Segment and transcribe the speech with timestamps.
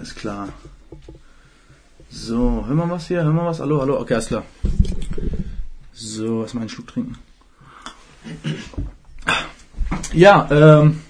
[0.00, 0.48] Alles klar.
[2.08, 3.22] So, hören wir was hier?
[3.22, 3.60] Hören wir was?
[3.60, 4.00] Hallo, hallo?
[4.00, 4.44] Okay, alles klar.
[5.92, 7.18] So, erstmal einen Schluck trinken.
[10.14, 11.00] Ja, ähm,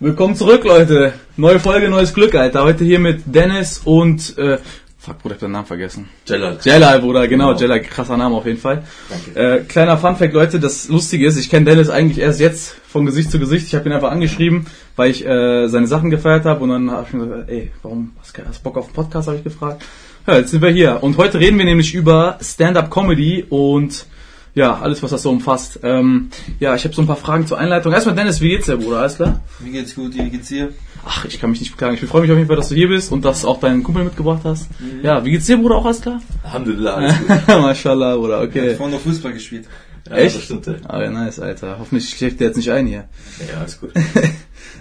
[0.00, 1.12] willkommen zurück, Leute.
[1.36, 2.64] Neue Folge, neues Glück, Alter.
[2.64, 4.60] Heute hier mit Dennis und, äh,
[5.02, 6.08] fuck, Bruder, ich hab den Namen vergessen.
[6.26, 6.58] Jelal.
[6.62, 7.60] Jelal, Bruder, genau, Genau.
[7.60, 8.84] Jelal, krasser Name auf jeden Fall.
[9.08, 9.40] Danke.
[9.40, 13.30] Äh, kleiner Funfact, Leute, das Lustige ist, ich kenne Dennis eigentlich erst jetzt von Gesicht
[13.30, 13.66] zu Gesicht.
[13.66, 14.66] Ich habe ihn einfach angeschrieben,
[14.96, 18.12] weil ich äh, seine Sachen gefeiert habe und dann habe ich mir gesagt, ey, warum
[18.20, 19.84] hast du hast du Bock auf einen Podcast, habe ich gefragt.
[20.26, 24.06] Ja, jetzt sind wir hier und heute reden wir nämlich über Stand-Up-Comedy und
[24.54, 25.80] ja, alles, was das so umfasst.
[25.82, 26.28] Ähm,
[26.60, 27.92] ja, ich habe so ein paar Fragen zur Einleitung.
[27.92, 28.98] Erstmal Dennis, wie geht's dir, Bruder?
[29.00, 29.40] Alles klar?
[29.60, 30.68] Mir geht's gut, wie geht's dir?
[31.04, 31.94] Ach, ich kann mich nicht beklagen.
[31.94, 34.04] Ich freue mich auf jeden Fall, dass du hier bist und dass auch deinen Kumpel
[34.04, 34.68] mitgebracht hast.
[35.02, 35.76] Ja, wie geht's dir, Bruder?
[35.76, 36.20] Auch alles klar?
[36.44, 37.48] Alhamdulillah, alles gut.
[37.48, 38.74] Mashallah, Bruder, Ich hab okay.
[38.76, 39.66] vorhin noch Fußball gespielt.
[40.08, 40.36] Ja, Echt?
[40.36, 40.74] Das stimmt, ja.
[40.88, 41.76] Ah, ja, nice, Alter.
[41.78, 43.08] Hoffentlich schläft der jetzt nicht ein hier.
[43.52, 43.92] Ja, alles gut.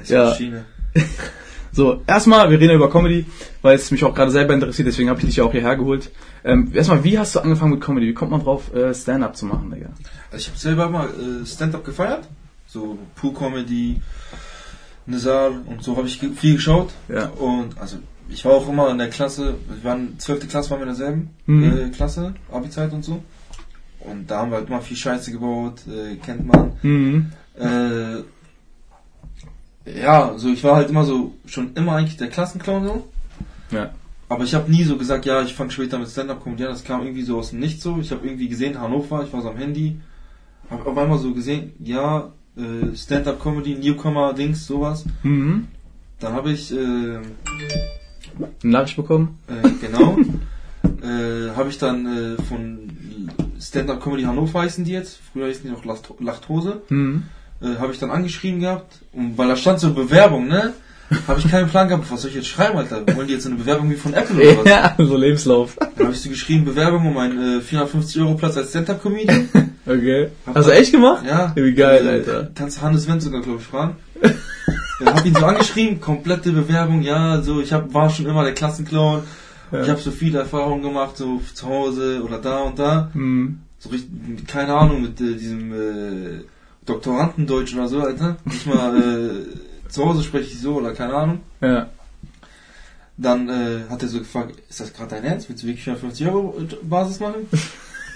[0.07, 0.35] Ja.
[1.73, 3.25] So, erstmal, wir reden über Comedy,
[3.61, 6.11] weil es mich auch gerade selber interessiert, deswegen habe ich dich ja auch hierher geholt.
[6.43, 8.07] Ähm, erstmal, wie hast du angefangen mit Comedy?
[8.07, 9.87] Wie kommt man drauf, äh, Stand-up zu machen, Digga?
[10.31, 12.27] Also ich habe selber mal äh, Stand-up gefeiert.
[12.67, 14.01] So Pool-Comedy,
[15.05, 16.89] Nizar und so habe ich viel geschaut.
[17.09, 17.27] Ja.
[17.29, 17.97] Und also
[18.29, 20.47] ich war auch immer in der Klasse, wir waren 12.
[20.47, 21.63] Klasse, waren wir in derselben Mhm.
[21.63, 23.23] äh, Klasse, Abi-Zeit und so.
[23.99, 26.71] Und da haben wir halt immer viel Scheiße gebaut, äh, kennt man.
[26.81, 27.31] Mhm.
[27.59, 28.23] Äh,
[29.85, 33.07] ja, so ich war halt immer so, schon immer eigentlich der Klassenclown so.
[33.71, 33.91] Ja.
[34.29, 36.71] Aber ich habe nie so gesagt, ja, ich fange später mit Stand-Up-Comedy an.
[36.71, 37.97] Das kam irgendwie so aus dem Nichts so.
[37.99, 39.97] Ich habe irgendwie gesehen, Hannover, ich war so am Handy.
[40.69, 45.05] Habe auf einmal so gesehen, ja, äh, Stand-Up-Comedy, Newcomer-Dings, sowas.
[45.23, 45.67] Mhm.
[46.19, 47.21] Dann habe ich, äh, Eine
[48.63, 49.39] Nachricht bekommen?
[49.47, 50.17] äh, genau,
[51.03, 52.05] äh, habe ich dann
[52.37, 52.79] äh, von
[53.59, 55.19] Stand-Up-Comedy Hannover heißen die jetzt.
[55.31, 56.81] Früher hießen die noch Lacht- Lachthose.
[56.89, 57.23] Mhm.
[57.61, 58.99] Äh, habe ich dann angeschrieben gehabt.
[59.13, 60.73] Und weil da stand so Bewerbung, ne?
[61.27, 63.03] Habe ich keinen Plan gehabt, was soll ich jetzt schreiben, Alter?
[63.15, 64.69] Wollen die jetzt eine Bewerbung wie von Apple oder was?
[64.69, 65.75] Ja, so Lebenslauf.
[65.77, 69.49] Dann habe ich so geschrieben, Bewerbung um einen äh, 450 Euro Platz als Stand-Up-Comedian.
[69.83, 70.29] Okay.
[70.53, 71.25] Hast du echt gemacht?
[71.25, 71.53] Ja.
[71.55, 72.51] Wie geil, Äh, Alter.
[72.53, 73.95] Kannst du Hannes Wendt sogar, glaube ich, fragen.
[74.99, 78.53] Dann hab ihn so angeschrieben, komplette Bewerbung, ja, so, ich hab, war schon immer der
[78.53, 79.23] Klassenclown.
[79.71, 79.81] Ja.
[79.81, 83.09] Ich habe so viele Erfahrungen gemacht, so zu Hause oder da und da.
[83.15, 83.61] Mhm.
[83.79, 84.11] So richtig,
[84.47, 86.41] keine Ahnung, mit äh, diesem äh,
[86.85, 88.37] Doktorandendeutsch oder so, Alter.
[88.45, 89.31] Nicht mal äh,
[89.91, 91.41] zu Hause spreche ich so oder keine Ahnung.
[91.61, 91.89] Ja.
[93.17, 95.47] Dann äh, hat er so gefragt, ist das gerade dein Ernst?
[95.49, 97.47] Willst du wirklich 450 Euro Basis machen?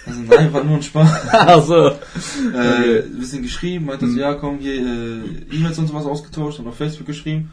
[0.08, 1.10] Also nein, war nur ein Spaß.
[1.32, 1.88] Ach so.
[1.88, 1.94] Äh,
[2.54, 3.02] Okay.
[3.20, 5.20] bisschen geschrieben, meinte so, ja komm, hier äh,
[5.52, 7.52] E-Mails und sowas ausgetauscht und auf Facebook geschrieben.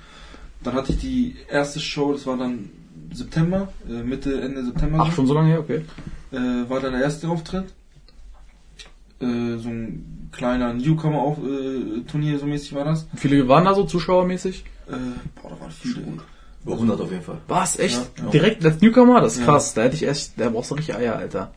[0.62, 2.68] Dann hatte ich die erste Show, das war dann
[3.10, 4.98] September, äh, Mitte, Ende September.
[5.00, 5.60] Ach, schon so lange her?
[5.60, 5.84] Okay.
[6.30, 7.72] Äh, war dann der erste Auftritt.
[9.22, 13.06] Äh, so ein kleiner Newcomer-Turnier, so mäßig war das.
[13.12, 14.64] Wie viele waren da so zuschauermäßig?
[14.88, 14.92] Äh,
[15.40, 16.02] boah, da waren viele.
[16.64, 17.38] Über 100 auf jeden Fall.
[17.48, 17.78] Was?
[17.78, 18.00] Echt?
[18.18, 18.30] Ja.
[18.30, 19.20] Direkt als Newcomer?
[19.20, 19.46] Das ist Ja.
[19.46, 19.74] krass.
[19.74, 21.52] Da hätte ich echt, da brauchst du richtig Eier, Alter.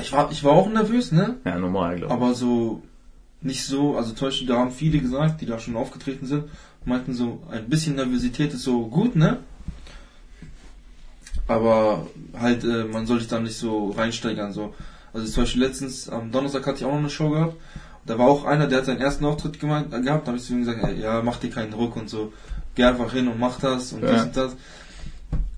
[0.00, 1.36] Ich war, ich war auch nervös, ne?
[1.44, 2.20] Ja, normal, glaube ich.
[2.20, 2.82] Aber so
[3.40, 6.44] nicht so, also zum Beispiel, da haben viele gesagt, die da schon aufgetreten sind,
[6.84, 9.38] meinten so, ein bisschen Nervosität ist so gut, ne?
[11.46, 12.06] Aber
[12.38, 14.74] halt, äh, man soll sich da nicht so reinsteigern, so.
[15.14, 17.56] Also zum Beispiel letztens, am Donnerstag hatte ich auch noch eine Show gehabt.
[18.06, 20.44] Da war auch einer, der hat seinen ersten Auftritt gemeint, äh, gehabt, da habe ich
[20.44, 22.32] zu ihm gesagt, ey, ja, mach dir keinen Druck und so.
[22.74, 24.10] Geh einfach hin und mach das und Ja.
[24.12, 24.52] das und das.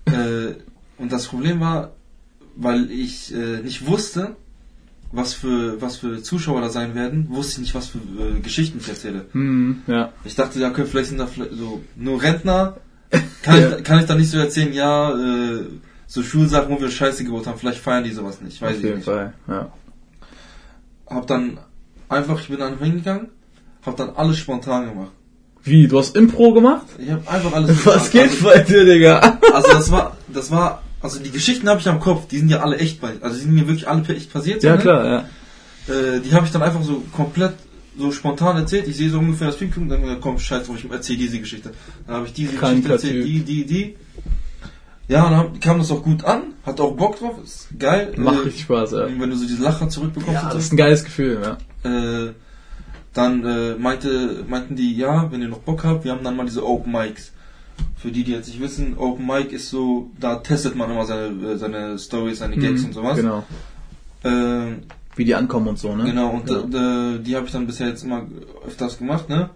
[0.07, 0.55] Äh,
[0.99, 1.93] und das Problem war,
[2.55, 4.37] weil ich äh, nicht wusste,
[5.13, 8.79] was für was für Zuschauer da sein werden, wusste ich nicht, was für äh, Geschichten
[8.81, 9.25] ich erzähle.
[9.33, 9.83] Mhm.
[9.87, 10.13] Ja.
[10.25, 12.77] Ich dachte, ja, okay, vielleicht sind da vielleicht so nur Rentner.
[13.43, 13.77] Kann, Ja.
[13.79, 15.65] ich, kann ich da nicht so erzählen, ja, äh,
[16.07, 18.83] so Schulsachen, wo wir Scheiße gebaut haben, vielleicht feiern die sowas nicht, weiß Auf ich
[18.85, 19.05] jeden nicht.
[19.05, 19.33] Fall.
[19.49, 19.71] Ja.
[21.09, 21.59] Hab dann
[22.09, 23.29] einfach, ich bin dann hingegangen,
[23.85, 25.13] hab dann alles spontan gemacht.
[25.63, 25.89] Wie?
[25.89, 26.87] Du hast Impro gemacht?
[26.99, 29.39] Ich hab einfach alles Was geht also, bei dir, Digga?
[29.53, 32.61] also das war, das war, also die Geschichten habe ich am Kopf, die sind ja
[32.61, 34.61] alle echt, bei, also die sind mir wirklich alle echt passiert.
[34.63, 34.83] so, Ja, ne?
[34.83, 35.19] klar, ja.
[35.93, 37.55] Äh, die habe ich dann einfach so komplett
[37.99, 38.87] so spontan erzählt.
[38.89, 41.73] Ich sehe so ungefähr das Film dann komm, scheiß drauf, ich erzähle diese Geschichte.
[42.07, 43.25] Dann habe ich diese Kranker Geschichte erzählt, Typ.
[43.25, 43.97] die, die, die.
[45.09, 48.13] Ja, und dann kam das auch gut an, hat auch Bock drauf, ist geil.
[48.17, 49.07] Macht Äh, richtig Spaß, ja.
[49.07, 51.91] Wenn du so diese Lacher zurückbekommst Ja, das ist ein geiles Gefühl, ja.
[51.91, 52.33] Äh,
[53.13, 56.45] dann äh, meinte, meinten die, ja, wenn ihr noch Bock habt, wir haben dann mal
[56.45, 57.33] diese Open Mics.
[57.97, 61.53] Für die, die jetzt nicht wissen, Open Mic ist so, da testet man immer seine,
[61.53, 63.17] äh, seine Stories, seine Gags Mhm, und sowas.
[63.17, 63.45] Genau.
[64.25, 64.79] Äh,
[65.15, 66.05] Wie die ankommen und so, ne?
[66.05, 67.15] Genau, und ja.
[67.15, 68.27] äh, die habe ich dann bisher jetzt immer
[68.67, 69.51] öfters gemacht, ne?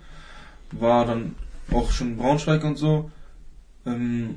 [0.72, 1.34] War dann
[1.72, 3.10] auch schon Braunschweig und so.
[3.84, 4.36] Ähm,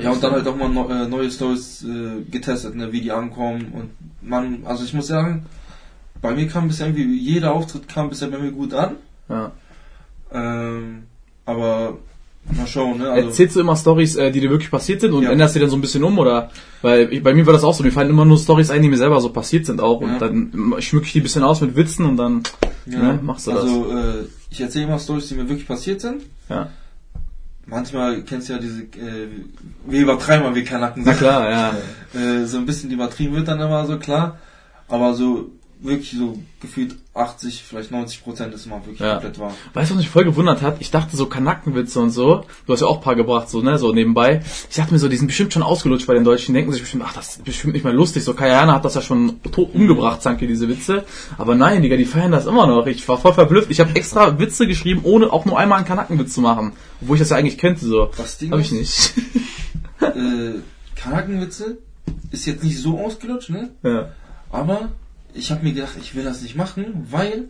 [0.00, 2.92] Ja, und dann halt auch mal äh, neue Stories äh, getestet, ne?
[2.92, 3.72] Wie die ankommen.
[3.72, 3.90] Und
[4.28, 5.46] man, also ich muss sagen,
[6.20, 8.96] bei mir kam bisher irgendwie, jeder Auftritt kam bisher bei mir gut an.
[9.28, 9.52] Ja.
[10.32, 11.04] Ähm,
[11.44, 11.98] aber
[12.50, 13.08] Mal schauen, ne?
[13.08, 15.30] Also, Erzählst du immer Stories, äh, die dir wirklich passiert sind und Ja.
[15.30, 16.50] änderst die dann so ein bisschen um oder?
[16.82, 18.96] Weil bei mir war das auch so, mir fallen immer nur Stories ein, die mir
[18.96, 20.18] selber so passiert sind auch und Ja.
[20.18, 22.42] dann schmücke ich die ein bisschen aus mit Witzen und dann
[22.86, 23.62] ja, ne, machst du das.
[23.62, 26.22] also, äh, ich erzähle immer Stories, die mir wirklich passiert sind.
[26.48, 26.68] Ja.
[27.66, 29.28] Manchmal kennst du ja diese, äh,
[29.86, 31.74] wir übertreiben mal, wir Kanaken Na klar, ja.
[32.20, 34.38] äh, so ein bisschen übertrieben wird dann immer so, klar.
[34.88, 35.50] Aber so
[35.84, 39.14] wirklich so gefühlt 80, vielleicht 90 Prozent ist immer wirklich Ja.
[39.14, 39.52] komplett wahr.
[39.74, 40.76] Weißt du, was mich voll gewundert hat?
[40.80, 42.44] Ich dachte so Kanackenwitze und so.
[42.66, 44.42] Du hast ja auch ein paar gebracht, so, ne, so nebenbei.
[44.70, 46.54] Ich dachte mir so, die sind bestimmt schon ausgelutscht bei den Deutschen.
[46.54, 48.22] Die denken sich bestimmt, ach, das ist bestimmt nicht mehr lustig.
[48.24, 51.04] So, Kayana hat das ja schon tot umgebracht, Zanke, diese Witze.
[51.36, 52.86] Aber nein, Digga, die feiern das immer noch.
[52.86, 53.70] Ich war voll verblüfft.
[53.70, 56.72] Ich habe extra Witze geschrieben, ohne auch nur einmal einen Kanackenwitz zu machen.
[57.00, 58.10] Obwohl ich das ja eigentlich könnte, so.
[58.16, 59.12] Das Ding Hab ich nicht.
[60.00, 60.60] äh,
[60.96, 61.78] Kanakenwitze
[62.30, 63.70] ist jetzt nicht so ausgelutscht, ne?
[63.82, 64.10] ja.
[64.50, 64.90] Aber
[65.34, 67.44] ich habe mir gedacht, ich will das nicht machen, weil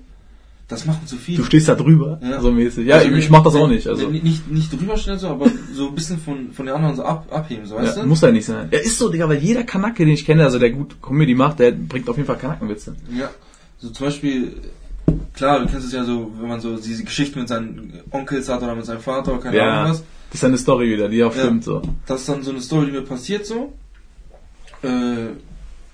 [0.68, 1.38] das machen zu viele.
[1.38, 2.40] Du stehst da drüber, Ja.
[2.40, 2.86] so mäßig.
[2.86, 4.08] Ja, Also, ich mach das auch nicht, also.
[4.08, 7.26] Nicht, nicht drüber stellen so, aber so ein bisschen von, von den anderen so ab,
[7.30, 8.08] abheben, so, weißt Ja, du?
[8.08, 8.68] muss ja nicht sein.
[8.72, 11.58] Ja, ist so, Digga, weil jeder Kanacke, den ich kenne, also der gut Comedy macht,
[11.58, 12.96] der bringt auf jeden Fall Kanackenwitze.
[13.12, 13.30] Ja,
[13.78, 14.54] so zum Beispiel,
[15.34, 18.62] klar, du kennst es ja so, wenn man so diese Geschichte mit seinen Onkels hat
[18.62, 19.80] oder mit seinem Vater oder keine Ja.
[19.80, 20.02] Ahnung was.
[20.30, 21.42] Das ist eine Story wieder, die auch Ja.
[21.42, 21.82] stimmt, so.
[22.06, 23.74] Das ist dann so eine Story, die mir passiert so.
[24.82, 25.34] Äh,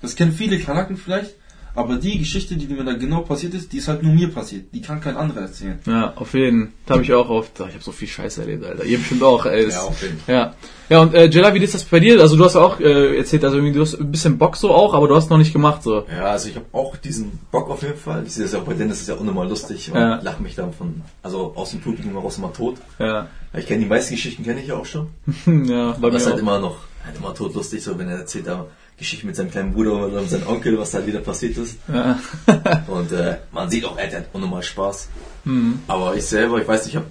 [0.01, 1.35] das kennen viele Kanaken vielleicht,
[1.79, 4.65] aber die Geschichte, die mir da genau passiert ist, die ist halt nur mir passiert.
[4.73, 5.79] Die kann kein anderer erzählen.
[5.85, 6.73] Ja, auf jeden.
[6.85, 7.53] Da habe ich auch oft.
[7.53, 8.83] Ich habe so viel Scheiße erlebt, Alter.
[8.83, 9.65] Ihr bestimmt auch, ey.
[9.65, 10.53] Das, Ja, auf jeden Ja.
[10.89, 12.19] Ja, und äh, Jella, wie ist das bei dir?
[12.19, 14.71] Also du hast ja auch äh, erzählt, also irgendwie, du hast ein bisschen Bock so
[14.71, 16.05] auch, aber du hast noch nicht gemacht so.
[16.11, 18.23] Ja, also ich habe auch diesen Bock auf jeden Fall.
[18.25, 19.87] Ich sehe das ja auch bei Dennis, das ist ja unnormal lustig.
[19.93, 20.19] Ja.
[20.21, 22.75] lacht mich dann von, also aus dem Publikum heraus immer tot.
[22.97, 23.27] Ja.
[23.53, 25.07] Ich kenne die meisten Geschichten, kenne ich ja auch schon.
[25.45, 26.39] ja, bei Aber mir es ist halt auch.
[26.41, 28.65] immer noch, halt immer totlustig, so wenn er erzählt da
[28.99, 31.77] Geschichten mit seinem kleinen Bruder oder mit seinem Onkel, was da wieder passiert ist.
[31.91, 32.19] Ja.
[32.87, 35.07] Und äh, man sieht auch, er hat unnormal Spaß.
[35.45, 35.79] Mhm.
[35.87, 37.07] Aber ich selber, ich weiß nicht, ich habe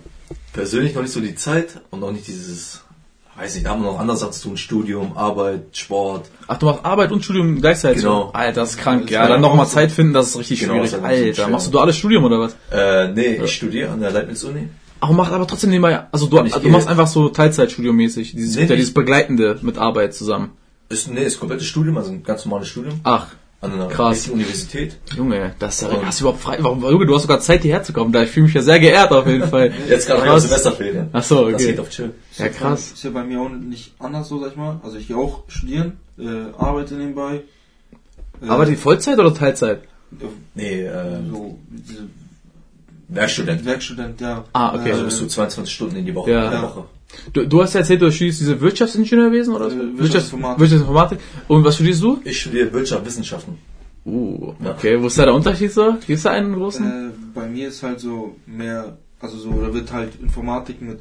[0.52, 2.82] persönlich noch nicht so die Zeit und auch nicht dieses,
[3.36, 6.28] weiß nicht, da haben wir noch andere Sachen zu tun, Studium, Arbeit, Sport.
[6.46, 8.02] Ach, du machst Arbeit und Studium gleichzeitig?
[8.02, 8.30] Genau.
[8.32, 9.02] Alter, das ist krank.
[9.04, 9.66] Das Ja, dann ja noch mal.
[9.66, 10.92] Zeit finden, das ist richtig Genau, schwierig.
[10.92, 11.48] ist Alter, schwer.
[11.48, 12.56] machst du duales Studium oder was?
[12.72, 14.68] Äh, nee, ich studiere an der Leibniz-Uni.
[15.00, 18.32] Ach, machst aber trotzdem nebenbei, also du, du machst einfach so Teilzeitstudium-mäßig.
[18.34, 20.50] Dieses, Nee, ja dieses Begleitende mit Arbeit zusammen.
[20.88, 23.00] Ist, nee, ist komplettes Studium, also ein ganz normales Studium.
[23.04, 23.26] Ach,
[23.60, 24.28] An einer Krass.
[24.28, 24.96] Universität.
[25.16, 27.82] Junge, das ist ja, hast du überhaupt frei, warum, Junge, du hast sogar Zeit hierher
[27.82, 29.72] zu kommen, da ich fühle mich ja sehr geehrt auf jeden Fall.
[29.88, 31.08] Jetzt gerade noch Semesterferien.
[31.12, 31.66] Ach so, Das okay.
[31.72, 32.14] geht auf chill.
[32.30, 32.92] Ist Ja, krass.
[32.92, 34.80] Ist ja bei mir auch nicht anders so, sag ich mal.
[34.82, 36.26] Also ich gehe auch studieren, äh,
[36.56, 37.42] arbeite nebenbei.
[38.40, 39.80] Äh, Aber die Vollzeit oder Teilzeit?
[40.54, 42.04] Nee, äh, so, diese
[43.08, 43.64] Werkstudent.
[43.64, 44.44] Werkstudent, ja.
[44.52, 44.92] Ah, okay.
[44.92, 46.30] Also bist du 22 Stunden in die Woche.
[46.30, 46.44] Ja.
[46.44, 46.66] in der Ja.
[46.66, 46.84] Woche.
[47.32, 49.76] Du, du hast ja erzählt, du studierst diese Wirtschaftsingenieurwesen oder so?
[49.76, 50.60] Äh, Wirtschaftsinformatik.
[50.60, 51.18] Wirtschaftsinformatik.
[51.48, 52.20] Und was studierst du?
[52.24, 53.58] Ich studiere Wirtschaftswissenschaften.
[54.04, 54.70] Uh, Ja.
[54.72, 55.00] okay.
[55.00, 55.92] Wo ist da der Unterschied so?
[56.06, 56.86] Gibt es da einen großen?
[56.86, 61.00] Äh, bei mir ist halt so mehr, also so, da wird halt Informatik mit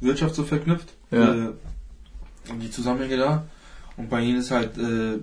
[0.00, 0.88] Wirtschaft so verknüpft.
[1.10, 1.34] Ja.
[1.34, 1.48] Äh,
[2.50, 3.44] und die Zusammenhänge da.
[3.96, 5.18] Und bei ihnen ist halt, äh,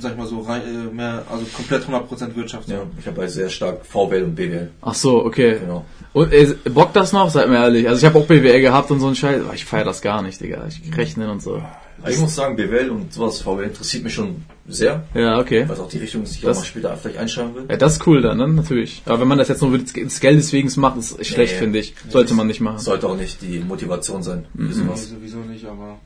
[0.00, 2.68] sag ich mal so, rein, äh, mehr, also komplett 100% Wirtschaft.
[2.68, 4.70] Ja, ich habe halt sehr stark VWL und BWL.
[4.82, 5.58] Ach so, okay.
[5.60, 5.84] Genau.
[6.12, 7.30] Und äh, bockt das noch?
[7.30, 7.88] Seid mir ehrlich.
[7.88, 9.42] Also ich habe auch BWL gehabt und so ein Scheiß.
[9.44, 10.66] Aber ich feiere das gar nicht, Digga.
[10.68, 11.62] Ich rechne und so.
[12.08, 15.04] Ich muss sagen, BWL und sowas VWL interessiert mich schon sehr.
[15.14, 15.64] Ja, okay.
[15.68, 17.66] Was auch die Richtung die ich Das- auch mal später vielleicht einschlagen will.
[17.68, 18.48] Ja, das ist cool dann, ne?
[18.48, 19.02] natürlich.
[19.04, 21.58] Aber wenn man das jetzt nur des Geldes wegen macht, ist echt schlecht, Nee.
[21.58, 21.94] finde ich.
[22.08, 22.78] Sollte man nicht machen.
[22.78, 25.10] Sollte auch nicht die Motivation sein sowas.
[25.10, 25.98] sowieso nicht, aber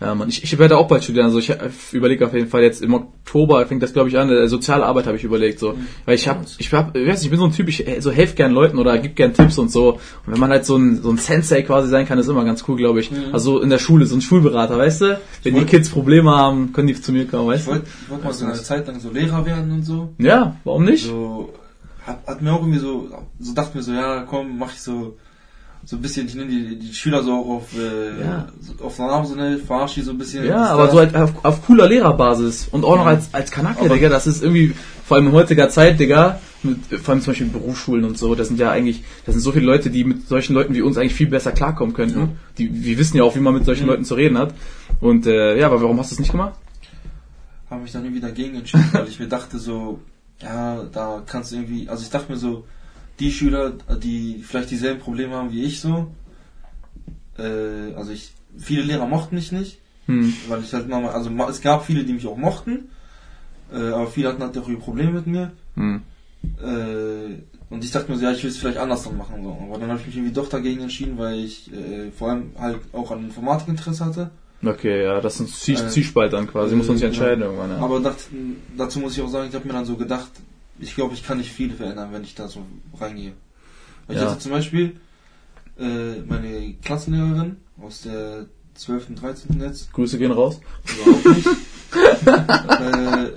[0.00, 1.26] Ja, Mann, ich, ich werde auch bald studieren.
[1.26, 1.52] Also ich
[1.92, 4.30] überlege auf jeden Fall jetzt im Oktober fängt das glaube ich an.
[4.30, 5.74] Äh, Soziale Arbeit habe ich überlegt so,
[6.04, 8.00] weil ich habe, ich hab, ich weiß nicht, ich bin so ein Typ, ich äh,
[8.00, 9.94] so helfe gern Leuten oder gib gern Tipps und so.
[9.94, 12.62] Und wenn man halt so ein so ein Sensei quasi sein kann, ist immer ganz
[12.68, 13.10] cool, glaube ich.
[13.32, 15.20] Also in der Schule so ein Schulberater, weißt du?
[15.42, 17.70] Wenn die wollt- Kids Probleme haben, können die zu mir kommen, weißt du?
[17.72, 20.10] wollte ich wollt mal so eine Zeit lang so Lehrer werden und so.
[20.18, 21.06] Ja, warum nicht?
[21.06, 21.52] So,
[22.06, 23.08] hat, hat mir auch irgendwie so,
[23.40, 25.16] so dachte mir so, ja, komm, mach ich so,
[25.84, 28.48] so ein bisschen, ich nehme die, die Schüler so auch auf, äh, Ja.
[28.60, 30.44] so auf so ne, verarsche die so ein bisschen.
[30.44, 33.10] Ja, aber so halt auf, auf cooler Lehrerbasis und auch noch Ja.
[33.12, 36.78] als, als Kanake, Aber- Digga, das ist irgendwie, vor allem in heutiger Zeit, Digga, mit,
[37.00, 39.64] vor allem zum Beispiel Berufsschulen und so, das sind ja eigentlich, das sind so viele
[39.64, 42.18] Leute, die mit solchen Leuten wie uns eigentlich viel besser klarkommen könnten.
[42.20, 42.28] Ja.
[42.58, 43.90] Die, wir wissen ja auch, wie man mit solchen Mhm.
[43.90, 44.54] Leuten zu reden hat.
[45.00, 46.54] Und äh, ja, aber warum hast du es nicht gemacht?
[47.70, 50.00] habe mich dann irgendwie dagegen entschieden, weil ich mir dachte so,
[50.40, 52.64] ja, da kannst du irgendwie, also ich dachte mir so,
[53.20, 53.72] die Schüler,
[54.02, 56.12] die vielleicht dieselben Probleme haben wie ich so,
[57.38, 60.32] äh, also ich, viele Lehrer mochten mich nicht, Hm.
[60.48, 62.88] weil ich halt mal, also es gab viele, die mich auch mochten,
[63.72, 65.52] äh, aber viele hatten halt auch ihre Probleme mit mir.
[65.74, 66.02] Hm.
[66.62, 69.42] Äh, und ich dachte mir so, ja, ich will es vielleicht anders dann machen.
[69.42, 69.58] So.
[69.68, 72.78] Aber dann habe ich mich irgendwie doch dagegen entschieden, weil ich äh, vor allem halt
[72.92, 74.30] auch an Informatik Interesse hatte.
[74.64, 77.70] Okay, ja, das ist ein Äh, Zielspalt dann quasi, muss man sich äh, entscheiden irgendwann.
[77.70, 77.78] Ja.
[77.78, 78.18] Aber dacht,
[78.76, 80.30] dazu muss ich auch sagen, ich habe mir dann so gedacht,
[80.78, 82.64] ich glaube, ich kann nicht viel verändern, wenn ich da so
[83.00, 83.32] reingehe.
[84.06, 84.30] Weil ich Ja.
[84.30, 84.96] hatte zum Beispiel,
[85.78, 89.08] äh, meine Klassenlehrerin aus der 12.
[89.10, 89.60] und 13.
[89.60, 90.60] jetzt, Grüße gehen raus.
[91.02, 91.46] überhaupt nicht.
[92.28, 93.30] äh,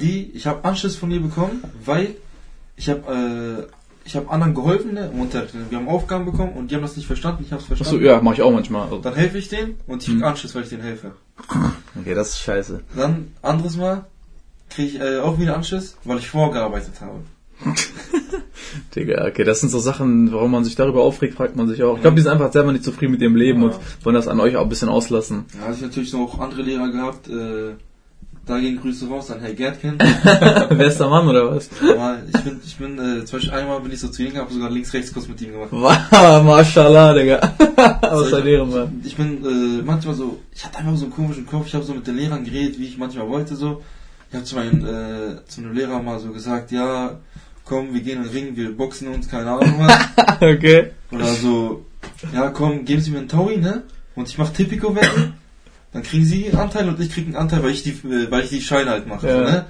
[0.00, 2.16] die, ich habe Anschiss von ihr bekommen, weil
[2.76, 3.72] ich habe äh,
[4.06, 5.54] ich habe anderen geholfen ne, im Unterricht.
[5.70, 8.04] Wir haben Aufgaben bekommen und die haben das nicht verstanden, ich habe es Achso, verstanden.
[8.04, 9.00] ja, mache ich auch manchmal.
[9.00, 11.12] Dann helfe ich denen und ich krieg Anschiss, weil ich denen helfe.
[11.98, 12.80] Okay, das ist scheiße.
[12.96, 14.04] Dann, anderes Mal,
[14.74, 17.20] kriege ich äh, auch wieder Anschiss, weil ich vorgearbeitet habe.
[18.96, 21.96] Digga, okay, das sind so Sachen, warum man sich darüber aufregt, fragt man sich auch.
[21.96, 23.68] Ich glaube, die sind einfach selber nicht zufrieden mit ihrem Leben Ja.
[23.68, 25.44] und wollen das an euch auch ein bisschen auslassen.
[25.60, 27.74] Ja, ich natürlich noch andere Lehrer gehabt, äh,
[28.46, 29.96] da gehen Grüße raus an Herr Gärtken.
[30.76, 31.70] Bester Mann oder was?
[31.82, 34.52] Aber ich bin, ich bin, äh, zum Beispiel einmal bin ich so zu ihm gehabt,
[34.52, 35.68] sogar links-rechts-Kurs mit ihm gemacht.
[35.70, 37.54] Wow, Mashallah, Digga.
[38.02, 39.00] Was So, ein Ehrenmann.
[39.04, 41.94] Ich bin äh, manchmal so, ich hatte einfach so einen komischen Kopf, ich habe so
[41.94, 43.82] mit den Lehrern geredet, wie ich manchmal wollte so.
[44.34, 47.20] Ich habe zu meinem äh, zu einem Lehrer mal so gesagt, ja,
[47.64, 50.40] komm, wir gehen in den Ring, wir boxen uns, keine Ahnung was.
[50.40, 50.90] Okay.
[51.12, 51.86] Oder so,
[52.34, 53.84] ja komm, geben Sie mir einen Taui, ne?
[54.16, 55.34] Und ich mach Tipico wetten.
[55.92, 58.42] Dann kriegen Sie einen Anteil und ich krieg einen Anteil, weil ich die, äh, weil
[58.42, 59.40] ich die Scheine halt mache, Ja.
[59.40, 59.66] ne?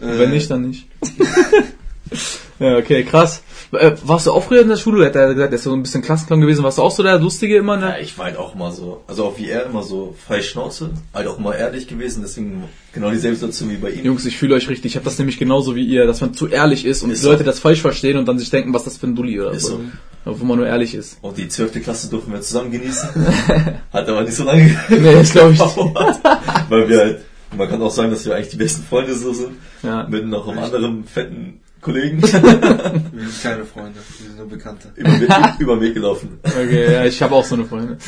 [0.00, 0.86] Äh, Wenn nicht, dann nicht.
[2.60, 3.42] ja, okay, krass.
[3.72, 5.06] Äh, warst du auch früher in der Schule?
[5.06, 6.62] Hat er gesagt, er ist so ein bisschen Klassenclown gewesen.
[6.62, 7.80] Warst du auch so der Lustige immer?
[7.80, 8.00] Ja, Ne?
[8.02, 11.26] ich war halt auch immer so, also auch wie er immer so frei Schnauze, halt
[11.26, 14.04] auch immer ehrlich gewesen, deswegen genau dieselbe Situation wie bei ihm.
[14.04, 14.92] Jungs, ich fühle euch richtig.
[14.92, 17.26] Ich habe das nämlich genauso wie ihr, dass man zu ehrlich ist und Ist die
[17.28, 17.44] Leute so.
[17.46, 19.80] das falsch verstehen und dann sich denken, was das für ein Dulli oder Ist so.
[20.26, 20.38] so.
[20.38, 21.16] Wo man nur ehrlich ist.
[21.22, 23.08] Und die zwölfte Klasse durften wir zusammen genießen.
[23.92, 25.58] Hat aber nicht so lange Nee, das glaube ich.
[25.60, 27.20] Weil wir halt,
[27.56, 29.52] man kann auch sagen, dass wir eigentlich die besten Freunde so sind.
[29.82, 30.06] Ja.
[30.08, 32.22] Mit noch einem anderen fetten Kollegen.
[32.22, 34.90] Wir sind keine Freunde, wir sind nur Bekannte.
[34.96, 36.38] über, den Weg- über den Weg gelaufen.
[36.44, 37.98] Okay, ja, ich habe auch so eine Freundin.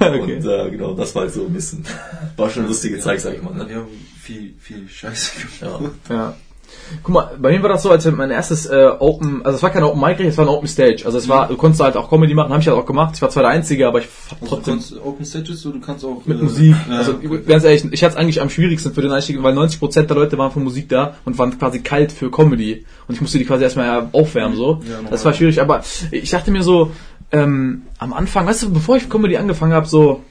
[0.00, 0.36] okay.
[0.36, 1.84] Und äh, genau, das war halt so ein bisschen,
[2.36, 3.52] war schon eine lustige Zeit, sag ich mal.
[3.54, 3.68] Ne?
[3.68, 3.88] Wir haben
[4.20, 5.76] viel, viel Scheiße Ja.
[5.76, 5.92] gemacht.
[6.08, 6.36] Ja.
[7.02, 9.70] Guck mal, bei mir war das so, als mein erstes äh, Open, also es war
[9.70, 11.02] kein Open Mic, es war ein Open Stage.
[11.04, 13.14] Also es war, du konntest halt auch Comedy machen, habe ich halt auch gemacht.
[13.16, 15.70] Ich war zwar der Einzige, aber ich hab Also du trotzdem kannst Open Stages, so,
[15.72, 16.22] du kannst auch...
[16.24, 16.74] mit äh, Musik.
[16.88, 17.40] Ja, also okay.
[17.46, 20.38] ganz ehrlich, ich hatte es eigentlich am schwierigsten für den Einstieg, weil 90% der Leute
[20.38, 22.84] waren für Musik da und waren quasi kalt für Comedy.
[23.08, 24.80] Und ich musste die quasi erstmal aufwärmen so.
[24.88, 26.92] Ja, das war schwierig, aber ich dachte mir so,
[27.32, 30.22] ähm, am Anfang, weißt du, bevor ich Comedy angefangen habe, so,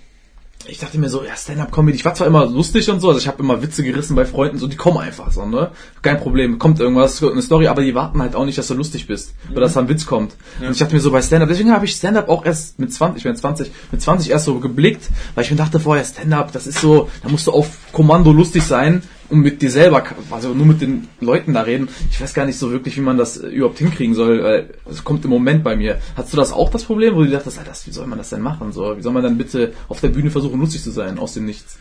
[0.67, 3.27] ich dachte mir so, ja, Stand-Up-Comedy, ich war zwar immer lustig und so, also ich
[3.27, 5.71] habe immer Witze gerissen bei Freunden, so, die kommen einfach so, ne?
[6.01, 9.07] Kein Problem, kommt irgendwas, eine Story, aber die warten halt auch nicht, dass du lustig
[9.07, 10.35] bist oder dass da ein Witz kommt.
[10.59, 13.17] Und ich dachte mir so bei Stand-Up, deswegen habe ich Stand-Up auch erst mit 20,
[13.17, 16.51] ich bin jetzt 20, mit 20 erst so geblickt, weil ich mir dachte vorher, Stand-Up,
[16.51, 20.53] das ist so, da musst du auf Kommando lustig sein und mit dir selber, also
[20.53, 21.89] nur mit den Leuten da reden.
[22.11, 25.03] Ich weiß gar nicht so wirklich, wie man das äh, überhaupt hinkriegen soll, weil es
[25.03, 25.99] kommt im Moment bei mir.
[26.15, 28.41] Hast du das auch das Problem, wo du dachtest, das, wie soll man das denn
[28.41, 28.71] machen?
[28.71, 31.45] So, wie soll man dann bitte auf der Bühne versuchen, lustig zu sein, aus dem
[31.45, 31.77] Nichts?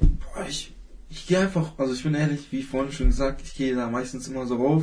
[0.00, 0.74] Boah, ich,
[1.08, 4.28] ich gehe einfach, also ich bin ehrlich, wie vorhin schon gesagt, ich gehe da meistens
[4.28, 4.82] immer so rauf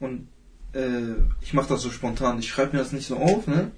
[0.00, 0.28] und
[0.72, 2.38] äh, ich mache das so spontan.
[2.38, 3.70] Ich schreibe mir das nicht so auf, ne?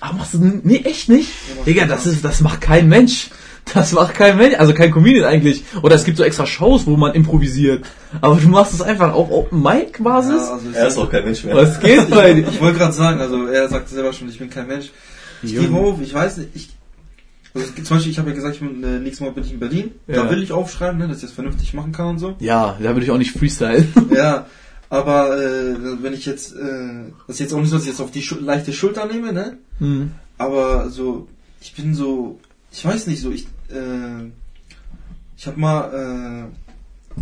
[0.00, 1.30] Ach, machst du, nee, echt nicht?
[1.56, 3.30] Ja, Digga, das ist, das macht kein Mensch.
[3.72, 5.64] Das macht kein Mensch, also kein Comedian eigentlich.
[5.82, 7.84] Oder es gibt so extra Shows, wo man improvisiert.
[8.20, 10.42] Aber du machst es einfach auf Open Mic Basis?
[10.42, 11.56] Ja, also Er ist auch kein Mensch mehr.
[11.56, 12.46] Was geht bei dir?
[12.48, 14.90] ich wollte gerade sagen, also er sagt selber schon, ich bin kein Mensch.
[15.42, 16.70] Ich gehe rauf, ich weiß nicht, ich,
[17.54, 19.60] also zum Beispiel, ich habe ja gesagt, ich bin, äh, nächstes Mal bin ich in
[19.60, 19.92] Berlin.
[20.06, 20.24] Ja.
[20.24, 22.34] Da will ich aufschreiben, ne, dass ich das vernünftig machen kann und so.
[22.40, 23.92] Ja, da würde ich auch nicht freestylen.
[24.14, 24.46] Ja,
[24.90, 28.00] aber äh, wenn ich jetzt, äh, das ist jetzt auch nicht so, dass ich jetzt
[28.00, 29.58] auf die Schu leichte Schulter nehme, ne?
[29.78, 30.12] Hm.
[30.38, 31.28] Aber so,
[31.60, 32.38] ich bin so,
[32.72, 34.30] ich weiß nicht so, ich, äh,
[35.36, 36.50] ich habe mal,
[37.16, 37.20] äh,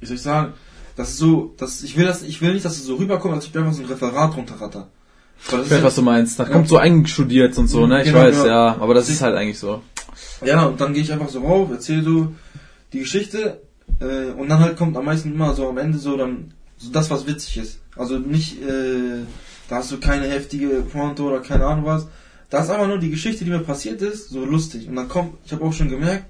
[0.00, 0.52] wie soll ich sagen,
[0.96, 3.46] das ist so, das, ich will das, ich will nicht, dass es so rüberkommt, als
[3.46, 4.88] ich einfach so ein Referat runterratter.
[5.50, 6.38] Weil Ich weiß, was du meinst.
[6.38, 6.50] Da Ja.
[6.50, 8.00] kommt so eingestudiert und so, ne?
[8.02, 8.46] Ich Genau, weiß, genau.
[8.46, 8.76] ja.
[8.80, 9.82] Aber das ist halt eigentlich so.
[10.44, 12.32] Ja, und dann gehe ich einfach so rauf, erzähle so
[12.92, 13.60] die Geschichte
[14.00, 17.10] äh, und dann halt kommt am meisten immer so am Ende so dann so das,
[17.10, 17.80] was witzig ist.
[17.96, 19.24] Also nicht, äh,
[19.68, 22.06] da hast du keine heftige Pointe oder keine Ahnung was.
[22.50, 24.88] Da ist einfach nur die Geschichte, die mir passiert ist, so lustig.
[24.88, 26.26] Und dann kommt, ich habe auch schon gemerkt,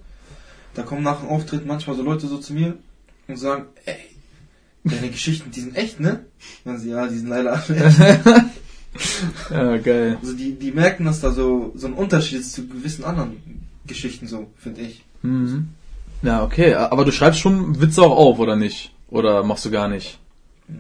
[0.75, 2.77] da kommen nach dem Auftritt manchmal so Leute so zu mir
[3.29, 3.97] und sagen, ey,
[4.85, 6.25] deine Geschichten, die sind echt, ne?
[6.65, 7.99] Dann sie, ja, die sind leider alle echt.
[9.51, 10.17] Ja, geil.
[10.23, 13.37] Also die, die merken, dass da so, so ein Unterschied ist zu gewissen anderen
[13.87, 15.05] Geschichten so, finde ich.
[15.23, 15.69] Mhm.
[16.23, 16.75] Ja, okay.
[16.75, 18.93] Aber du schreibst schon Witze auch auf, oder nicht?
[19.11, 20.19] Oder machst du gar nicht?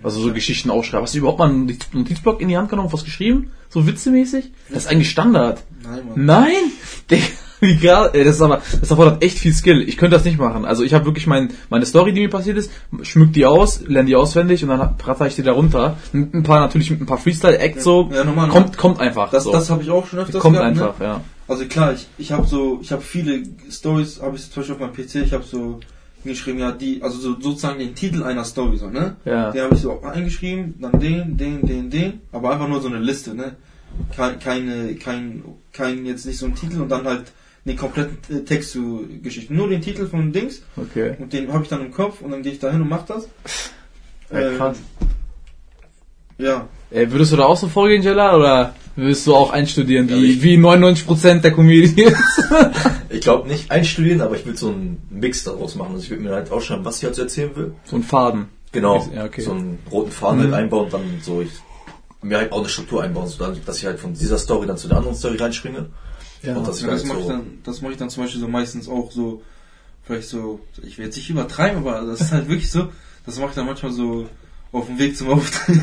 [0.02, 1.04] Also so Geschichten aufschreiben.
[1.04, 3.50] Hast du überhaupt mal einen Notiz- Notizblock in die Hand genommen und was geschrieben?
[3.68, 4.50] So witzemäßig?
[4.68, 5.62] Das ist eigentlich Standard.
[5.82, 6.24] Nein, Mann.
[6.26, 6.52] Nein?
[7.10, 7.24] Digga,
[7.60, 9.80] Wie gerade, ey, das ist aber, das erfordert echt viel Skill.
[9.88, 10.64] Ich könnte das nicht machen.
[10.64, 12.70] Also ich habe wirklich mein, meine Story, die mir passiert ist,
[13.02, 15.96] schmück die aus, lerne die auswendig und dann pratter ich die da runter.
[16.12, 18.10] Ein ein paar natürlich mit ein paar Freestyle-Acts so.
[18.12, 18.48] Ja, normal.
[18.48, 19.30] kommt, kommt einfach.
[19.30, 19.52] Das, so.
[19.52, 21.04] das habe ich auch schon öfters kommt gehabt, einfach, Ne?
[21.04, 21.20] ja.
[21.48, 24.80] Also klar, ich, ich habe so, ich habe viele Stories, habe ich zum Beispiel auf
[24.80, 25.78] meinem PC, ich habe so
[26.26, 29.16] hingeschrieben, ja, die, also so, sozusagen den Titel einer Story, so, ne?
[29.24, 29.52] Ja.
[29.52, 32.98] Den habe ich so eingeschrieben, dann den, den, den, den, aber einfach nur so eine
[32.98, 33.56] Liste, ne?
[34.14, 35.42] kein, keine, kein,
[35.72, 37.32] kein, jetzt nicht so ein Titel und dann halt
[37.64, 39.56] den kompletten äh, Text zu Geschichten.
[39.56, 41.16] Nur den Titel von Dings Okay.
[41.18, 43.06] und den habe ich dann im Kopf und dann gehe ich da hin und mach
[43.06, 43.28] das.
[44.30, 44.78] Ja, Ähm, krass.
[46.38, 48.36] Ja, Ey, würdest du da auch so vorgehen, Jella?
[48.36, 52.16] Oder würdest du auch einstudieren, wie, ich- wie 99% der Comedians?
[53.08, 55.92] Ich glaube nicht einstudieren, aber ich will so einen Mix daraus machen.
[55.92, 57.72] Also ich würde mir halt aufschreiben, was ich halt so erzählen will.
[57.84, 58.46] so ein Faden.
[58.72, 59.08] Genau.
[59.14, 59.40] Ja, okay.
[59.42, 60.42] So einen roten Faden Mhm.
[60.44, 61.48] halt einbauen und dann so ich
[62.22, 64.76] mir halt auch eine Struktur einbauen, so dann, dass ich halt von dieser Story dann
[64.76, 65.86] zu der anderen Story reinspringe.
[66.42, 66.56] Ja.
[66.56, 68.24] Und dass ich Ja, das halt mache ich so, dann, das mache ich dann zum
[68.24, 69.42] Beispiel so meistens auch so,
[70.02, 72.88] vielleicht so, ich will jetzt nicht übertreiben, aber das ist halt wirklich so,
[73.24, 74.26] das mache ich dann manchmal so
[74.72, 75.80] auf dem Weg zum Auftritt.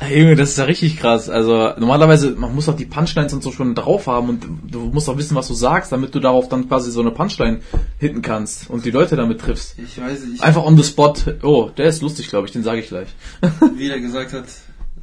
[0.00, 1.28] Ey, Junge, das ist ja richtig krass.
[1.28, 5.08] Also normalerweise, man muss auch die Punchlines und so schon drauf haben und du musst
[5.08, 7.60] auch wissen, was du sagst, damit du darauf dann quasi so eine Punchline
[7.98, 9.76] hitten kannst und die Leute damit triffst.
[9.78, 11.14] Ich weiß nicht, Einfach on the spot.
[11.42, 13.08] Oh, der ist lustig, glaube ich, den sage ich gleich.
[13.76, 14.44] wie der gesagt hat,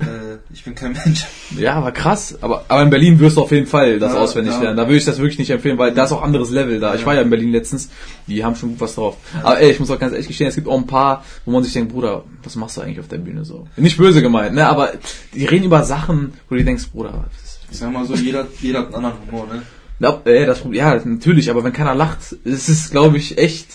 [0.02, 1.26] äh, ich bin kein Mensch.
[1.58, 2.38] Ja, aber krass.
[2.42, 4.62] Aber, aber in Berlin wirst du auf jeden Fall das Ja, auswendig ja.
[4.62, 4.78] lernen.
[4.78, 6.96] Da würde ich das wirklich nicht empfehlen, weil da ist auch anderes Level da.
[6.96, 7.90] Ich war ja in Berlin letztens.
[8.28, 9.18] Die haben schon gut was drauf.
[9.44, 11.64] Aber ey, ich muss auch ganz ehrlich gestehen, es gibt auch ein paar, wo man
[11.64, 13.68] sich denkt, Bruder, was machst du eigentlich auf der Bühne so?
[13.78, 14.68] Nicht böse gemeint, ne?
[14.68, 14.92] Aber
[15.34, 18.80] die reden über Sachen, wo du denkst, Bruder, das Ich sag mal so, jeder, jeder
[18.80, 19.62] hat einen anderen Humor, ne?
[20.00, 23.68] Ja, äh, das, ja, natürlich, aber wenn keiner lacht, ist es, glaube ich, echt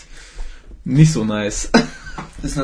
[0.85, 1.71] nicht so nice.
[2.43, 2.59] Ist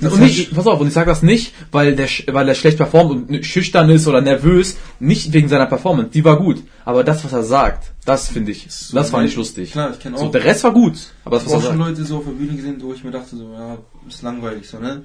[0.00, 3.30] und nicht, pass auf, und ich sage das nicht, weil der, weil er schlecht performt
[3.30, 7.32] und schüchtern ist oder nervös, nicht wegen seiner Performance, die war gut, aber das, was
[7.32, 9.28] er sagt, das finde ich, So, das fand ne?
[9.28, 9.72] ich lustig.
[9.72, 11.70] Klar, ich kenne So, auch, der Rest war gut, aber das, ich habe was auch
[11.70, 11.90] er schon sagt.
[11.98, 13.78] Leute so auf der Bühne gesehen, wo ich mir dachte so, ja,
[14.08, 15.02] ist langweilig so, ne?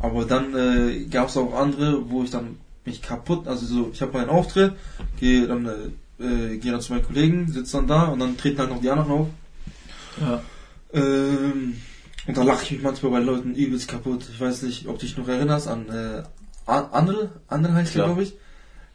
[0.00, 4.02] Aber dann äh, gab es auch andere, wo ich dann mich kaputt, also so, ich
[4.02, 4.72] habe meinen Auftritt,
[5.20, 8.58] gehe dann, äh, äh, gehe dann zu meinen Kollegen, sitze dann da und dann treten
[8.58, 9.26] halt noch die anderen auf.
[10.20, 10.42] Ja.
[10.94, 11.76] Ähm,
[12.26, 14.24] und da lache ich mich manchmal bei Leuten übelst kaputt.
[14.32, 16.22] Ich weiß nicht, ob du dich noch erinnerst an äh,
[16.70, 18.34] Andel, Andel heißt der, glaube ich.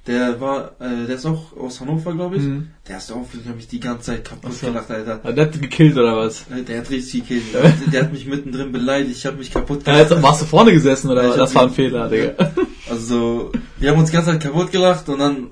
[0.05, 2.43] Der war, äh, der ist auch aus Hannover, glaube ich.
[2.43, 2.69] Mhm.
[2.87, 4.67] Der ist auch, ich habe mich die ganze Zeit kaputt so.
[4.67, 5.19] gelacht, Alter.
[5.21, 6.45] Ja, Der hat gekillt oder was?
[6.49, 7.43] Äh, Der hat richtig gekillt.
[7.91, 10.11] der hat mich mittendrin beleidigt, ich habe mich kaputt Ja, gelacht.
[10.11, 11.35] jetzt warst du vorne gesessen oder Ja, was?
[11.35, 12.33] Das war ein Fehler, Digga.
[12.89, 15.47] Also, wir haben uns die ganze Zeit kaputt gelacht und dann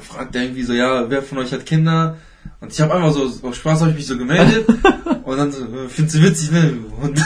[0.00, 2.18] fragt er irgendwie so, ja, wer von euch hat Kinder?
[2.60, 4.66] Und ich habe einfach so, aus Spaß habe ich mich so gemeldet
[5.34, 6.78] und dann so, äh, findest du witzig, ne?
[7.02, 7.20] Und,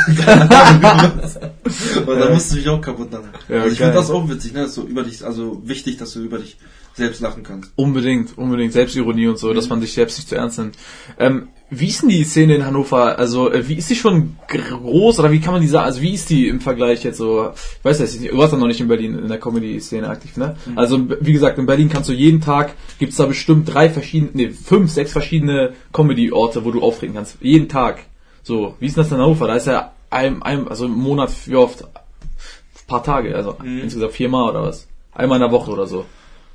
[2.07, 3.29] und dann musste ich mich auch kaputt lachen.
[3.49, 4.67] Ja, also ich finde das auch witzig, ne?
[4.67, 6.57] So über dich, also wichtig, dass du über dich
[6.99, 7.73] selbst lachen kannst.
[7.77, 8.73] Unbedingt, unbedingt.
[8.73, 10.77] Selbstironie und so, dass man sich selbst nicht zu ernst nimmt.
[11.19, 13.19] Ähm, wie ist denn die Szene in Hannover?
[13.19, 15.85] Also, äh, wie ist die schon groß oder wie kann man die sagen?
[15.87, 17.51] Also, wie ist die im Vergleich jetzt so?
[17.79, 20.37] Ich weiß jetzt nicht, du warst ja noch nicht in Berlin in der Comedy-Szene aktiv,
[20.37, 20.57] ne?
[20.77, 24.51] Also, wie gesagt, in Berlin kannst du jeden Tag, gibt's da bestimmt drei verschiedene, nee,
[24.51, 27.37] fünf, sechs verschiedene Comedy-Orte, wo du auftreten kannst.
[27.41, 28.01] Jeden Tag.
[28.43, 29.47] So, wie ist denn das in Hannover?
[29.47, 31.83] Da ist ja ein, ein also im Monat, wie oft?
[31.85, 33.81] Ein paar Tage, also Mhm.
[33.83, 34.89] insgesamt viermal oder was?
[35.13, 36.07] Einmal in der Woche oder so.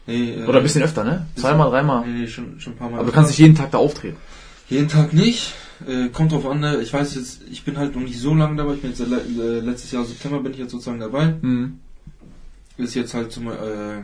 [0.05, 1.27] Nee, äh, Oder ein bisschen öfter, ne?
[1.35, 2.05] Zweimal, dreimal.
[2.07, 2.97] Nee, schon, schon ein paar Mal.
[2.99, 4.17] Aber du kannst nicht jeden Tag da auftreten.
[4.69, 5.53] Jeden Tag nicht.
[5.87, 6.81] Äh, kommt drauf an, ne?
[6.81, 9.59] ich weiß jetzt, ich bin halt noch nicht so lange dabei, ich bin jetzt äh,
[9.59, 11.35] letztes Jahr September bin ich jetzt sozusagen dabei.
[11.41, 11.79] Mhm.
[12.77, 14.01] ist jetzt halt zum, äh,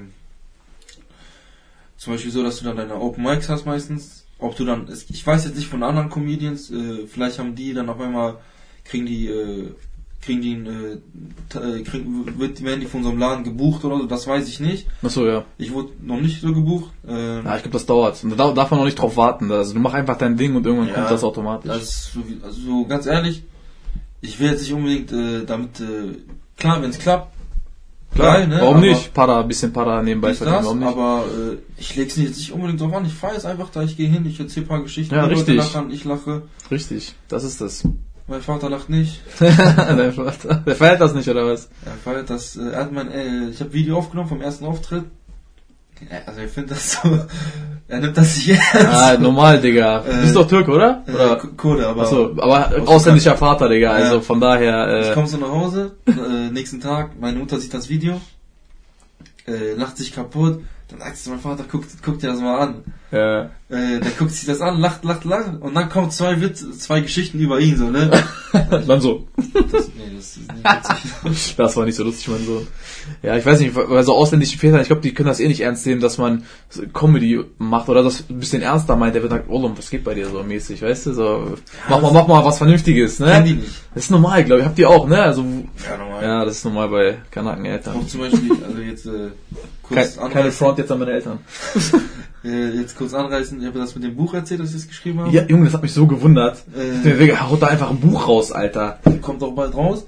[1.98, 4.26] zum Beispiel so, dass du dann deine Open Mics hast meistens.
[4.40, 7.90] Ob du dann, ich weiß jetzt nicht von anderen Comedians, äh, vielleicht haben die dann
[7.90, 8.38] auf einmal,
[8.84, 9.72] kriegen die, äh,
[10.22, 14.28] kriegen die, äh, äh, kriegen, wird, werden die von unserem Laden gebucht oder so, das
[14.28, 14.88] weiß ich nicht.
[15.02, 15.46] Achso, ja.
[15.58, 16.92] Ich wurde noch nicht so gebucht.
[17.08, 18.24] Ähm, Ja, ich glaube, das dauert.
[18.24, 19.52] Und da darf man noch nicht drauf warten.
[19.52, 21.72] Also du mach einfach dein Ding und irgendwann Ja, kommt das automatisch.
[21.82, 23.44] So, also so ganz ehrlich,
[24.22, 26.18] ich will jetzt nicht unbedingt äh, damit, äh,
[26.58, 27.34] klar, wenn es klappt,
[28.16, 28.58] geil, ne?
[28.62, 29.14] Warum nicht?
[29.14, 30.88] Para, bisschen Para nebenbei verdienen, warum nicht?
[30.90, 33.06] aber äh, ich leg's nicht, jetzt nicht unbedingt drauf an.
[33.06, 35.36] Ich feiere es einfach, da ich gehe hin, ich erzähle ein paar Geschichten, Ja, die
[35.36, 35.74] Leute richtig.
[35.74, 37.84] lachen, ich lache, Richtig, das ist das.
[38.30, 39.22] Mein Vater lacht nicht.
[39.39, 41.70] der, Vater- der feiert das nicht, oder was?
[41.86, 45.06] Er feiert das, äh, er hat mein, äh, ich habe Video aufgenommen vom ersten Auftritt.
[46.26, 47.20] Also ich finde das so,
[47.89, 48.63] er nimmt das ernst.
[48.74, 50.00] Ah, normal, Digga.
[50.08, 51.04] Äh, Du bist doch Türke, oder?
[51.08, 51.36] Äh, oder?
[51.36, 53.92] K- Kurde, aber Achso, aber aus ausländischer Vater, Digga.
[53.92, 54.22] Also Ja.
[54.22, 57.89] von daher, ich äh, komme so nach Hause, äh, nächsten Tag, meine Mutter sieht das
[57.89, 58.22] Video,
[59.46, 62.84] äh, lacht sich kaputt, dann sagt zu meinem Vater, guck, guck dir das mal an.
[63.12, 66.65] äh, Äh, der guckt sich das an, lacht, lacht, lacht und dann kommen zwei Witz,
[66.80, 68.10] zwei Geschichten über ihn, so, ne?
[68.88, 69.28] dann so.
[69.38, 71.56] Das, nee, das ist nicht witzig.
[71.58, 72.65] Das war nicht so lustig, mein Sohn.
[73.21, 75.62] Ja, ich weiß nicht, weil so ausländische Väter, ich glaube, die können das eh nicht
[75.62, 76.43] ernst nehmen, dass man
[76.93, 79.13] Comedy macht oder das ein bisschen ernster meint.
[79.13, 81.13] Der wird sagt, Olum, was geht bei dir so mäßig, weißt du?
[81.13, 81.54] So,
[81.89, 83.43] mach mal, mach mal was Vernünftiges, ne?
[83.45, 83.82] die nicht.
[83.93, 84.67] Das ist normal, glaube ich.
[84.67, 85.21] Habt ihr auch, ne?
[85.21, 85.43] Also,
[85.88, 86.40] Ja, normal.
[86.40, 87.96] ja, das ist normal bei Kanaken Eltern.
[87.98, 89.30] Auch zum Beispiel, also jetzt äh,
[89.84, 91.40] kurz Kein, keine anreißen, Front jetzt an meine Eltern.
[92.44, 95.20] äh, jetzt kurz anreißen, ich habe das mit dem Buch erzählt, das ich jetzt geschrieben
[95.20, 95.32] habe.
[95.32, 96.64] Ja, Junge, das hat mich so gewundert.
[96.76, 99.00] Äh, Digga, haut da einfach ein Buch raus, Alter.
[99.22, 100.06] kommt auch bald raus.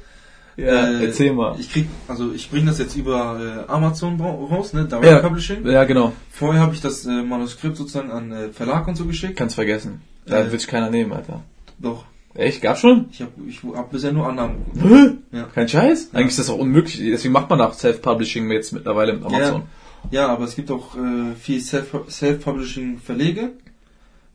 [0.57, 1.55] Ja, Äh, erzähl mal.
[1.59, 4.83] Ich krieg, also ich bringe das jetzt über äh, Amazon ra- raus, ne?
[4.85, 5.65] Direct Ja, Publishing.
[5.65, 6.11] ja, genau.
[6.29, 9.37] Vorher habe ich das äh, Manuskript sozusagen an äh, Verlag und so geschickt.
[9.37, 10.01] Kannst vergessen.
[10.25, 10.49] Da Äh.
[10.49, 11.41] sich keiner nehmen, Alter.
[11.79, 12.03] Doch.
[12.33, 12.61] Echt?
[12.61, 13.05] Gab's schon?
[13.11, 14.57] Ich habe ich hab bisher nur Annahmen.
[14.81, 15.37] Hä?
[15.37, 15.43] Ja.
[15.53, 16.09] Kein Scheiß?
[16.13, 16.97] Eigentlich ist das auch unmöglich.
[16.99, 19.63] Deswegen macht man auch Self-Publishing jetzt mittlerweile mit Amazon.
[20.11, 23.51] Ja, aber es gibt auch äh, viel Self- Self-Publishing Verlege.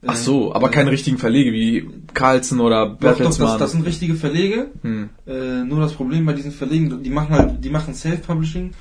[0.06, 3.58] Ach so, aber keine richtigen Verlege wie Carlsen oder Doch, doch, das, Bertelsmann.
[3.58, 4.68] das sind richtige Verlege.
[4.82, 5.08] hm.
[5.26, 8.72] Äh, nur das Problem bei diesen Verlegen, die machen halt, die machen Self-Publishing,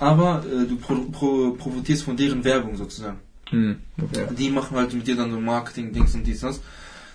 [0.00, 3.18] aber äh, du pro, pro, profitierst von deren Werbung sozusagen.
[3.50, 3.76] Hm.
[4.02, 4.26] Okay.
[4.36, 6.60] Die machen halt mit dir dann so Marketing, Dings und dies, das.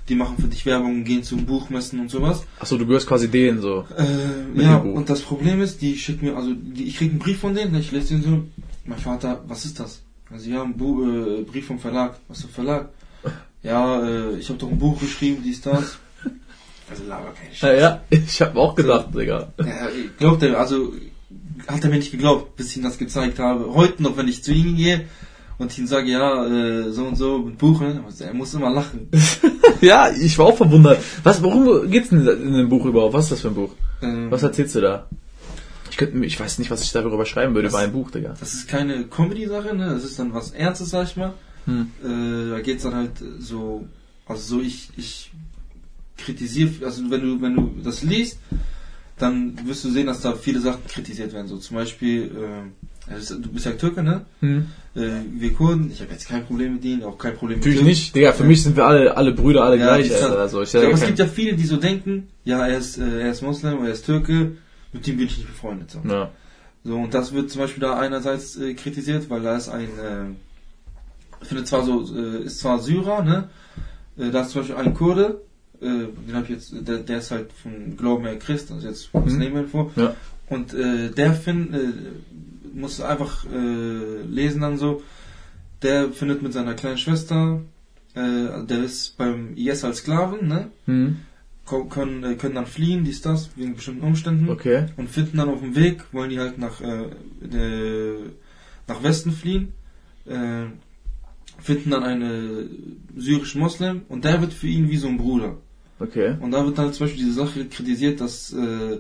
[0.10, 2.44] Die machen für dich Werbung, gehen zu Buchmessen und sowas.
[2.60, 3.86] Achso, du gehörst quasi denen so.
[3.96, 7.40] Äh, ja, und das Problem ist, die schicken mir, also die, ich krieg einen Brief
[7.40, 8.44] von denen, ich lese den so,
[8.86, 10.02] mein Vater, was ist das?
[10.32, 12.20] Also ja, ein Bu äh, Brief vom Verlag.
[12.28, 12.90] Was für Verlag?
[13.62, 16.00] Ja, äh, ich habe doch ein Buch geschrieben, dies, das.
[16.90, 18.02] Also laber kein Ja, ja.
[18.10, 19.54] ich habe auch gedacht, Digga.
[19.60, 20.94] Ja, glaubt er, also
[21.68, 23.76] hat er mir nicht geglaubt, bis ich ihm das gezeigt habe.
[23.76, 25.06] Heute noch, wenn ich zu ihm gehe
[25.60, 28.02] und ihm sage, ja, äh, so und so mit Buch, ne?
[28.20, 29.10] Er muss immer lachen.
[29.82, 31.00] ja, ich war auch verwundert.
[31.22, 33.14] Was, worum geht's denn in dem Buch überhaupt?
[33.14, 33.72] Was ist das für ein Buch?
[34.02, 35.08] Ähm, Was erzählst du da?
[35.92, 38.36] Ich könnte, ich weiß nicht, was ich darüber schreiben würde über ein Buch, Digga.
[38.40, 39.90] Das ist keine Comedy-Sache, ne?
[39.90, 41.34] Das ist dann was Ernstes, sag ich mal.
[41.66, 41.92] Hm.
[42.04, 43.86] Äh, da geht's dann halt so,
[44.26, 45.32] also so ich, ich
[46.18, 48.40] kritisiere, also wenn du, wenn du das liest,
[49.18, 51.48] dann wirst du sehen, dass da viele Sachen kritisiert werden.
[51.48, 54.26] So zum Beispiel, äh, du bist ja Türke, ne?
[54.42, 54.68] Hm.
[54.96, 57.80] Äh, wir Kurden, ich habe jetzt kein Problem mit denen, auch kein Problem mit Natürlich
[57.80, 57.90] Türken.
[57.90, 58.32] nicht, Digga.
[58.34, 60.40] Für mich sind wir alle, alle Brüder, alle Ja, gleich, Alter.
[60.40, 63.22] Also ich Ja, aber es gibt ja viele, die so denken, ja, er ist, äh,
[63.22, 64.54] er ist Moslem, er ist Türke,
[64.94, 65.92] mit dem bin ich nicht befreundet.
[65.92, 66.02] So.
[66.08, 66.32] ja.
[66.84, 70.26] So, und das wird zum Beispiel da einerseits äh, kritisiert, weil da ist ein, äh,
[71.42, 73.50] ich finde zwar so, äh, ist zwar Syrer, ne?
[74.18, 75.42] Äh, da ist zum Beispiel ein Kurde,
[75.82, 79.14] äh, den habe ich jetzt, der, der ist halt von Glauben her Christ, also jetzt
[79.14, 79.38] Mhm.
[79.38, 79.92] nehmen wir vor.
[79.98, 80.16] Ja.
[80.50, 81.80] Und äh, der find, äh,
[82.74, 85.02] muss einfach äh, lesen dann so,
[85.82, 87.62] der findet mit seiner kleinen Schwester,
[88.16, 90.70] äh, der ist beim IS als Sklaven, ne?
[90.86, 91.18] Hm.
[91.66, 94.88] Ko- Können, äh, können dann fliehen, dies, das, wegen bestimmten Umständen Okay.
[94.98, 97.06] und finden dann auf dem Weg, wollen die halt nach, äh,
[97.56, 98.30] äh,
[98.88, 99.74] nach Westen fliehen,
[100.26, 100.66] äh,
[101.62, 105.58] finden dann einen syrischen Moslem und der wird für ihn wie so ein Bruder.
[106.00, 106.36] Okay.
[106.40, 109.00] Und da wird dann zum Beispiel diese Sache kritisiert, dass, äh,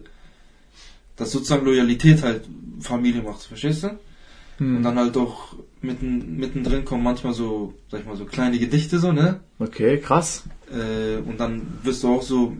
[1.19, 2.41] dass sozusagen Loyalität halt
[2.79, 3.89] Familie macht, verstehst du?
[4.57, 4.77] Hm.
[4.77, 8.99] Und dann halt auch mitten, mittendrin kommen manchmal so, sag ich mal, so kleine Gedichte
[8.99, 9.39] so, ne?
[9.59, 10.43] Okay, krass.
[10.71, 12.55] Äh, und dann wirst du auch so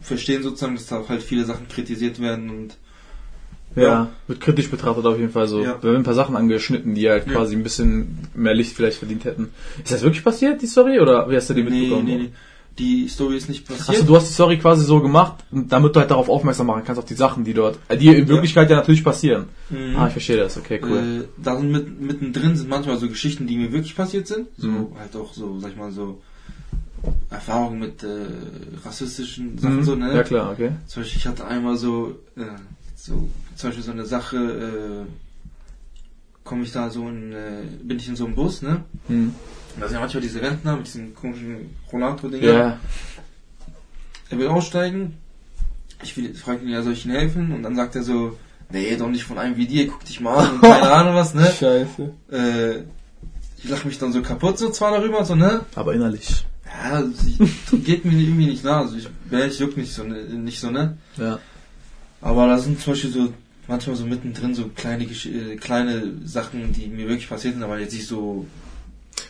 [0.00, 2.76] verstehen sozusagen, dass da halt viele Sachen kritisiert werden und
[3.76, 4.08] Ja, Ja.
[4.26, 5.62] wird kritisch betrachtet auf jeden Fall so.
[5.62, 5.74] Ja.
[5.74, 7.32] Da werden ein paar Sachen angeschnitten, die halt Ja.
[7.34, 9.50] quasi ein bisschen mehr Licht vielleicht verdient hätten.
[9.82, 10.98] Ist das wirklich passiert, die Story?
[10.98, 12.04] Oder wie hast du die nee, mitbekommen?
[12.04, 12.30] nee, nee.
[12.80, 13.90] Die Story ist nicht passiert.
[13.90, 16.98] Achso, du hast die Story quasi so gemacht, damit du halt darauf aufmerksam machen kannst,
[16.98, 19.50] auf die Sachen, die dort, äh, die in Wirklichkeit ja, natürlich passieren.
[19.68, 19.96] Mhm.
[19.96, 20.98] Ah, ich verstehe das, okay, cool.
[20.98, 24.48] Äh, da sind mit, mittendrin sind manchmal so Geschichten, die mir wirklich passiert sind.
[24.56, 24.86] So Mhm.
[24.98, 26.22] halt auch so, sag ich mal, so
[27.28, 28.26] Erfahrungen mit äh,
[28.84, 29.84] rassistischen Sachen Mhm.
[29.84, 30.14] so, ne?
[30.14, 30.72] Ja klar, okay.
[30.86, 32.44] Zum Beispiel, ich hatte einmal so, äh,
[32.96, 35.10] so zum Beispiel so eine Sache, äh,
[36.44, 38.84] komme ich da so in, äh, bin ich in so einem Bus, ne?
[39.08, 39.34] Hm.
[39.78, 42.52] Da sind ja manchmal diese Rentner mit diesen komischen Rollator-Dinger.
[42.52, 42.78] Ja.
[44.30, 45.16] Er will aussteigen.
[46.02, 47.52] Ich will, frage ihn, ja, soll ich ihm helfen?
[47.52, 48.38] Und dann sagt er so,
[48.70, 51.34] nee, doch nicht von einem wie dir, guck dich mal an und keine Ahnung was,
[51.34, 51.44] ne?
[51.46, 52.12] Scheiße.
[52.30, 52.84] Äh,
[53.62, 55.60] ich lache mich dann so kaputt so zwar darüber, so, ne?
[55.74, 56.46] Aber innerlich.
[56.64, 57.12] Ja, also
[57.84, 60.96] geht mir irgendwie nicht nah, also ich, ich juck nicht so, ne, nicht so, ne?
[61.16, 61.38] Ja.
[62.20, 63.32] Aber da sind zum Beispiel so,
[63.66, 67.94] manchmal so mittendrin so kleine, äh, kleine Sachen, die mir wirklich passiert sind, aber jetzt
[67.94, 68.46] nicht so,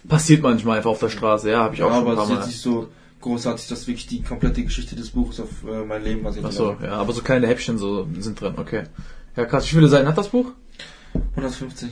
[0.09, 2.25] Passiert manchmal einfach auf der Straße, ja, habe ich auch ja, schon ein aber paar
[2.25, 2.41] es ist Mal.
[2.41, 2.89] jetzt nicht so
[3.21, 6.45] großartig, dass wirklich die komplette Geschichte des Buches auf äh, mein Leben basiert.
[6.47, 8.85] Achso, ja, aber so kleine Häppchen so sind drin, okay.
[9.37, 9.65] Ja, krass.
[9.67, 10.53] Wie viele Seiten hat das Buch?
[11.37, 11.89] 150.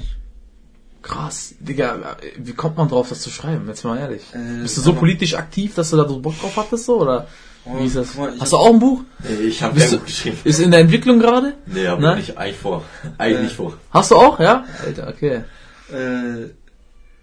[1.02, 1.54] Krass.
[1.60, 3.66] Digga, wie kommt man drauf, das zu schreiben?
[3.68, 4.22] Jetzt mal ehrlich.
[4.32, 7.28] Äh, Bist du so politisch aktiv, dass du da so Bock drauf hattest, so, oder?
[7.64, 8.14] Oh, Wie ist das?
[8.16, 9.02] mal, Hast du auch ein Buch?
[9.46, 10.38] Ich habe ja du- geschrieben.
[10.44, 11.54] Ist in der Entwicklung gerade?
[11.66, 12.16] Nee, aber Ne?
[12.16, 12.84] nicht eigentlich vor.
[13.18, 13.74] Eigentlich Äh, vor.
[13.90, 14.64] Hast du auch, ja?
[14.84, 15.44] Alter, okay.
[15.92, 16.50] Äh,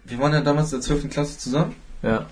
[0.05, 1.09] wir waren ja damals in der 12.
[1.09, 1.75] Klasse zusammen.
[2.01, 2.27] Ja.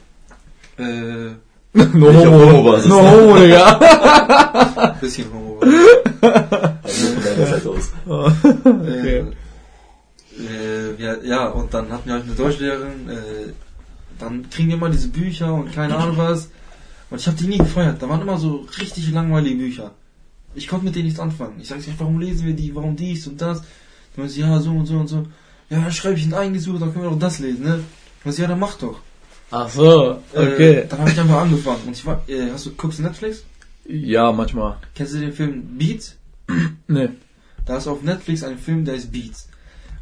[0.77, 1.31] Äh,
[1.73, 4.95] no Nicht auf Homo-Basis, No homo, Digga.
[5.01, 5.59] bisschen homo.
[5.59, 7.91] Also von deiner Seite aus.
[8.05, 9.25] okay.
[10.37, 13.09] äh, wir, ja, und dann hatten wir halt eine Deutschlehrerin.
[13.09, 13.53] Äh,
[14.19, 16.49] dann kriegen wir immer diese Bücher und keine Ahnung was.
[17.09, 18.01] Und ich habe die nie gefeiert.
[18.01, 19.91] Da waren immer so richtig langweilige Bücher.
[20.55, 21.59] Ich konnte mit denen nichts anfangen.
[21.59, 22.75] Ich sag, warum lesen wir die?
[22.75, 23.59] Warum dies und das?
[23.59, 23.67] Dann
[24.17, 25.25] meinte sie, ja, so und so und so.
[25.73, 27.79] Ja, dann schreibe ich ein eigenes Buch, dann können wir doch das lesen, ne?
[28.25, 28.99] Sie, ja, dann mach doch.
[29.51, 30.73] Ach so, okay.
[30.79, 31.81] Äh, dann habe ich einfach angefangen.
[31.87, 33.43] Und ich war, äh, hast du, guckst du Netflix?
[33.85, 34.77] Ja, manchmal.
[34.95, 36.15] Kennst du den Film Beat?
[36.87, 37.09] Nee.
[37.65, 39.47] Da ist auf Netflix ein Film, der ist Beats.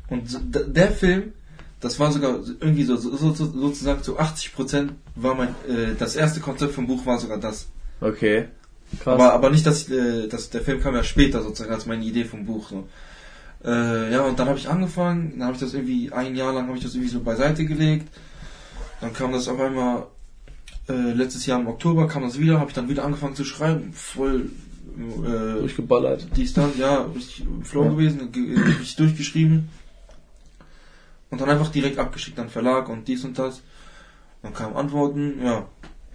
[0.09, 1.33] Und so- der Film,
[1.79, 6.15] das war sogar irgendwie so, so, so sozusagen zu 80 Prozent war mein, äh, das
[6.15, 7.67] erste Konzept vom Buch war sogar das.
[8.01, 8.45] Okay.
[8.99, 9.13] Krass.
[9.13, 12.25] Aber, aber nicht, dass, äh, dass der Film kam ja später sozusagen als meine Idee
[12.25, 12.69] vom Buch.
[12.69, 12.87] So.
[13.63, 16.67] Äh, ja, und dann habe ich angefangen, dann habe ich das irgendwie ein Jahr lang
[16.67, 18.07] habe ich das irgendwie so beiseite gelegt.
[19.01, 20.07] Dann kam das auf einmal
[20.89, 23.93] äh, letztes Jahr im Oktober kam das wieder, habe ich dann wieder angefangen zu schreiben,
[23.93, 24.49] voll
[24.97, 26.27] äh, Durchgeballert.
[26.35, 27.89] dies, das, ja, richtig im Flow Ja.
[27.91, 29.69] gewesen, ge- äh, richtig durchgeschrieben.
[31.29, 33.61] Und dann einfach direkt abgeschickt an Verlag und dies und das.
[34.41, 35.67] Dann kamen Antworten, ja.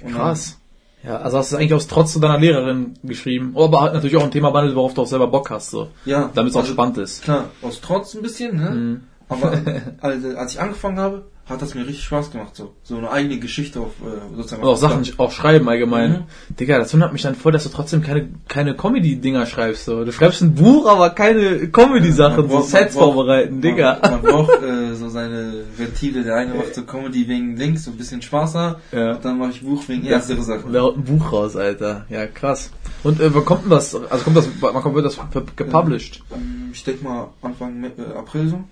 [0.03, 0.59] Und Krass.
[1.05, 3.53] Ja, also hast du es eigentlich aus Trotz zu deiner Lehrerin geschrieben.
[3.55, 5.89] Oh, aber halt natürlich auch ein Thema behandelt, worauf du auch selber Bock hast, so.
[6.05, 6.31] Ja.
[6.35, 7.23] Damit es auch also, spannend ist.
[7.23, 8.71] Klar, aus Trotz ein bisschen, ne?
[8.71, 9.01] Mhm.
[9.29, 9.53] Aber
[10.01, 12.75] also, als ich angefangen habe, hat das mir richtig Spaß gemacht, so.
[12.83, 14.63] So eine eigene Geschichte auf, äh, sozusagen.
[14.63, 16.11] Und auch Sachen auch schreiben allgemein.
[16.49, 16.57] Mhm.
[16.57, 19.85] Digga, das wundert mich dann voll, dass du trotzdem keine, keine Comedy-Dinger schreibst.
[19.85, 20.05] So.
[20.05, 23.99] Du schreibst ein Buch, aber keine Comedy-Sachen, so Sets braucht- vorbereiten, Digga.
[24.03, 26.25] Man, man braucht äh, so seine Ventile.
[26.25, 28.77] Der eine macht so Comedy wegen Links, so ein bisschen Spaß haben.
[28.91, 29.13] Ja.
[29.13, 30.73] Und dann mache ich Buch wegen ernstere Sachen.
[30.73, 32.07] Da haut ein Buch raus, Alter.
[32.09, 32.71] Ja, krass.
[33.05, 33.95] Und äh, wann kommt denn das?
[33.95, 35.17] Also kommt das, wann kommt wird das
[35.55, 36.25] gepublished?
[36.35, 38.65] Ähm, Ich denke mal Anfang äh, April so.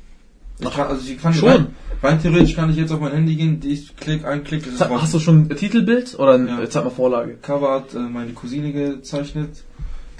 [0.61, 1.49] Ich kann, also ich kann schon?
[1.49, 1.67] Rein,
[2.03, 4.79] rein theoretisch kann ich jetzt auf mein Handy gehen, ich klick, ein Klick, ist es
[4.79, 5.03] Sag, raus.
[5.03, 6.69] hast du schon ein Titelbild oder ein, Ja.
[6.71, 7.35] zeig mal Vorlage?
[7.43, 9.65] Cover hat äh, meine Cousine gezeichnet.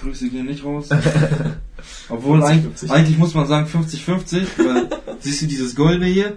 [0.01, 0.89] Grüße gehen nicht raus.
[2.09, 2.45] Obwohl 50-50.
[2.47, 4.89] eigentlich, eigentlich muss man sagen 50-50, weil
[5.21, 6.37] siehst du dieses Goldene hier?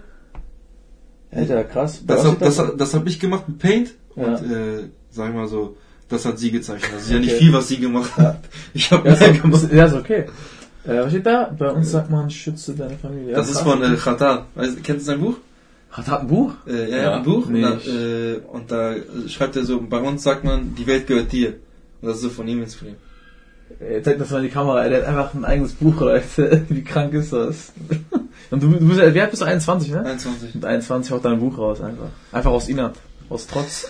[1.32, 2.02] Alter, krass.
[2.06, 4.24] Das, hab, das, hab- das habe ich gemacht mit Paint Ja.
[4.26, 5.76] und äh, sag ich mal so,
[6.10, 6.92] das hat sie gezeichnet.
[6.96, 7.40] Das ist ja nicht Okay.
[7.40, 8.42] viel, was sie gemacht hat.
[8.74, 9.64] Ich habe ja, mehr ist, gemacht.
[9.64, 10.26] ist, ja, ist okay.
[10.88, 11.54] Äh, was steht da?
[11.58, 13.36] Bei uns sagt man, schütze deine Familie.
[13.36, 14.46] Das ist von äh, Khatar.
[14.56, 15.36] Weißt, kennst du sein Buch?
[15.92, 16.54] Hat, hat ein Buch?
[16.68, 17.48] Äh, ja, Ja, ein Buch.
[17.48, 21.08] und, da, äh, und da äh, schreibt er so, bei uns sagt man, die Welt
[21.08, 21.56] gehört dir.
[22.02, 22.98] Und das ist so von ihm inspiriert.
[23.80, 26.64] Ey, zeig das mal in die Kamera, der hat einfach ein eigenes Buch, Leute.
[26.70, 27.74] Wie krank ist das?
[28.52, 29.46] Und du, du bist, ja- wie alt bist du?
[29.46, 30.06] 21, ne?
[30.06, 30.56] 21.
[30.56, 32.08] Mit 21 haut dein Buch raus, einfach.
[32.32, 32.96] Einfach aus Inhalt.
[33.30, 33.90] Aus Trotz.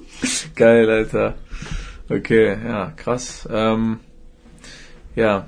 [0.54, 1.34] Geil, Alter.
[2.10, 3.48] Okay, ja, krass.
[3.50, 4.00] Ähm,
[5.16, 5.46] ja.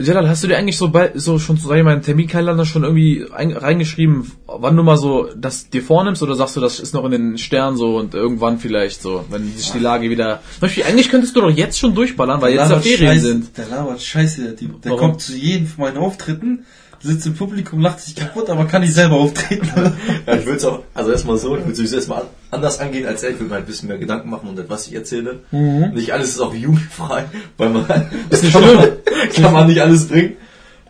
[0.00, 2.64] Jalal, hast du dir eigentlich so bei, so schon, sag ich mal, in den Terminkalender
[2.64, 6.80] schon irgendwie ein, reingeschrieben, wann du mal so das dir vornimmst oder sagst du, das
[6.80, 10.40] ist noch in den Sternen so und irgendwann vielleicht so, wenn sich die Lage wieder.
[10.54, 13.56] Zum Beispiel, eigentlich könntest du doch jetzt schon durchballern, weil jetzt ja Ferien Scheiße, sind.
[13.56, 14.82] Der labert scheiße, der Typ.
[14.82, 15.10] Der Warum?
[15.10, 16.64] kommt zu jedem von meinen Auftritten,
[17.02, 19.68] sitzt im Publikum, lacht sich kaputt, aber kann nicht selber auftreten.
[20.26, 23.22] Ja, ich würde es auch, also erstmal so, ich würde sowieso erstmal anders angehen als
[23.22, 23.30] er.
[23.30, 25.40] Ich würde mir halt ein bisschen mehr Gedanken machen und was ich erzähle.
[25.50, 27.24] Nicht alles ist auch jugendfrei,
[27.56, 27.86] weil man,
[28.28, 28.88] das nicht kann, man,
[29.34, 30.36] kann man nicht alles bringen.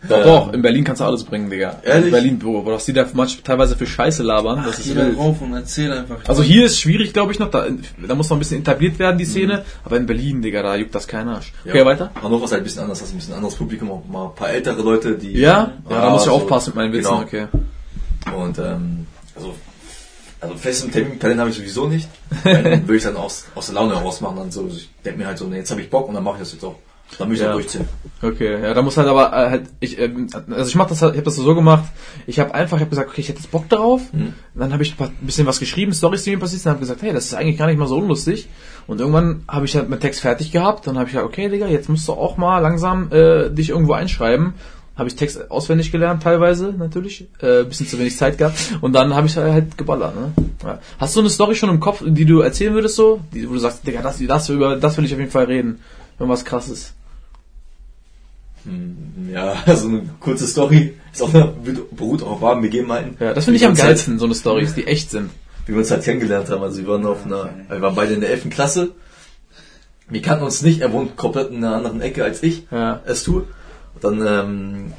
[0.09, 1.79] Doch, in Berlin kannst du alles bringen, Digga.
[1.83, 2.05] Ehrlich?
[2.05, 4.63] In Berlin, wo, wo das die da manch, teilweise für Scheiße labern.
[4.65, 5.15] Das Ach, ist wild.
[5.17, 6.17] rauf und erzähl einfach.
[6.27, 7.51] Also hier ist schwierig, glaube ich, noch.
[7.51, 7.67] Da,
[8.07, 9.63] da muss noch ein bisschen etabliert werden, die Szene.
[9.85, 11.53] Aber in Berlin, Digga, da juckt das kein Arsch.
[11.67, 11.85] Okay, Ja.
[11.85, 12.09] weiter?
[12.21, 14.49] Hannover ist halt ein bisschen anders, hast ein bisschen anderes Publikum, auch mal ein paar
[14.49, 15.33] ältere Leute, die...
[15.33, 15.71] Ja?
[15.89, 17.21] Ja, da muss ich so- aufpassen mit meinen Witzen, genau.
[17.21, 17.45] okay.
[18.35, 19.53] Und ähm, also,
[20.39, 22.09] also festen Terminkalender habe ich sowieso nicht.
[22.43, 24.37] Dann würde ich dann aus, aus der Laune heraus machen.
[24.37, 26.35] Dann so, ich denke mir halt so, nee, jetzt habe ich Bock und dann mache
[26.37, 26.75] ich das jetzt auch.
[27.17, 27.53] Dann muss ich Ja.
[27.53, 27.87] durchziehen.
[28.21, 31.13] Okay, ja, da muss halt aber äh, halt ich ähm, also ich mach das halt,
[31.13, 31.85] ich habe das so gemacht.
[32.27, 34.13] Ich habe einfach ich habe gesagt, okay, ich hätte jetzt Bock darauf.
[34.13, 34.33] Mhm.
[34.55, 37.13] Dann habe ich ein bisschen was geschrieben, Stories, die mir passiert sind, habe gesagt, hey,
[37.13, 38.47] das ist eigentlich gar nicht mal so unlustig.
[38.87, 41.67] Und irgendwann habe ich halt meinen Text fertig gehabt, dann habe ich gesagt, okay, Digga,
[41.67, 44.53] jetzt musst du auch mal langsam äh, dich irgendwo einschreiben.
[44.95, 49.15] Habe ich Text auswendig gelernt, teilweise natürlich, äh, bisschen zu wenig Zeit gehabt und dann
[49.15, 50.13] habe ich halt geballert.
[50.15, 50.33] Ne?
[50.63, 50.79] Ja.
[50.99, 53.59] Hast du eine Story schon im Kopf, die du erzählen würdest so, die, wo du
[53.59, 55.79] sagst, Digga, das, das über das will ich auf jeden Fall reden,
[56.19, 56.93] irgendwas krasses.
[58.65, 60.93] Hm, Ja, also eine kurze Story.
[61.13, 61.53] Ist auch eine,
[61.91, 63.17] beruht auch auf wahren Begebenheiten.
[63.19, 65.23] Ja, das finde ich am uns geilsten, so eine Stories, die echt sind.
[65.29, 66.63] Halt, wie wir uns halt kennengelernt haben.
[66.63, 68.49] Also wir waren auf einer, wir waren beide in der 11.
[68.49, 68.91] Klasse.
[70.09, 72.99] Wir kannten uns nicht, er wohnt komplett in einer anderen Ecke als ich Ja.
[73.05, 73.43] es tue.
[73.95, 74.93] Und dann ähm,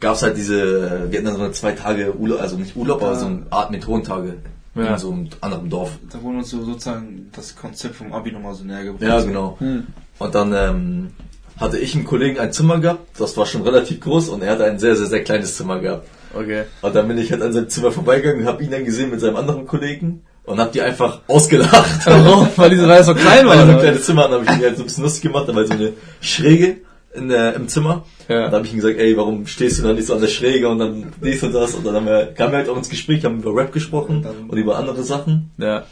[0.00, 3.16] gab's halt diese, wir hatten dann so eine zwei Tage Urlaub, also nicht Urlaub, aber
[3.16, 4.34] so eine Art Methodentage
[4.74, 4.94] Ja.
[4.94, 5.98] in so einem anderen Dorf.
[6.10, 9.02] Da wurde uns so sozusagen das Konzept vom Abi nochmal so näher gebracht.
[9.02, 9.56] Ja, genau.
[9.60, 9.86] Hm.
[10.18, 11.10] Und dann ähm,
[11.58, 14.64] hatte ich einen Kollegen ein Zimmer gehabt, das war schon relativ groß und er hatte
[14.64, 16.06] ein sehr, sehr, sehr kleines Zimmer gehabt.
[16.34, 16.64] Okay.
[16.82, 19.20] Und dann bin ich halt an seinem Zimmer vorbeigegangen und habe ihn dann gesehen mit
[19.20, 22.00] seinem anderen Kollegen und hab die einfach ausgelacht.
[22.04, 22.48] Warum?
[22.56, 23.56] Weil diese Reihe so klein Weil war.
[23.56, 25.48] er so ein kleines Zimmer hatten, habe ich ihn halt so ein bisschen lustig gemacht,
[25.48, 26.78] da war so eine Schräge
[27.14, 28.04] in der, im Zimmer.
[28.28, 28.44] Ja.
[28.44, 30.28] Und da habe ich ihm gesagt, ey, warum stehst du da nicht so an der
[30.28, 31.74] Schräge und dann dies und das.
[31.74, 34.50] Und dann haben wir, kamen wir halt auch ins Gespräch, haben über Rap gesprochen Dann-
[34.50, 35.52] und über andere Sachen.
[35.56, 35.84] Ja.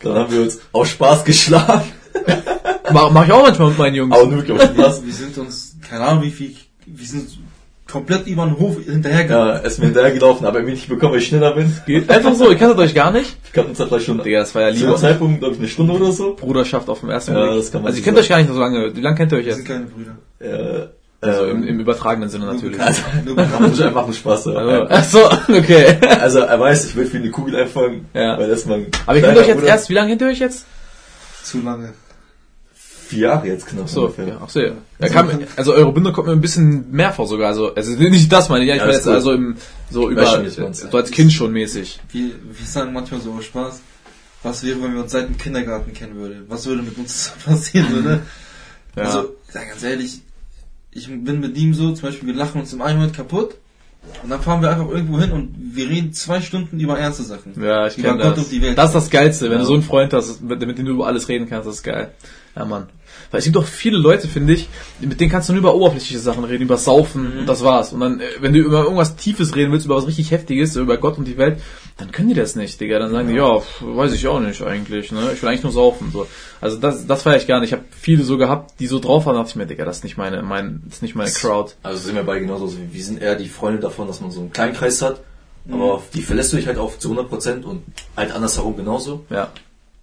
[0.00, 1.92] Dann haben wir uns aus Spaß geschlagen.
[2.92, 4.14] Mach, mach ich auch manchmal mit meinen Jungs.
[4.14, 5.04] Aber nur wirklich aus Spaß.
[5.04, 6.54] Wir sind uns, keine Ahnung wie viel,
[6.86, 7.28] wir sind
[7.90, 9.48] komplett über den Hof hinterhergegangen.
[9.48, 11.72] Ja, er ist mir hinterhergelaufen, aber er nicht bekommen, weil ich schneller bin.
[11.86, 13.36] Geht einfach so, ihr kanntet euch gar nicht.
[13.44, 15.68] Wir kannten uns da vielleicht schon Digga, das war ja lieber Zeitpunkt, glaube ich, eine
[15.68, 16.34] Stunde oder so.
[16.34, 17.56] Bruderschaft auf dem ersten Ja, Blick.
[17.56, 18.24] das kann man also so ihr kennt sagen.
[18.24, 18.94] euch gar nicht so lange.
[18.96, 19.66] Wie lange kennt ihr euch Wir jetzt?
[19.66, 20.18] sind keine Brüder.
[20.40, 20.88] Äh,
[21.20, 22.78] Also Ähm, im, im übertragenen Sinne natürlich.
[22.80, 23.80] Also, Nur man bekannt.
[23.82, 24.48] einfach einen Spaß.
[24.48, 25.96] Also, ach so, okay.
[26.20, 28.38] Also er weiß, ich will für eine Kugel einfangen, Ja.
[28.38, 28.86] weil das man.
[29.06, 30.66] Aber ihr kennt euch jetzt erst, wie lange kennt ihr euch jetzt?
[31.42, 31.92] Zu lange.
[33.08, 34.28] Vier Jahre jetzt knapp So, ungefähr.
[34.28, 34.72] ja, ach so, ja.
[35.00, 37.48] ja kam, also eure Bindung kommt mir ein bisschen mehr vor sogar.
[37.48, 39.12] Also, also nicht das meine ich, ja, ich Ja, jetzt gut.
[39.14, 39.56] also im,
[39.90, 42.00] so über, weiß schon, wie so als Kind schon mäßig.
[42.12, 43.80] Wir, wir sagen manchmal so Spaß,
[44.42, 46.44] was wäre, wenn wir uns seit dem Kindergarten kennen würden?
[46.48, 48.20] Was würde mit uns passieren würde?
[48.96, 49.02] Ja.
[49.04, 50.20] Also, sag ganz ehrlich,
[50.90, 53.56] ich bin mit ihm so, zum Beispiel, wir lachen uns im einen Moment kaputt
[54.22, 57.52] und dann fahren wir einfach irgendwo hin und wir reden zwei Stunden über ernste Sachen.
[57.62, 58.44] Ja, ich Über kenne Gott das.
[58.44, 58.78] und die Welt.
[58.78, 59.58] Das ist das Geilste, wenn Ja.
[59.58, 61.82] du so einen Freund hast, mit, mit dem du über alles reden kannst, das ist
[61.82, 62.12] geil.
[62.56, 62.86] Ja, Mann.
[63.30, 64.68] Weil es gibt doch viele Leute, finde ich,
[65.00, 67.38] mit denen kannst du nur über oberflächliche Sachen reden, über Saufen Mhm.
[67.40, 67.92] und das war's.
[67.92, 70.96] Und dann, äh, wenn du über irgendwas Tiefes reden willst, über was richtig Heftiges, über
[70.96, 71.60] Gott und die Welt,
[71.98, 72.98] dann können die das nicht, Digga.
[72.98, 75.30] Dann sagen die, ja, pf, weiß ich auch nicht eigentlich, ne?
[75.34, 76.26] Ich will eigentlich nur saufen, so.
[76.60, 77.70] Also das, das feier ich gar nicht.
[77.70, 80.04] Ich habe viele so gehabt, die so drauf waren, dachte ich mir, Digga, das ist
[80.04, 81.72] nicht meine, mein, das ist nicht meine Crowd.
[81.82, 82.64] Also sind wir beide genauso.
[82.64, 85.20] Also Wir sind eher die Freunde davon, dass man so einen kleinen Kreis hat,
[85.70, 87.82] aber auf die verlässt du dich halt auf zu 100% und
[88.16, 89.26] halt andersherum genauso.
[89.28, 89.50] Ja.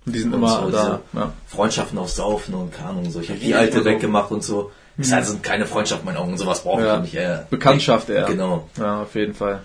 [0.05, 1.01] Und die sind Und immer so da.
[1.13, 1.33] Ja.
[1.47, 3.19] Freundschaften auf Saufen und keine Ahnung, so.
[3.21, 4.71] Ich habe die Ja, alte also- weggemacht und so.
[4.97, 6.37] Ist halt so keine Freundschaft in meinen Augen.
[6.37, 6.95] Sowas brauche Ja.
[6.97, 7.47] ich nicht eher.
[7.49, 8.25] Bekanntschaft eher.
[8.25, 8.69] Genau.
[8.77, 9.61] Ja, auf jeden Fall.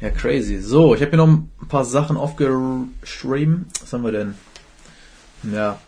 [0.00, 0.60] Ja, crazy.
[0.60, 3.66] So, ich habe hier noch ein paar Sachen aufgeschrieben.
[3.80, 4.34] Was haben wir denn?
[5.52, 5.78] Ja.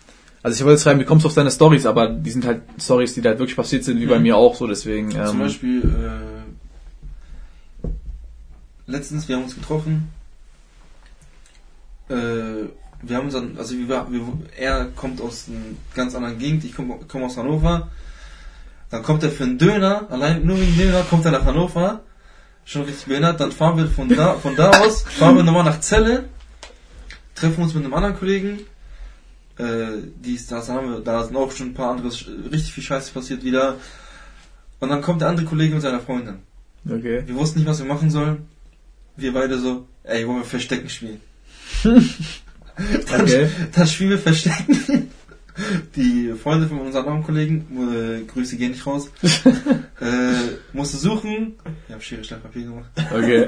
[0.43, 3.15] Also ich wollte schreiben, wie kommst du auf deine Stories, aber die sind halt Stories,
[3.15, 5.13] die da halt wirklich passiert sind, wie bei mir auch so, deswegen.
[5.15, 5.83] Ähm, Zum Beispiel,
[7.85, 7.89] äh,
[8.87, 10.11] letztens, wir haben uns getroffen,
[12.09, 12.65] äh,
[13.03, 14.23] wir haben uns dann, also wir, wir,
[14.57, 15.59] er kommt aus einer
[15.95, 17.89] ganz anderen Gegend, ich komme komm aus Hannover,
[18.91, 22.01] dann kommt er für einen Döner, allein nur wegen Döner kommt er nach Hannover,
[22.65, 25.81] schon richtig behindert, dann fahren wir von da, von da aus, fahren wir nochmal nach
[25.81, 26.29] Celle,
[27.35, 28.61] treffen uns mit einem anderen Kollegen,
[29.57, 32.13] äh, dies, das haben wir, da sind auch schon ein paar andere,
[32.53, 33.77] richtig viel Scheiße passiert wieder,
[34.81, 36.39] und dann kommt der andere Kollege mit seiner Freundin.
[36.87, 37.23] okay.
[37.27, 38.49] Wir wussten nicht, was wir machen sollen.
[39.17, 41.21] Wir beide so, ey, wollen wir Verstecken spielen?
[43.11, 43.49] dann, Okay.
[43.75, 45.11] dann spielen wir Verstecken.
[45.95, 49.11] Die Freunde von unseren anderen Kollegen, äh, Grüße gehen nicht raus,
[50.01, 51.55] äh, musste suchen.
[51.87, 52.89] Wir haben Schere, Stein, Papier gemacht.
[53.13, 53.47] Okay.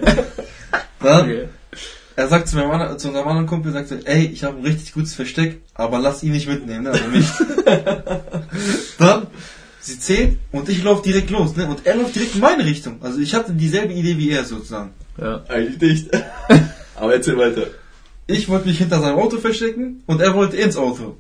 [1.01, 1.49] Dann, okay.
[2.17, 4.65] er sagt zu, meinem, anderen- zu unserem anderen Kumpel, sagt so, ey, ich habe ein
[4.65, 6.91] richtig gutes Versteck, aber lass ihn nicht mitnehmen, ne?
[6.91, 7.27] also mich.
[8.99, 9.27] Dann,
[9.81, 11.67] sie zählt und ich laufe direkt los, ne?
[11.67, 13.01] und er läuft direkt in meine Richtung.
[13.03, 14.91] Also ich hatte dieselbe Idee wie er sozusagen.
[15.19, 15.43] Ja.
[15.49, 16.11] Eigentlich nicht.
[16.97, 17.67] aber erzähl weiter.
[18.27, 21.17] Ich wollte mich hinter seinem Auto verstecken und er wollte ins Auto.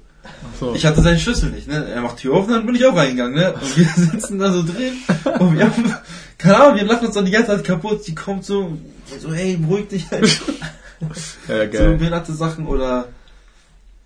[0.61, 0.75] So.
[0.75, 1.85] Ich hatte seinen Schlüssel nicht, ne?
[1.89, 3.55] Er macht Tür auf und dann bin ich auch reingegangen, ne?
[3.55, 4.95] Und wir sitzen da so drin
[5.41, 5.95] und wir haben,
[6.39, 8.07] keine Ahnung, wir lachen uns dann die ganze Zeit kaputt.
[8.07, 8.79] Die kommt so,
[9.19, 10.25] so, hey, beruhig dich halt.
[11.49, 11.97] ja, So geil.
[11.97, 13.09] behinderte Sachen oder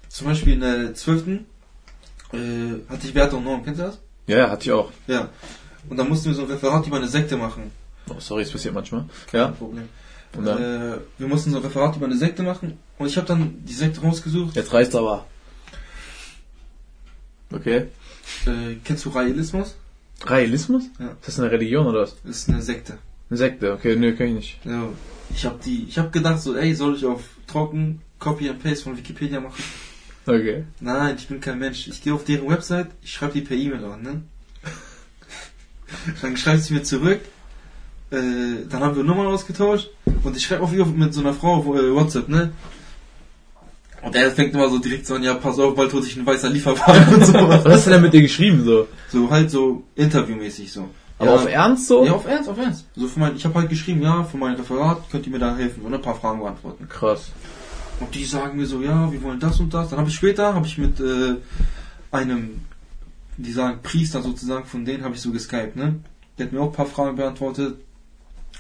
[0.09, 1.27] zum Beispiel in der 12.
[1.29, 2.39] Äh,
[2.89, 3.99] hatte ich Werte und Norm, kennst du das?
[4.27, 4.91] Ja, ja, hatte ich auch.
[5.07, 5.29] Ja.
[5.91, 7.71] Und dann mussten wir so ein Referat über eine Sekte machen.
[8.09, 9.05] Oh, sorry, es passiert manchmal.
[9.33, 9.47] Ja.
[9.47, 9.89] Kein Problem.
[10.35, 10.63] Und dann?
[10.63, 13.73] Äh, wir mussten so ein Referat über eine Sekte machen und ich habe dann die
[13.73, 14.57] Sekte rausgesucht.
[14.57, 15.27] Jetzt reicht's aber.
[17.53, 17.87] Okay.
[18.47, 19.77] Äh, kennst du Raelismus?
[20.25, 20.85] Realismus?
[20.99, 21.11] Ja.
[21.11, 22.17] Ist das eine Religion oder was?
[22.25, 22.99] Das ist eine Sekte.
[23.29, 23.73] Eine Sekte?
[23.73, 24.65] Okay, nö, kenn ich nicht.
[24.65, 24.89] Ja,
[25.35, 28.85] ich habe die, ich habe gedacht so, ey, soll ich auf trocken Copy and Paste
[28.85, 29.63] von Wikipedia machen?
[30.27, 30.65] Okay.
[30.81, 31.87] Nein, ich bin kein Mensch.
[31.87, 34.23] Ich gehe auf deren Website, ich schreibe die per E-Mail an, ne?
[36.23, 37.21] Dann schreibt sie mir zurück.
[38.11, 39.91] Äh, dann haben wir Nummern ausgetauscht
[40.23, 42.53] und ich schreibe auf ihr mit so einer Frau auf äh, WhatsApp, ne?
[44.07, 46.25] Und er fängt immer so direkt so an, ja, pass auf, bald holt sich ein
[46.25, 47.33] weißer Lieferwagen und so.
[47.49, 48.87] Was hast du denn mit dir geschrieben so?
[49.11, 50.89] So halt so interviewmäßig so.
[51.19, 52.05] Aber ja, auf Ernst so?
[52.05, 52.87] Ja, auf Ernst, auf Ernst.
[52.95, 55.57] So für mein, ich habe halt geschrieben, ja, für mein Referat könnt ihr mir da
[55.57, 56.89] helfen und ein paar Fragen beantworten.
[56.89, 57.33] Krass.
[57.99, 59.91] Und die sagen mir so, ja, wir wollen das und das.
[59.91, 61.35] Dann habe ich später, habe ich mit äh,
[62.13, 62.61] einem,
[63.37, 65.97] die sagen Priester sozusagen, von denen habe ich so geskypt, ne?
[66.39, 67.75] Der hat mir auch ein paar Fragen beantwortet.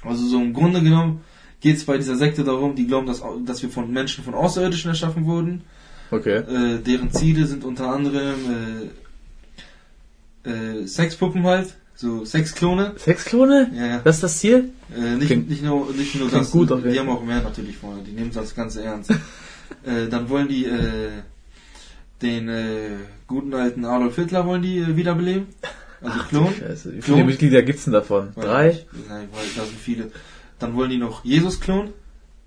[0.02, 1.20] Also so im Grunde genommen
[1.60, 4.90] geht es bei dieser Sekte darum, die glauben, dass, dass wir von Menschen von Außerirdischen
[4.90, 5.62] erschaffen wurden.
[6.10, 6.36] Okay.
[6.38, 8.90] Äh, deren Ziele sind unter anderem
[10.44, 12.94] äh, äh, Sexpuppen halt, so Sexklone.
[12.96, 13.70] Sexklone?
[13.74, 14.00] Ja, ja.
[14.04, 14.70] Das ist das Ziel?
[14.96, 16.50] Äh, nicht, Klingt- nicht nur, nicht nur das.
[16.50, 18.02] gut jeden die haben auch mehr natürlich vorne.
[18.02, 19.10] Die nehmen das Ganze ernst.
[19.84, 21.08] äh, dann wollen die äh,
[22.22, 22.90] den äh,
[23.26, 25.48] guten alten Adolf Hitler wollen die äh, wiederbeleben.
[26.02, 26.54] Also Klon.
[26.58, 26.94] Scheiße.
[26.94, 27.16] Wie Klon?
[27.16, 28.28] viele Mitglieder gibt's denn davon?
[28.36, 28.84] Drei?
[29.08, 30.10] Nein, weil da sind viele.
[30.58, 31.92] Dann wollen die noch Jesus klonen.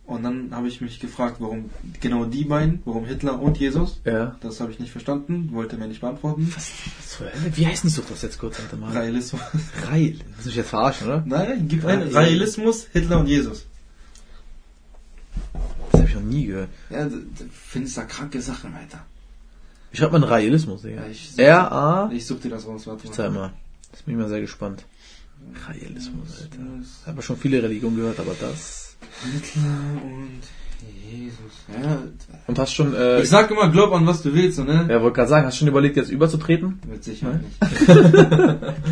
[0.06, 1.70] Und dann habe ich mich gefragt, warum
[2.02, 4.00] genau die beiden, warum Hitler und Jesus.
[4.06, 4.36] Ja.
[4.42, 6.52] Das habe ich nicht verstanden, wollte mir nicht beantworten.
[6.56, 7.56] Was, was zur Hölle?
[7.56, 8.58] Wie heißt denn so das jetzt kurz?
[8.60, 8.92] Warte mal.
[8.92, 9.42] Raelismus.
[9.88, 10.18] Rail.
[10.36, 11.24] Das mich jetzt verarschen, oder?
[11.28, 13.68] Nein, gib ein Rael- Raelismus, Hitler und Jesus.
[15.92, 16.70] Das habe ich noch nie gehört.
[16.90, 19.06] Ja, d- d- findest da kranke Sachen, Alter.
[19.92, 21.04] Wie schreibt man Realismus, Digga?
[21.04, 22.10] Ja, ich- R-A...
[22.12, 23.16] Ich such dir das raus, warte Ich mal.
[23.16, 23.54] zeig mal.
[23.92, 24.86] Jetzt bin ich mal sehr gespannt.
[25.68, 26.64] Realismus, Alter.
[27.02, 28.98] Ich habe schon viele Religionen gehört, aber das.
[29.24, 30.42] Hitler und
[31.12, 31.66] Jesus.
[31.84, 32.02] Ja,
[32.48, 34.88] Und hast schon, äh, ich sag immer, glaub an was du willst, ne?
[34.90, 36.80] ja, wollte gerade sagen, hast du schon überlegt, jetzt überzutreten?
[36.88, 37.48] Mit Sicherheit Ne?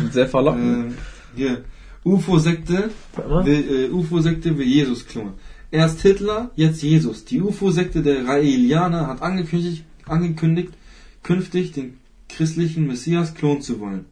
[0.06, 0.12] nicht.
[0.12, 0.92] Sehr verlockend.
[0.92, 0.94] Ähm,
[1.34, 1.64] hier,
[2.04, 5.34] UFO-Sekte will, äh, UFO-Sekte will Jesus klonen.
[5.70, 7.24] Erst Hitler, jetzt Jesus.
[7.24, 10.72] Die UFO-Sekte der Raelianer hat angekündigt, angekündigt,
[11.22, 14.06] künftig den christlichen Messias klonen zu wollen.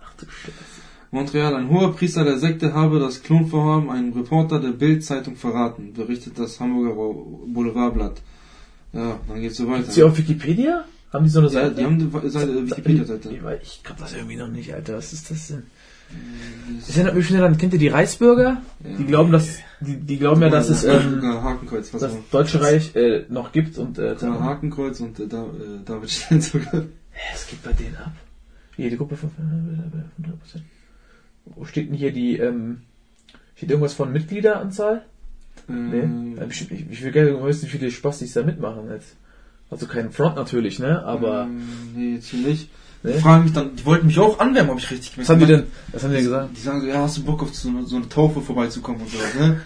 [0.00, 0.65] Ach du Scheiße.
[1.10, 6.38] Montreal, ein hoher Priester der Sekte habe das Klonvorhaben einem Reporter der Bild-Zeitung verraten, berichtet
[6.38, 6.94] das Hamburger
[7.46, 8.20] Boulevardblatt.
[8.92, 9.88] Ja, dann geht's so weiter.
[9.88, 10.84] Ist die auf Wikipedia?
[11.12, 11.74] Haben die so eine ja, Seite?
[11.76, 13.30] die haben eine Seite, Wikipedia-Seite.
[13.62, 14.96] Ich, glaub das irgendwie noch nicht, Alter.
[14.96, 15.62] Was ist das denn?
[16.78, 18.62] Das erinnert mich schon daran, kennt ihr die Reichsbürger?
[18.84, 18.96] Ja.
[18.96, 22.12] Die glauben, dass, die, die glauben ja, dass es, ähm, Sogar Hakenkreuz, was das.
[22.30, 26.84] Deutsche Reich, äh, noch gibt und, äh, Hakenkreuz und äh, da, äh, David Stein sogar.
[27.10, 28.12] Hä, es gibt bei denen ab.
[28.76, 30.60] Jede Gruppe von 100%.
[31.54, 32.82] Wo steht denn hier die, ähm,
[33.56, 35.04] steht irgendwas von Mitgliederanzahl?
[35.68, 36.00] Nee.
[36.00, 36.86] Ähm, Ja, bestimmt nicht.
[36.90, 39.16] Ich will gerne wissen, wie viele Spastis da mitmachen jetzt.
[39.70, 41.02] Also kein Front natürlich, ne?
[41.04, 41.62] Aber, ähm,
[41.94, 42.70] nee, jetzt hier nicht.
[43.02, 43.14] Nee?
[43.14, 45.46] Die fragen mich dann, die wollten mich auch anwärmen, ob ich richtig was haben die
[45.46, 46.56] denn, was haben die denn gesagt?
[46.56, 49.10] Die sagen so, ja, hast du Bock auf so, eine- so eine Taufe vorbeizukommen und
[49.10, 49.60] sowas, ne?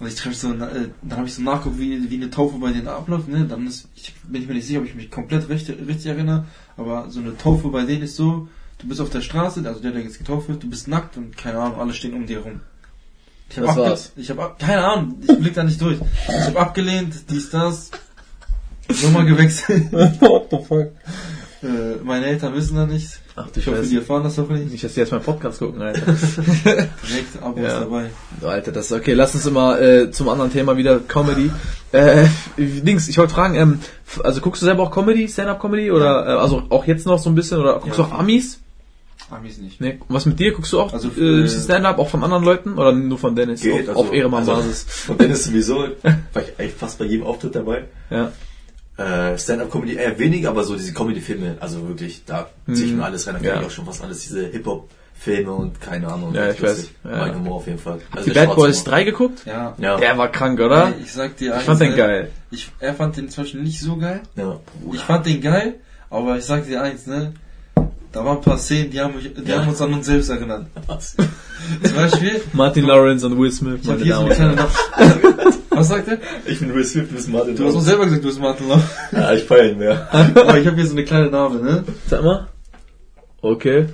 [0.00, 2.72] Und ich treffe so, äh, dann habe ich so nachguckt, wie, wie eine Taufe bei
[2.72, 3.46] denen abläuft, ne?
[3.48, 6.44] Dann ist, ich bin ich mir nicht sicher, ob ich mich komplett richtig, richtig erinnere,
[6.76, 8.48] aber so eine Taufe bei denen ist so,
[8.82, 11.36] du bist auf der Straße, also der, der jetzt getauft wird, du bist nackt und
[11.36, 12.60] keine Ahnung, alle stehen um dir rum.
[13.50, 14.12] Ich hab abge- war's.
[14.16, 15.98] Ich habe keine Ahnung, ich blick da nicht durch.
[16.28, 17.90] Ich habe abgelehnt, dies, das,
[19.02, 19.92] Nummer gewechselt.
[19.92, 20.88] What the fuck?
[21.62, 23.20] Äh, meine Eltern wissen da nicht.
[23.36, 24.82] Ach du Ich hoffe, die erfahren das auch nicht.
[24.82, 26.00] Dass die jetzt meinen Podcast gucken, Alter.
[26.64, 27.80] Direkt Abo ist Ja.
[27.80, 28.10] dabei.
[28.42, 29.12] Alter, das ist okay.
[29.14, 31.50] Lass uns immer äh, zum anderen Thema wieder Comedy.
[31.92, 32.26] Äh,
[32.58, 33.78] Dings, ich wollte fragen, ähm,
[34.24, 37.34] also guckst du selber auch Comedy, Stand-up-Comedy oder äh, also auch jetzt noch so ein
[37.36, 38.04] bisschen oder guckst Ja.
[38.06, 38.58] du auch Amis?
[39.32, 39.80] Amis nicht.
[39.80, 40.52] Nee, und was mit dir?
[40.52, 43.60] Guckst du auch Also, äh, Stand-up auch von anderen Leuten oder nur von Dennis?
[43.62, 44.84] Geht, auf, also- auf Ehrenmann-Basis.
[44.88, 47.84] Von Dennis sowieso, war ich eigentlich fast bei jedem Auftritt dabei.
[48.10, 48.32] ja.
[48.98, 53.26] Äh, Stand-up-Comedy eher weniger, aber so diese Comedy-Filme, also wirklich, da ziehe ich mir alles
[53.26, 53.60] rein, da kenne Ja.
[53.62, 56.34] ich auch schon fast alles, diese Hip-Hop-Filme und keine Ahnung.
[56.34, 56.90] Ja, ich weiß.
[57.04, 57.10] Ja.
[57.10, 58.00] Mein Humor auf jeden Fall.
[58.14, 59.46] Also Die Bad Boys schwarze 3 geguckt?
[59.46, 59.74] Ja.
[59.78, 59.96] Ja.
[59.96, 60.88] Der war krank, oder?
[60.88, 62.30] Ey, Ich sag dir Ich fand den geil.
[62.50, 64.20] Ich, er fand den zum Beispiel nicht so geil.
[64.36, 64.60] ja.
[64.92, 65.76] Ich fand den geil,
[66.10, 67.32] aber ich sag dir eins, ne?
[68.12, 69.60] Da waren ein paar Szenen, die haben, mich, die Ja.
[69.60, 70.66] haben uns an uns selbst erinnert.
[70.86, 71.16] Was?
[71.82, 74.58] Zum Beispiel, Martin Lawrence und Will Smith, ich meine Damen und Herren.
[75.70, 76.18] Was sagt er?
[76.44, 77.86] Ich bin Will Smith, du bist Martin Du hast Lawrence.
[77.88, 78.82] selber gesagt, du bist Martin Love.
[79.12, 80.08] Ja, ich feiere ihn mehr.
[80.12, 81.84] Aber ich habe hier so eine kleine Narbe, ne?
[82.08, 82.48] Sag mal.
[83.40, 83.86] Okay.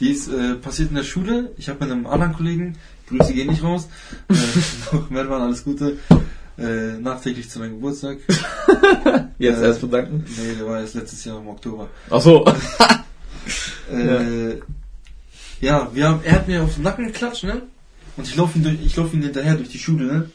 [0.00, 1.50] Die ist äh, passiert in der Schule.
[1.56, 2.76] Ich habe mit einem anderen Kollegen,
[3.08, 3.88] Grüße gehen nicht raus,
[4.30, 4.34] äh,
[4.94, 5.98] noch Melvan, alles Gute,
[6.58, 8.18] äh, nachträglich zu deinem Geburtstag.
[9.38, 10.24] Jetzt Äh, erst bedanken.
[10.36, 11.88] Nee, der war erst letztes Jahr im Oktober.
[12.10, 12.44] Ach so.
[13.92, 14.60] Äh,
[15.60, 17.62] ja, wir haben, er hat mir auf den Nacken geklatscht, ne?
[18.16, 20.30] Und ich laufe ihn, ich lauf ihn hinterher durch die Schule, ne?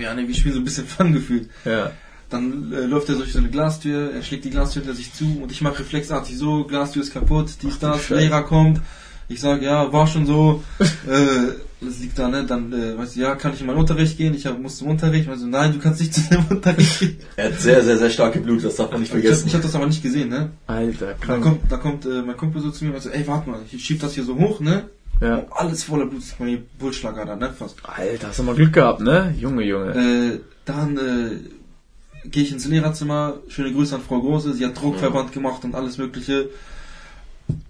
[0.00, 1.48] Ja, ne, wir spielen so ein bisschen Fun gefühlt.
[1.64, 1.92] ja.
[2.28, 5.38] Dann äh, läuft er durch so eine Glastür, er schlägt die Glastür hinter sich zu
[5.40, 8.16] und ich mache reflexartig so, Glastür ist kaputt, dies, das, Scheiße.
[8.16, 8.80] Lehrer kommt.
[9.28, 12.44] Ich sage, ja, war schon so, äh, das liegt da, ne?
[12.44, 14.34] Dann, äh, weißt du, ja, kann ich in meinen Unterricht gehen?
[14.34, 15.28] Ich hab, muss zum Unterricht.
[15.28, 17.16] Also, nein, du kannst nicht zu dem Unterricht gehen.
[17.36, 19.48] Er hat sehr, sehr, sehr starke Blut, das darf man nicht Ich hab, vergessen.
[19.48, 20.50] ich hab das aber nicht gesehen, ne?
[20.66, 21.42] Alter, Dann krank.
[21.42, 23.84] kommt, dann kommt äh, mein Kumpel so zu mir und sagt, ey, warte mal, ich
[23.84, 24.84] schieb das hier so hoch, ne?
[25.20, 25.36] Ja.
[25.36, 27.52] Und alles voller Blut, ist meine Pulsschlagader, ne?
[27.52, 27.76] Fast.
[27.84, 29.34] Alter, hast du mal Glück gehabt, ne?
[29.38, 29.92] Junge, Junge.
[29.94, 35.32] Äh, dann äh, gehe ich ins Lehrerzimmer, schöne Grüße an Frau Große, sie hat Druckverband
[35.32, 36.48] gemacht und alles mögliche.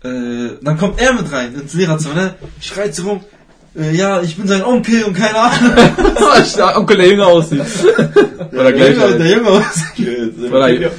[0.02, 2.34] Äh, dann kommt er mit rein ins Lehrerzimmer, ne?
[2.60, 3.20] Schreit so rum,
[3.76, 5.72] äh, ja, ich bin sein Onkel und keine Ahnung.
[6.56, 7.62] der Onkel, der jünger aussieht.
[8.52, 8.96] Oder der gleich.
[8.96, 9.84] Junge, der Junge aus.
[10.50, 10.90] Oder,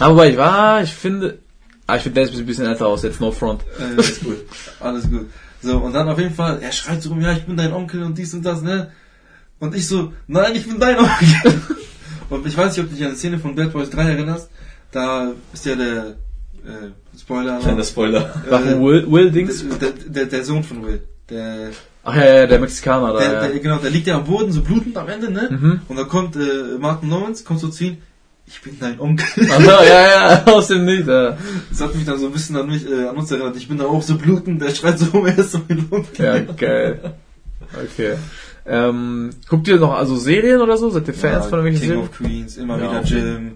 [0.00, 1.38] aber wobei ich war, ich finde,
[1.86, 3.62] ah, ich finde, der ist ein bisschen älter aus, jetzt no front.
[3.78, 4.36] Äh, alles gut.
[4.80, 5.26] Alles gut.
[5.60, 8.02] So, und dann auf jeden Fall, er schreit so rum, ja, ich bin dein Onkel
[8.02, 8.90] und dies und das, ne?
[9.58, 11.28] Und ich so, nein, ich bin dein Onkel.
[12.30, 14.50] und ich weiß nicht, ob du dich an die Szene von Bad Boys 3 erinnerst.
[14.90, 16.16] Da ist ja der,
[16.64, 17.58] äh, Spoiler.
[17.58, 18.34] Kleiner Spoiler.
[18.46, 19.64] Äh, Will, Will Dings?
[19.80, 21.02] der, der, der Sohn von Will.
[21.28, 21.70] Der,
[22.04, 23.48] Ach ja, ja, der Mexikaner da, der, ja.
[23.48, 25.48] der, genau, der liegt ja am Boden, so blutend am Ende, ne?
[25.50, 25.80] Mhm.
[25.88, 27.98] Und da kommt äh, Martin Lawrence, kommt so zu ihm,
[28.44, 29.24] ich bin dein Onkel.
[29.50, 31.38] Ach ja, ja, aus dem Nicht, ja.
[31.70, 33.56] Das hat mich dann so ein bisschen an mich, äh, an uns erinnert.
[33.56, 36.24] Ich bin da auch so blutend, der schreit so rum, er ist so mein Onkel.
[36.24, 37.14] Ja, geil.
[37.72, 38.14] Okay.
[38.66, 40.90] Ähm, guckt ihr noch also Serien oder so?
[40.90, 42.04] Seid ihr Fans Ja, von irgendwelchen King Serien?
[42.08, 43.52] of Queens, immer Ja, wieder Jim.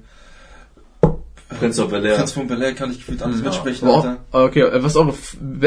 [1.48, 2.16] Prince of Bel-Air.
[2.16, 3.44] Prinz von Bel-Air kann ich gefühlt alles Ja.
[3.44, 4.18] mitsprechen, auch, Alter.
[4.32, 5.14] okay, äh, was ist eure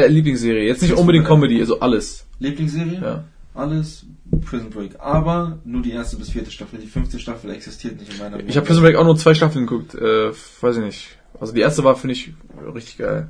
[0.07, 0.65] Lieblingsserie?
[0.67, 2.25] Jetzt nicht Prinz unbedingt von Comedy, also alles.
[2.39, 2.99] Lieblingsserie?
[3.01, 3.23] Ja.
[3.55, 4.05] Alles
[4.45, 4.91] Prison Break.
[4.99, 6.79] Aber nur die erste bis vierte Staffel.
[6.79, 9.65] Die fünfte Staffel existiert nicht in meiner Ich habe Prison Break auch nur zwei Staffeln
[9.65, 9.95] geguckt.
[9.95, 11.07] Äh, weiß ich nicht.
[11.39, 12.33] Also die erste war, finde ich,
[12.73, 13.29] richtig geil.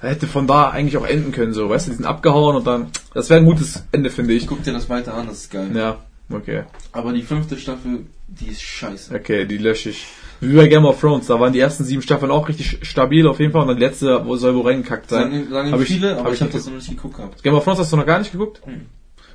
[0.00, 2.86] hätte von da eigentlich auch enden können, so, weißt du, die sind abgehauen und dann,
[3.14, 4.46] das wäre ein gutes Ende, finde ich.
[4.46, 5.70] Guck dir das weiter an, das ist geil.
[5.74, 5.98] Ja,
[6.30, 6.62] okay.
[6.92, 9.14] Aber die fünfte Staffel, die ist scheiße.
[9.14, 10.06] Okay, die lösche ich.
[10.40, 13.40] Wie bei Game of Thrones, da waren die ersten sieben Staffeln auch richtig stabil auf
[13.40, 15.30] jeden Fall und dann die letzte wo soll wohl reingekackt sein.
[15.32, 17.16] Sagen, sagen Hab ich- viele, hab aber ich ich habe nicht das noch nicht geguckt
[17.16, 17.42] gehabt.
[17.42, 18.60] Game of Thrones hast du noch gar nicht geguckt?
[18.64, 18.82] Hm.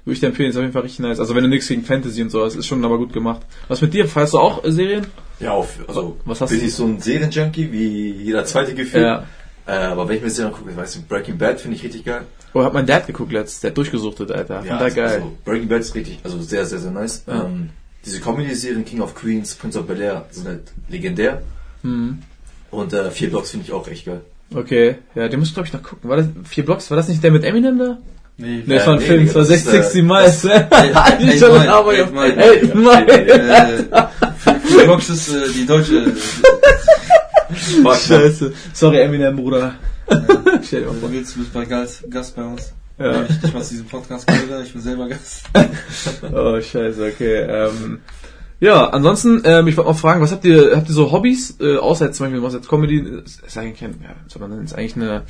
[0.06, 1.20] Würde ich dir empfehlen, ist auf jeden Fall richtig nice.
[1.20, 3.42] Also wenn du nichts gegen Fantasy und so hast, ist schon aber gut gemacht.
[3.70, 4.06] Was mit dir?
[4.08, 5.08] Feierst du auch äh, Serien?
[5.40, 6.66] Ja, auf, also, Was hast bin du?
[6.66, 9.04] ich so ein Serienjunkie wie jeder zweite gefühlt.
[9.04, 9.24] Ja.
[9.66, 12.24] Äh, aber wenn ich mir Serien gucke, weißt du, Breaking Bad finde ich richtig geil.
[12.54, 14.62] Oh, hat mein Dad geguckt letztens, der hat durchgesuchtet, Alter.
[14.64, 15.06] Fand der geil.
[15.16, 17.24] Also, Breaking Bad ist richtig, also sehr, sehr, sehr nice.
[17.26, 17.46] Ja.
[17.46, 17.70] Ähm,
[18.06, 21.42] diese Comedy-Serien King of Queens, Prince of Bel-Air sind halt legendär.
[21.84, 22.20] Mhm.
[22.72, 24.22] Und äh, vier Blocks finde ich auch echt geil.
[24.54, 26.10] Okay, ja, den musst du glaube ich noch gucken.
[26.10, 26.90] War das vier Blocks?
[26.90, 27.98] War das nicht der mit Eminem da?
[28.38, 30.46] Nee, Nee, das war ein nee, Film, nee, das war das ist, 60 äh, Miles.
[30.46, 32.38] Eight Schon Mile, aber Eight Mile.
[32.38, 33.08] Eight Mile.
[33.08, 33.84] äh,
[34.82, 36.14] die Box ist äh, die deutsche.
[37.84, 38.54] Fuck, Scheiße.
[38.74, 39.76] Sorry, Eminem, Bruder.
[40.64, 41.12] Stell dir mal Du vor.
[41.12, 42.74] willst, du bist bei Gast, Gast bei uns.
[43.00, 43.24] Ja.
[43.24, 45.44] Ich, ich mach diesen Podcast gerade, ich bin selber Gast.
[46.32, 47.42] Oh, scheiße, okay.
[47.42, 48.00] Ähm,
[48.60, 51.78] ja, ansonsten, ähm, ich wollte mal fragen, was habt ihr, habt ihr so Hobbys, äh,
[51.78, 54.96] außer jetzt zum Beispiel, was jetzt Comedy, ist, ist eigentlich kein, ja, nennen, ist eigentlich
[54.96, 55.24] eine,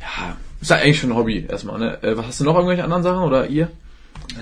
[0.00, 2.02] ja, ist eigentlich schon ein Hobby erstmal, ne?
[2.02, 3.70] Äh, was hast du noch irgendwelche anderen Sachen oder ihr?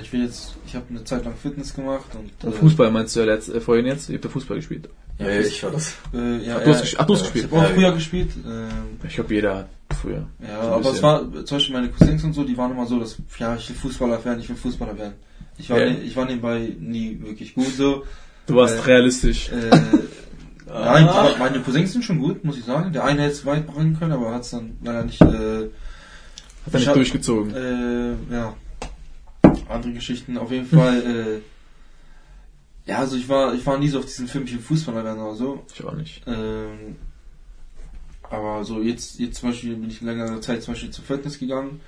[0.02, 3.20] Ich will jetzt, ich habe eine Zeit lang Fitness gemacht und äh, Fußball meinst du
[3.20, 4.08] ja letzt, äh, vorhin jetzt?
[4.08, 4.88] Ihr habt ja Fußball gespielt.
[5.18, 5.94] Ja, ja, ich war das.
[6.14, 7.46] Äh, ja, Ach, du hast, ach, du hast gespielt.
[7.50, 7.90] Ich habe auch früher ja.
[7.90, 8.30] gespielt.
[8.46, 8.68] Ähm,
[9.06, 10.26] Ich glaube, jeder hat früher.
[10.40, 12.98] ja, So aber es war zum Beispiel meine Cousins und so, die waren immer so,
[12.98, 15.14] dass ja, ich will Fußballer werden, ich will Fußballer werden.
[15.58, 15.90] Ich war, Ja.
[15.90, 18.04] ne, ich war nebenbei nie wirklich gut so.
[18.46, 19.48] Du warst Äh, realistisch.
[19.50, 19.70] Äh,
[20.66, 22.92] nein, die, meine Cousins sind schon gut, muss ich sagen.
[22.92, 25.20] Der eine hätte es weit bringen können, aber hat es dann leider nicht.
[25.20, 25.68] Äh, Hat er
[26.66, 27.54] ich nicht hab- durchgezogen.
[27.54, 28.54] äh, ja,
[29.68, 30.36] andere Geschichten.
[30.38, 31.02] Auf jeden Fall.
[32.86, 35.02] Äh, ja, also ich war, ich war nie so auf diesen Film, ich will Fußballer
[35.02, 35.64] werden oder so.
[35.74, 36.22] Ich auch nicht.
[36.28, 36.94] Ähm,
[38.30, 41.80] aber so jetzt, jetzt zum Beispiel bin ich längere Zeit zum Beispiel zur Fitness gegangen.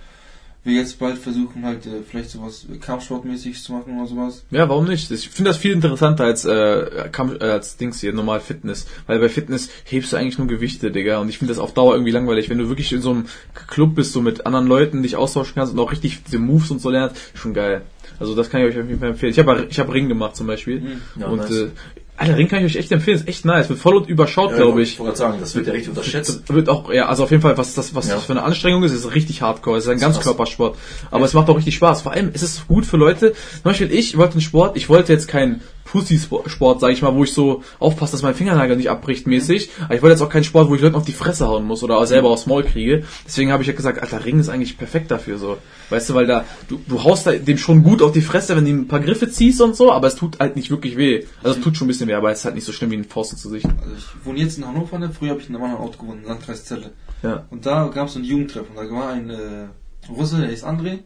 [0.64, 4.45] Will jetzt bald versuchen halt äh, vielleicht sowas Kampfsportmäßiges zu machen oder sowas.
[4.51, 5.09] Ja, warum nicht?
[5.11, 8.86] Ich finde das viel interessanter als, äh, Kampf, äh, als Dings hier, normal Fitness.
[9.07, 11.18] Weil bei Fitness hebst du eigentlich nur Gewichte, Digga.
[11.18, 12.51] Und ich finde das auf Dauer irgendwie langweilig.
[12.51, 13.26] Wenn du wirklich in so einem
[13.68, 16.80] Club bist, so mit anderen Leuten dich austauschen kannst und auch richtig diese Moves und
[16.80, 17.82] so lernst, schon geil.
[18.18, 19.32] Also das kann ich euch auf jeden Fall empfehlen.
[19.32, 20.80] Ich habe ich hab Ring gemacht zum Beispiel.
[20.80, 21.01] Mhm.
[21.20, 21.51] Ja, und nice.
[21.51, 21.70] äh,
[22.19, 23.16] Alter, Ring kann ich euch echt empfehlen.
[23.16, 23.69] Ist echt nice.
[23.69, 24.93] Wird voll überschaut, Ja, glaube ich.
[24.95, 26.43] Ich wollte gerade sagen, das wird ja richtig unterschätzt.
[26.47, 28.16] Das wird auch, ja, also auf jeden Fall, was das, was Ja.
[28.16, 29.79] das für eine Anstrengung ist, ist richtig hardcore.
[29.79, 29.99] Es ist ein.
[30.01, 30.77] Ganzkörpersport.
[31.11, 32.03] Aber es macht auch richtig Spaß.
[32.03, 33.33] Vor allem ist es gut für Leute.
[33.33, 37.25] Zum Beispiel ich wollte einen Sport, ich wollte jetzt keinen Pussy-Sport, sag ich mal, wo
[37.25, 39.71] ich so aufpasse, dass mein Fingernagel nicht abbricht mäßig.
[39.85, 41.83] Aber ich wollte jetzt auch keinen Sport, wo ich Leuten auf die Fresse hauen muss
[41.83, 43.05] oder selber aufs Maul kriege.
[43.27, 45.57] Deswegen habe ich ja gesagt, Alter, Ring ist eigentlich perfekt dafür so.
[45.91, 48.64] Weißt du, weil da, du, du haust da dem schon gut auf die Fresse, wenn
[48.64, 51.25] du ihm ein paar Griffe ziehst und so, aber es tut halt nicht wirklich weh.
[51.43, 52.96] Also es tut schon ein bisschen weh, aber es ist halt nicht so schlimm wie
[52.96, 53.64] ein Pfosten zu sich.
[53.64, 55.11] Also ich wohne jetzt in Hannover, ne?
[55.11, 56.92] früher habe ich in einem anderen Ort gewohnt, in Landkreis Celle.
[57.22, 57.46] Ja.
[57.50, 58.74] Und da gab es so ein Jugendtreffen.
[58.74, 59.68] Da war ein äh,
[60.09, 61.00] Russe, der hieß André.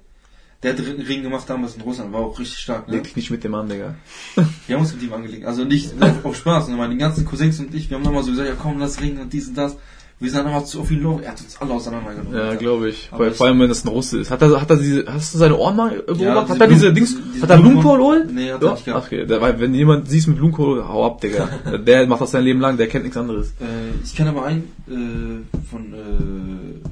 [0.62, 2.86] Der hat Ring gemacht damals in Russland, war auch richtig stark.
[2.86, 2.94] Ne?
[2.94, 3.96] Leg dich nicht mit dem an, Digga.
[4.66, 5.44] Wir haben uns mit ihm angelegt.
[5.44, 8.22] Also nicht auf, auf Spaß, sondern meine ganzen Cousins und ich, wir haben dann mal
[8.22, 9.76] so gesagt, ja komm, lass ringen und dies und das.
[10.22, 11.20] Wir sind einfach zu viel los.
[11.22, 12.32] Er hat uns alle auseinandergenommen.
[12.38, 13.08] Ja, glaube ich.
[13.10, 14.30] Aber Vor, allem, wenn das ein Russe ist.
[14.30, 16.20] Hat er, hat er diese, hast du seine Ohren mal beobachtet?
[16.20, 18.32] Ja, hat er diese Dings, diese hat er Blumenkohl Blumenkohl- geholt?
[18.32, 18.72] Nee, hat er ja?
[18.74, 19.02] nicht gehabt.
[19.04, 19.40] Ach, okay.
[19.40, 21.48] Weil, wenn jemand siehst mit Blumenkohl, hau ab, Digga.
[21.86, 23.48] der macht das sein Leben lang, der kennt nichts anderes.
[23.60, 23.64] Äh,
[24.04, 26.86] ich kenne aber einen äh, von, äh,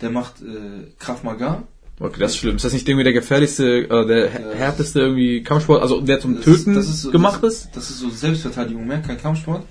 [0.00, 1.62] der macht äh, Krav Maga.
[1.98, 2.56] Okay, das ist schlimm.
[2.56, 4.30] Ist das nicht irgendwie der gefährlichste, äh, der Ja.
[4.58, 7.68] härteste irgendwie Kampfsport, also der zum Das Töten ist- das ist so- gemacht das, ist?
[7.76, 9.62] Das ist so Selbstverteidigung mehr, kein Kampfsport.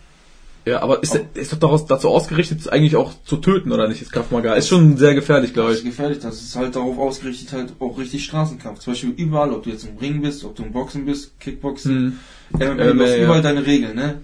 [0.66, 4.02] Ja, aber ist, der, ist doch daraus, dazu ausgerichtet, eigentlich auch zu töten, oder nicht?
[4.02, 4.56] Ist Krav Maga.
[4.56, 5.92] Ist schon sehr gefährlich, glaube Das ist ich.
[5.92, 8.80] gefährlich, das ist halt darauf ausgerichtet, halt auch richtig Straßenkampf.
[8.80, 12.20] Zum Beispiel überall, ob du jetzt im Ring bist, ob du im Boxen bist, Kickboxen,
[12.52, 12.60] Hm.
[12.60, 13.24] MMA, MMA, du hast ja.
[13.26, 14.22] überall deine Regeln, ne?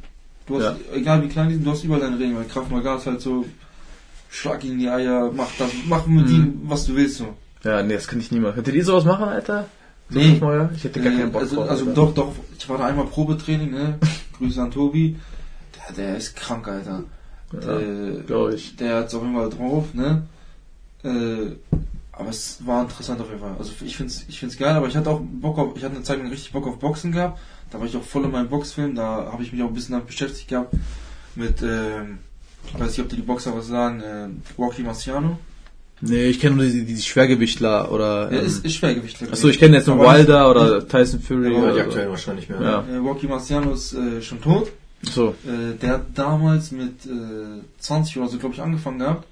[0.47, 0.77] Du hast, Ja.
[0.95, 3.21] egal wie klein die sind, du hast überall deine Regeln, weil Kraft Maga ist halt
[3.21, 3.45] so,
[4.31, 6.35] schlag ihn in die Eier, mach das, mach mit Mhm.
[6.35, 7.27] ihm, was du willst, so.
[7.63, 8.55] Ja, nee, das könnte ich niemals.
[8.55, 9.67] Könntet ihr sowas machen, Alter?
[10.09, 10.41] So Nee.
[10.75, 11.69] Ich hätte gar keinen Bock also, drauf.
[11.69, 13.99] also doch, doch, ich war da einmal Probetraining, ne?
[14.39, 15.15] Grüße an Tobi.
[15.97, 17.03] Der, der ist krank, Alter.
[17.53, 18.75] Der, glaube ich.
[18.77, 20.23] der hat's auf jeden Fall drauf, ne?
[21.03, 21.55] Äh,
[22.11, 23.55] aber es war interessant auf jeden Fall.
[23.57, 26.03] Also ich find's, ich find's geil, aber ich hatte auch Bock auf, ich hatte eine
[26.03, 27.39] Zeit lang richtig Bock auf Boxen gehabt.
[27.71, 29.93] Da war ich auch voll in meinem Boxfilm, da habe ich mich auch ein bisschen
[29.93, 30.73] damit beschäftigt gehabt.
[31.35, 32.19] Mit, ähm,
[32.67, 34.27] ich weiß nicht, ob die die Boxer was sagen, äh,
[34.57, 35.39] Rocky Marciano.
[36.01, 38.27] Nee, ich kenne nur die, die Schwergewichtler oder.
[38.27, 39.31] Der ähm, ist, ist Schwergewichtler.
[39.31, 41.83] Achso, ich kenne jetzt nur Wilder oder Tyson Fury Ja, oder die so.
[41.85, 42.61] aktuell wahrscheinlich mehr.
[42.61, 42.83] Ja.
[42.91, 44.71] Äh, Rocky Marciano ist äh, schon tot.
[45.03, 45.29] So.
[45.45, 49.27] Äh, der hat damals mit äh, 20 oder so, glaube ich, angefangen gehabt.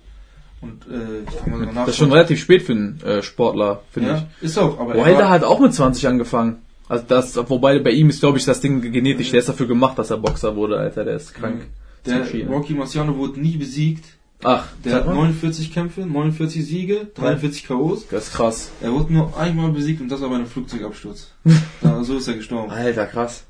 [0.61, 1.75] Und äh, ich kann mal nachschauen.
[1.85, 4.99] Das ist schon relativ spät für einen äh, Sportler, finde ja, ist auch, aber ich.
[4.99, 6.57] er Wilder war- hat auch mit 20 angefangen.
[6.89, 9.29] Also das, wobei bei ihm ist, glaube ich, das Ding genetisch.
[9.29, 11.05] Der ist dafür gemacht, dass er Boxer wurde, Alter.
[11.05, 11.67] Der ist krank.
[12.05, 12.49] Der Maschine.
[12.49, 14.05] Rocky Marciano wurde nie besiegt
[14.43, 15.15] Ach, Der hat mal.
[15.15, 18.07] 49 Kämpfe, 49 Siege, 43 K.O.s.
[18.09, 18.71] Das ist krass.
[18.81, 21.31] Er wurde nur einmal besiegt und das war bei einem Flugzeugabsturz.
[21.83, 22.71] ja, so ist er gestorben.
[22.71, 23.43] Alter, krass.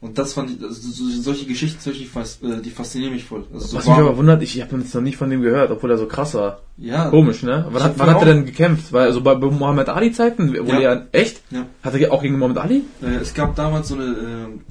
[0.00, 3.44] Und das fand ich, also so, solche Geschichten, solche, äh, die faszinieren mich voll.
[3.52, 4.06] Also so Was mich warm.
[4.06, 6.60] aber wundert, ich habe jetzt noch nicht von dem gehört, obwohl er so krass war.
[6.76, 7.66] ja, Komisch, ne?
[7.70, 8.92] Wann, hat, wann hat er denn gekämpft?
[8.92, 10.80] Weil, also bei, bei Muhammad Ali Zeiten, wo Ja.
[10.80, 11.40] er, echt?
[11.50, 11.64] Ja.
[11.82, 12.82] Hat er auch gegen Muhammad Ali?
[13.02, 14.04] Äh, es gab damals so eine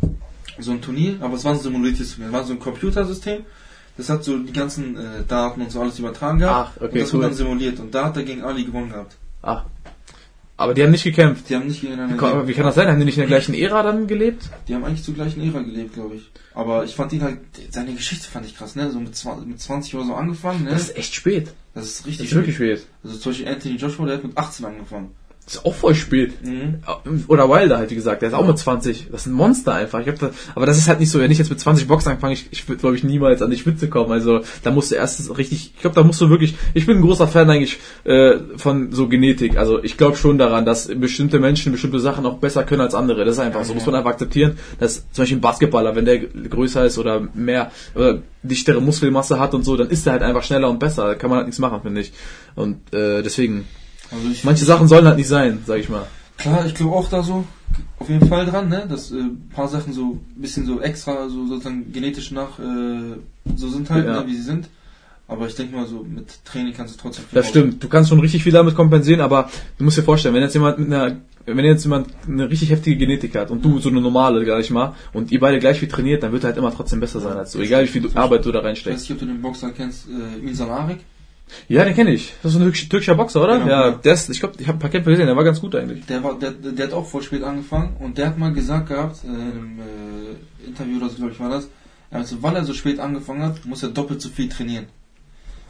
[0.04, 0.08] äh,
[0.60, 2.28] so ein Turnier, aber es war ein simuliertes Turnier.
[2.28, 3.42] Es war so ein Computersystem.
[3.98, 6.72] Das hat so die ganzen äh, Daten und so alles übertragen gehabt.
[6.78, 7.20] Ach, okay, und das cool.
[7.20, 7.80] wurde dann simuliert.
[7.80, 9.18] Und da hat er gegen Ali gewonnen gehabt.
[9.42, 9.64] Ach.
[10.58, 11.50] Aber die haben nicht gekämpft.
[11.50, 12.88] Die haben nicht gegeneinander Wie, kann- wie kann das sein?
[12.88, 14.50] Haben die nicht in der gleichen Ära dann gelebt?
[14.68, 16.32] Die haben eigentlich zur gleichen Ära gelebt, glaube ich.
[16.54, 17.40] Aber ich fand ihn halt,
[17.72, 18.90] seine Geschichte fand ich krass, ne?
[18.90, 20.70] So mit 20, mit 20 oder so angefangen, ne?
[20.70, 21.54] Das ist echt spät.
[21.74, 22.88] Das ist Das richtig ist wirklich spät.
[23.04, 25.12] Also zum Beispiel Anthony Joshua, der hat mit 18 angefangen.
[25.46, 26.34] Das ist auch voll spät.
[26.44, 26.80] Mhm.
[27.28, 29.10] Oder Wilder halt, wie gesagt, der ist auch mit 20.
[29.12, 30.00] Das ist ein Monster einfach.
[30.00, 32.12] Ich hab da, aber das ist halt nicht so, wenn ich jetzt mit 20 Boxen
[32.12, 34.12] anfange, ich, ich würde, glaube ich, niemals an die Spitze kommen.
[34.12, 37.04] Also da musst du erst richtig, ich glaube, da musst du wirklich, ich bin ein
[37.04, 39.56] großer Fan eigentlich äh, von so Genetik.
[39.58, 43.24] Also ich glaube schon daran, dass bestimmte Menschen bestimmte Sachen auch besser können als andere.
[43.24, 44.58] Das ist einfach so, muss man einfach akzeptieren.
[44.80, 49.54] Dass zum Beispiel ein Basketballer, wenn der größer ist oder mehr oder dichtere Muskelmasse hat
[49.54, 51.06] und so, dann ist er halt einfach schneller und besser.
[51.06, 52.14] Da kann man halt nichts machen, finde ich.
[52.56, 53.68] Und äh, deswegen,
[54.12, 56.06] Also manche Sachen sollen halt nicht sein, sag ich mal.
[56.38, 57.46] Klar, ich glaube auch da so
[58.00, 58.86] auf jeden Fall dran, ne?
[58.90, 63.18] Dass äh, ein paar Sachen so ein bisschen so extra, so sozusagen genetisch nach äh,
[63.56, 64.22] so sind halt, Ja.
[64.22, 64.68] ne, wie sie sind.
[65.28, 67.84] Aber ich denke mal so, mit Training kannst du trotzdem viel Das stimmt.
[67.84, 69.50] Du kannst schon richtig viel damit kompensieren, aber
[69.80, 71.16] du musst dir vorstellen, wenn jetzt jemand mit einer,
[71.48, 74.70] wenn jetzt jemand eine richtig heftige Genetik hat und du so eine normale, sag ich
[74.70, 77.36] mal, und ihr beide gleich viel trainiert, dann wird er halt immer trotzdem besser sein
[77.38, 79.00] als du, egal wie viel Arbeit du da Ich weiß reinsteckst.
[79.10, 81.00] nicht, ob du den Boxer kennst, äh, Ilsan Arik.
[81.68, 82.34] Ja, den kenne ich.
[82.44, 83.58] Das ist ein türkisch- türkischer Boxer, oder?
[83.60, 83.96] Genau, ja, ja.
[83.96, 86.06] der ist, ich glaube, ich habe ein paar Kämpfe gesehen, der war ganz gut eigentlich.
[86.08, 89.24] Der war, der, der hat auch voll spät angefangen und der hat mal gesagt gehabt,
[89.24, 91.68] äh, in einem äh, Interview oder so, glaube ich, war das,
[92.12, 94.86] er hat so, weil er so spät angefangen hat, muss er doppelt so viel trainieren.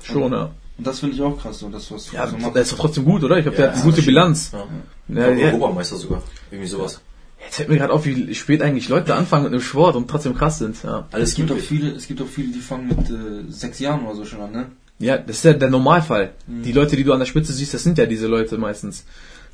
[0.03, 0.51] Schon, ja.
[0.78, 2.80] Und das finde ich auch krass, so, dass du was Ja, so der ist doch
[2.80, 3.38] trotzdem gut, oder?
[3.38, 4.51] Ich glaube, der hat eine gute Bilanz.
[4.53, 4.65] Ja.
[5.07, 5.47] Ja, Ja, ja.
[5.47, 6.21] Europameister sogar.
[6.51, 7.01] Irgendwie sowas.
[7.43, 10.36] Jetzt fällt mir gerade auf, wie spät eigentlich Leute anfangen mit einem Sport und trotzdem
[10.36, 10.82] krass sind.
[10.84, 13.80] Ja, Alles Es gibt auch viele, es gibt auch viele, die fangen mit äh, sechs
[13.80, 14.65] Jahren oder so schon an, ne?
[14.99, 16.33] Ja das ist ja der Normalfall.
[16.47, 16.63] Mhm.
[16.63, 19.05] Die Leute, die du an der Spitze siehst, das sind ja diese Leute meistens.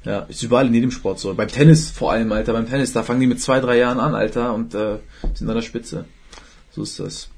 [0.03, 1.33] Ja, ist überall in jedem Sport so.
[1.35, 2.53] Beim Tennis vor allem, Alter.
[2.53, 4.97] Beim Tennis, da fangen die mit zwei, drei Jahren an, Alter, und äh,
[5.35, 6.05] sind an der Spitze.
[6.71, 7.29] So ist das.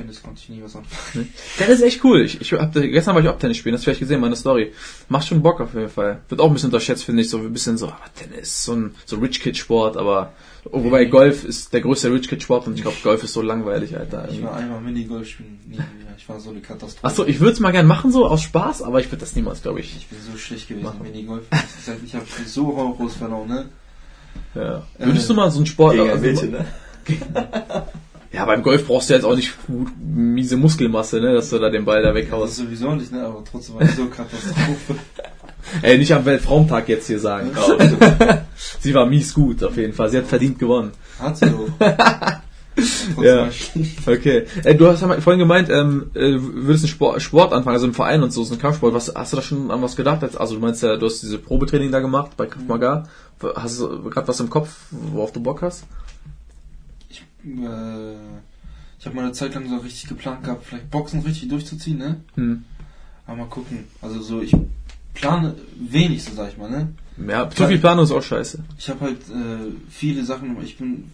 [0.00, 1.32] Tennis konnte ich nie was anfangen.
[1.58, 2.22] Tennis ist echt cool.
[2.22, 4.36] Ich, ich hab, gestern war ich auch Tennis spielen, das hast du vielleicht gesehen, meine
[4.36, 4.72] Story.
[5.08, 6.22] Macht schon Bock auf jeden Fall.
[6.28, 8.94] Wird auch ein bisschen unterschätzt, finde ich, so ein bisschen so, ah, Tennis, so ein
[9.04, 10.32] so Rich Kid Sport, aber
[10.64, 13.96] wobei Golf ist der größte Rich Kid Sport und ich glaube, Golf ist so langweilig,
[13.96, 14.28] Alter.
[14.30, 15.84] Ich war einmal Minigolf spielen, nie wieder.
[16.16, 17.06] Ich war so eine Katastrophe.
[17.06, 19.62] Achso, ich würde es mal gern machen, so aus Spaß, aber ich würde das niemals,
[19.62, 19.96] glaube ich.
[19.96, 21.02] Ich bin so schlecht gewesen Machen.
[21.02, 21.44] Minigolf.
[22.04, 23.68] Ich, habe so horrorlos verloren, ne?
[24.54, 24.86] Ja.
[24.98, 25.94] Würdest du mal so einen Sport.
[25.94, 26.66] Gegen ein also- Mädchen, ne?
[28.32, 31.68] Ja, beim Golf brauchst du jetzt auch nicht gut, miese Muskelmasse, ne, dass du da
[31.68, 32.56] den Ball da Das ist weghaust.
[32.56, 33.24] sowieso nicht, ne?
[33.24, 34.94] Aber trotzdem war so Katastrophe.
[35.82, 37.50] Ey, nicht am Weltfrauentag jetzt hier sagen.
[38.80, 40.08] Sie war mies gut, auf jeden Fall.
[40.10, 40.92] Sie hat verdient gewonnen.
[41.18, 41.68] Hat sie auch.
[42.76, 43.48] Trotzdem Ja.
[44.06, 44.46] Okay.
[44.64, 47.86] Ey, du hast ja vorhin gemeint, ähm, äh, du würdest einen Sport, Sport anfangen, also
[47.86, 48.94] im Verein und so, so ein Kampfsport.
[48.94, 50.22] Was, hast du da schon an was gedacht?
[50.22, 53.02] Als- Also du meinst ja, du hast diese Probetraining da gemacht bei Krav Maga.
[53.54, 55.84] Hast du gerade was im Kopf, worauf du Bock hast?
[57.44, 58.14] Ich, äh,
[58.98, 62.16] ich habe mal eine Zeit lang so richtig geplant gehabt, vielleicht Boxen richtig durchzuziehen, ne?
[62.34, 62.64] Hm.
[63.26, 63.84] Aber mal gucken.
[64.02, 64.54] Also so, ich
[65.14, 66.88] plane wenig, so sag ich mal, ne?
[67.28, 68.58] Ja, zu viel Planung ist auch scheiße.
[68.78, 71.10] Ich habe halt äh, viele Sachen, ich bin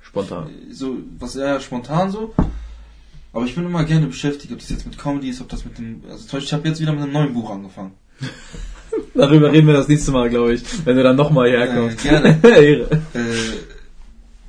[0.00, 0.50] Spontan.
[0.70, 2.34] so, was eher spontan so.
[3.32, 5.76] Aber ich bin immer gerne beschäftigt, ob das jetzt mit Comedy ist, ob das mit
[5.76, 6.02] dem.
[6.08, 7.92] Also zum Beispiel, ich habe jetzt wieder mit einem neuen Buch angefangen.
[9.14, 12.04] Darüber reden wir das nächste Mal, glaube ich, wenn du dann nochmal hierher kommst.
[12.04, 12.40] Äh, gerne.
[12.44, 13.02] Ehre.
[13.12, 13.63] Äh,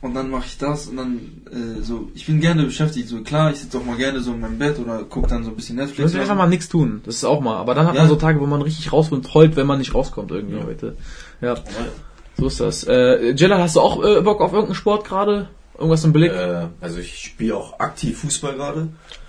[0.06, 1.20] und dann mache ich das und dann
[1.52, 3.10] äh, so, ich bin gerne beschäftigt.
[3.10, 5.50] So klar, ich sitze auch mal gerne so in meinem Bett oder gucke dann so
[5.50, 6.12] ein bisschen Du Netflix.
[6.14, 7.02] musst einfach mal nichts tun.
[7.06, 7.58] Das ist auch mal.
[7.58, 8.02] Aber dann hat Ja.
[8.02, 10.64] man so Tage, wo man richtig raus und heult, wenn man nicht rauskommt irgendwie Ja.
[10.66, 10.96] heute.
[11.42, 11.56] Ja,
[12.38, 12.84] so ist das.
[12.86, 15.50] Äh, Jella, hast du auch äh, Bock auf irgendeinen Sport gerade?
[15.78, 16.32] Irgendwas im Blick?
[16.32, 18.88] Äh, also ich spiele auch aktiv Fußball gerade.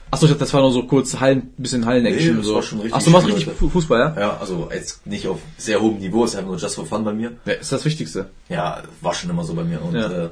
[0.08, 2.30] Achso, ich dachte, das war nur so kurz Hallen, bisschen Hallen-Action.
[2.30, 2.54] Nee, das so.
[2.54, 4.20] war schon richtig Achso, du machst Spiel richtig Fußball, ja?
[4.20, 7.12] Ja, also jetzt nicht auf sehr hohem Niveau, ist einfach nur just for fun bei
[7.12, 7.32] mir.
[7.44, 7.52] ja?
[7.54, 8.30] Ist das Wichtigste.
[8.48, 9.82] Ja, war schon immer so bei mir.
[9.82, 10.06] Und Ja.
[10.26, 10.28] äh,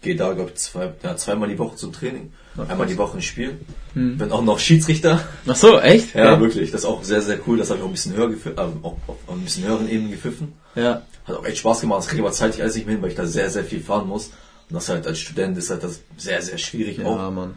[0.00, 2.32] gehe da, glaube ich, zwei, ja, zweimal die Woche zum Training.
[2.56, 3.58] Ja, Einmal die Woche ein Spiel.
[3.94, 4.18] Hm.
[4.18, 5.24] Bin auch noch Schiedsrichter.
[5.46, 6.14] Achso, echt?
[6.14, 6.70] Ja, wirklich.
[6.70, 7.58] Das ist auch sehr, sehr cool.
[7.58, 10.10] Das habe ich auch ein bisschen höher gepfiffen, äh, auch auf ein bisschen höheren Ebenen
[10.10, 10.54] gepfiffen.
[10.74, 11.02] Ja.
[11.24, 12.00] Hat auch echt Spaß gemacht.
[12.00, 13.80] Das kriege ich aber zeitlich alles nicht mehr hin, weil ich da sehr, sehr viel
[13.80, 14.26] fahren muss.
[14.68, 17.16] Und das halt als Student ist halt das sehr, sehr schwierig auch.
[17.16, 17.56] Ja, Mann.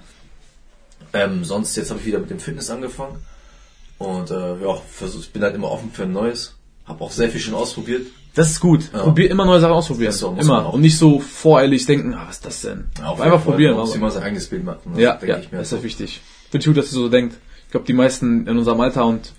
[1.13, 3.17] Ähm, sonst, jetzt habe ich wieder mit dem Fitness angefangen.
[3.97, 6.55] Und äh, ja, versuch, ich bin halt immer offen für ein Neues.
[6.85, 8.07] Hab auch sehr viel schon ausprobiert.
[8.35, 8.89] Das ist gut.
[8.93, 8.99] Ja.
[9.03, 10.07] Probier immer neue Sachen ausprobieren.
[10.11, 10.73] Das so, immer.
[10.73, 12.85] Und nicht so voreilig denken, ah, was ist das denn?
[13.03, 13.39] Auf Einfach jeden Fall.
[13.41, 13.71] probieren.
[13.75, 14.93] Man muss immer sein eigenes Bild machen.
[14.93, 15.01] ne?
[15.01, 15.59] Ja, denke ja, ich mir.
[15.59, 16.21] das ist ja wichtig.
[16.49, 17.35] Finde ich gut, dass du so denkt.
[17.71, 19.33] glaube, die meisten in unserem Alter und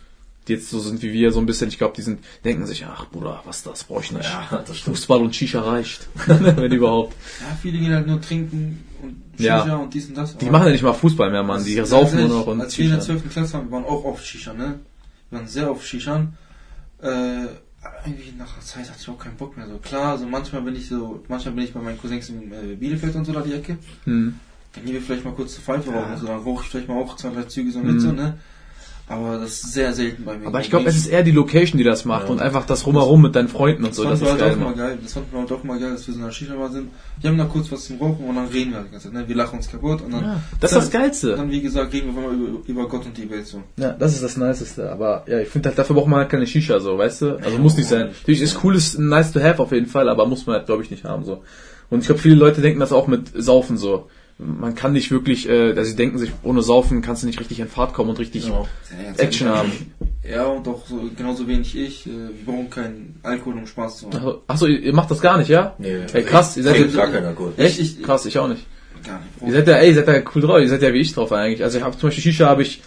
[0.47, 2.84] die jetzt so sind wie wir, so ein bisschen, ich glaube, die sind, denken sich,
[2.86, 4.24] ach Bruder, was das brauche ich nicht.
[4.28, 4.97] Ja, das stimmt.
[4.99, 6.07] Fußball und Shisha reicht.
[6.26, 7.14] Wenn überhaupt.
[7.40, 9.62] Ja, viele gehen halt nur trinken und Ja.
[9.62, 10.36] Shisha und dies und das.
[10.36, 11.64] Die machen ja nicht mal Fußball mehr, Mann.
[11.64, 13.14] Die saufen nur noch und Als wir in der Shisha.
[13.18, 13.32] 12.
[13.32, 14.80] Klasse waren, wir waren auch oft Shisha, ne?
[15.30, 16.34] Wir waren sehr oft Shishan.
[17.01, 17.47] Äh,
[18.07, 19.66] irgendwie nach der Zeit hatte ich auch keinen Bock mehr.
[19.66, 22.74] So klar, so manchmal bin ich so, manchmal bin ich bei meinen Cousins in äh,
[22.76, 23.78] Bielefeld und so da die Ecke.
[24.05, 24.39] Hm.
[24.74, 25.97] Dann gehen wir vielleicht mal kurz zur Pfeife Ja.
[26.01, 28.01] rauchen so, dann rauche ich vielleicht mal auch zwei, drei Züge so mit Mhm.
[28.01, 28.39] so, ne?
[29.07, 30.46] Aber das ist sehr selten bei mir.
[30.46, 32.30] Aber ich glaube, es ist eher die Location, die das macht Ja.
[32.30, 34.05] und einfach das rumherum mit deinen Freunden und das so.
[34.05, 34.98] Das wir ist geil, mal geil.
[35.02, 36.88] Das fanden wir halt auch mal geil, dass wir so in der Shisha mal sind.
[37.20, 39.14] Wir haben da kurz was zum Rauchen und dann reden wir halt die ganze Zeit,
[39.20, 39.28] ne?
[39.28, 41.36] Wir lachen uns kaputt und dann, Ja, das ist das Geilste.
[41.36, 43.62] dann wie gesagt, reden wir mal über, über Gott und die Welt so.
[43.76, 44.90] Ja, das ist das Niceste.
[44.90, 47.36] Aber ja, ich finde halt, dafür braucht man halt keine Shisha, so, weißt du?
[47.44, 48.07] Also muss nicht sein.
[48.07, 50.82] Natürlich ist cool, ist nice to have auf jeden Fall, aber muss man halt, glaube
[50.82, 51.42] ich, nicht haben, so.
[51.90, 54.09] Und ich glaube, viele Leute denken das auch mit Saufen so.
[54.39, 57.61] Man kann nicht wirklich, äh, also sie denken sich, ohne Saufen kannst du nicht richtig
[57.61, 58.66] in Fahrt kommen und richtig Genau.
[58.91, 59.70] Ja, Action haben.
[60.28, 62.07] Ja, und auch so, genauso wenig ich.
[62.07, 64.39] Äh, wir brauchen keinen Alkohol, um Spaß zu haben.
[64.49, 65.74] Achso, ihr ihr macht das gar nicht, ja?
[65.78, 67.53] Nee, Ey, krass, ihr seid jetzt- gar keinen Alkohol.
[67.57, 67.78] Echt?
[67.78, 68.66] Ich- ich- krass, ich auch nicht.
[69.07, 69.28] Gar nicht.
[69.47, 71.30] Ihr seid ja, ey, ihr seid ja cool drauf, ihr seid ja wie ich drauf
[71.30, 71.62] eigentlich.
[71.62, 72.82] Also ich habe zum Beispiel Shisha habe ich,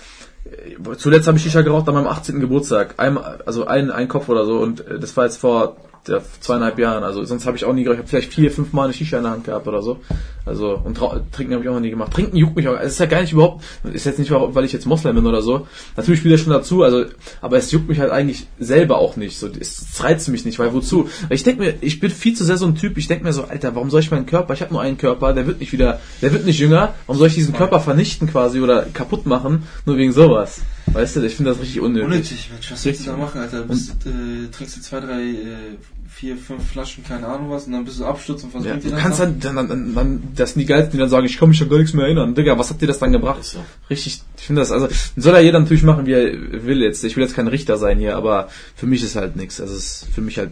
[0.45, 2.39] äh, zuletzt habe ich Shisha geraucht an meinem 18.
[2.41, 2.95] Geburtstag.
[2.97, 5.77] Einmal, also ein, ein Kopf oder so und äh, das war jetzt vor
[6.07, 7.03] der, zweieinhalb Jahren.
[7.03, 7.97] Also sonst habe ich auch nie geraucht.
[7.97, 9.99] Ich habe vielleicht vier, fünf Mal eine Shisha in der Hand gehabt oder so.
[10.45, 10.97] Also und
[11.31, 12.13] trinken habe ich auch noch nie gemacht.
[12.13, 12.79] Trinken juckt mich auch.
[12.79, 15.41] Es ist ja gar nicht überhaupt, ist jetzt nicht, weil ich jetzt Moslem bin oder
[15.41, 15.67] so.
[15.97, 17.05] Natürlich spielt das schon dazu, also
[17.41, 19.37] aber es juckt mich halt eigentlich selber auch nicht.
[19.37, 21.09] So, es reizt mich nicht, weil wozu?
[21.27, 23.33] Weil ich denke mir, ich bin viel zu sehr so ein Typ, ich denke mir
[23.33, 25.73] so, Alter, warum soll ich meinen Körper, ich habe nur einen Körper, der wird nicht
[25.73, 29.63] wieder, der wird nicht jünger, warum soll ich diesen Körper vernichten quasi oder kaputt machen,
[29.85, 30.61] nur wegen sowas?
[30.93, 32.05] Weißt du, ich finde das richtig unnötig.
[32.05, 32.71] Unnötig, Mensch.
[32.71, 33.61] Was willst Richtig du da machen, Alter?
[33.61, 35.77] Du bist, äh, trinkst du zwei, drei, äh,
[36.09, 38.89] vier, fünf Flaschen, keine Ahnung was, und dann bist du abstürzt und was Ja, du
[38.89, 39.39] das kannst dann?
[39.39, 41.69] dann, dann, dann, dann, das sind die geilsten, die dann sagen, ich kann mich an
[41.69, 42.33] gar nichts mehr erinnern.
[42.33, 43.41] Digga, was hat dir das dann gebracht?
[43.41, 43.59] Ist so.
[43.89, 47.03] Richtig, ich finde das, also, soll ja jeder natürlich machen, wie er will jetzt.
[47.03, 49.59] Ich will jetzt kein Richter sein hier, aber für mich ist halt nichts.
[49.61, 50.51] Also, es ist für mich halt,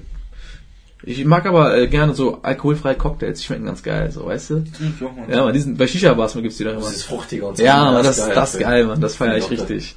[1.01, 4.55] ich mag aber äh, gerne so alkoholfreie Cocktails, die schmecken ganz geil, so, weißt du?
[4.55, 5.29] Trink ich auch mal.
[5.29, 6.81] Ja, man, diesen, bei Shisha-Bars gibt's die doch immer.
[6.81, 7.63] Das ist fruchtiger und so.
[7.63, 8.59] Ja, man, das, das ist Alter.
[8.59, 9.95] geil, man, das feiere ich richtig.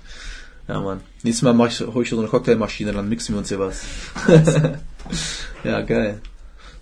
[0.68, 1.00] Ja, man.
[1.22, 3.84] Nächstes Mal mach ich, hol ich so eine Cocktailmaschine, dann mixen wir uns hier was.
[5.64, 6.20] ja, geil.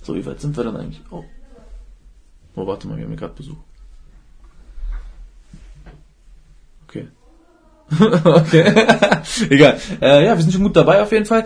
[0.03, 1.01] So, wie weit sind wir dann eigentlich?
[1.11, 1.25] Oh.
[2.57, 3.57] Oh, warte mal, wir haben hier gerade Besuch.
[6.89, 7.07] Okay.
[8.25, 8.87] okay.
[9.51, 9.81] Egal.
[10.01, 11.45] Äh, ja, wir sind schon gut dabei auf jeden Fall.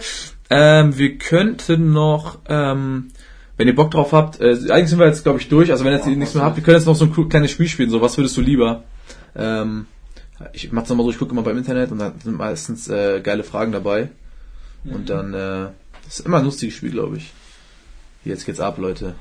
[0.48, 3.08] Ähm, wir könnten noch, ähm,
[3.58, 5.70] wenn ihr Bock drauf habt, äh, eigentlich sind wir jetzt, glaube ich, durch.
[5.70, 7.50] Also wenn ihr jetzt Ja, nichts mehr habt, wir können jetzt noch so ein kleines
[7.50, 7.90] Spiel spielen.
[7.90, 8.84] So, was würdest du lieber?
[9.36, 9.86] Ähm,
[10.52, 13.44] ich mach's nochmal so, ich gucke immer beim Internet und da sind meistens äh, geile
[13.44, 14.10] Fragen dabei.
[14.84, 15.68] Und dann, äh,
[16.04, 17.32] das ist immer ein lustiges Spiel, glaube ich.
[18.24, 19.14] Jetzt geht's ab, Leute.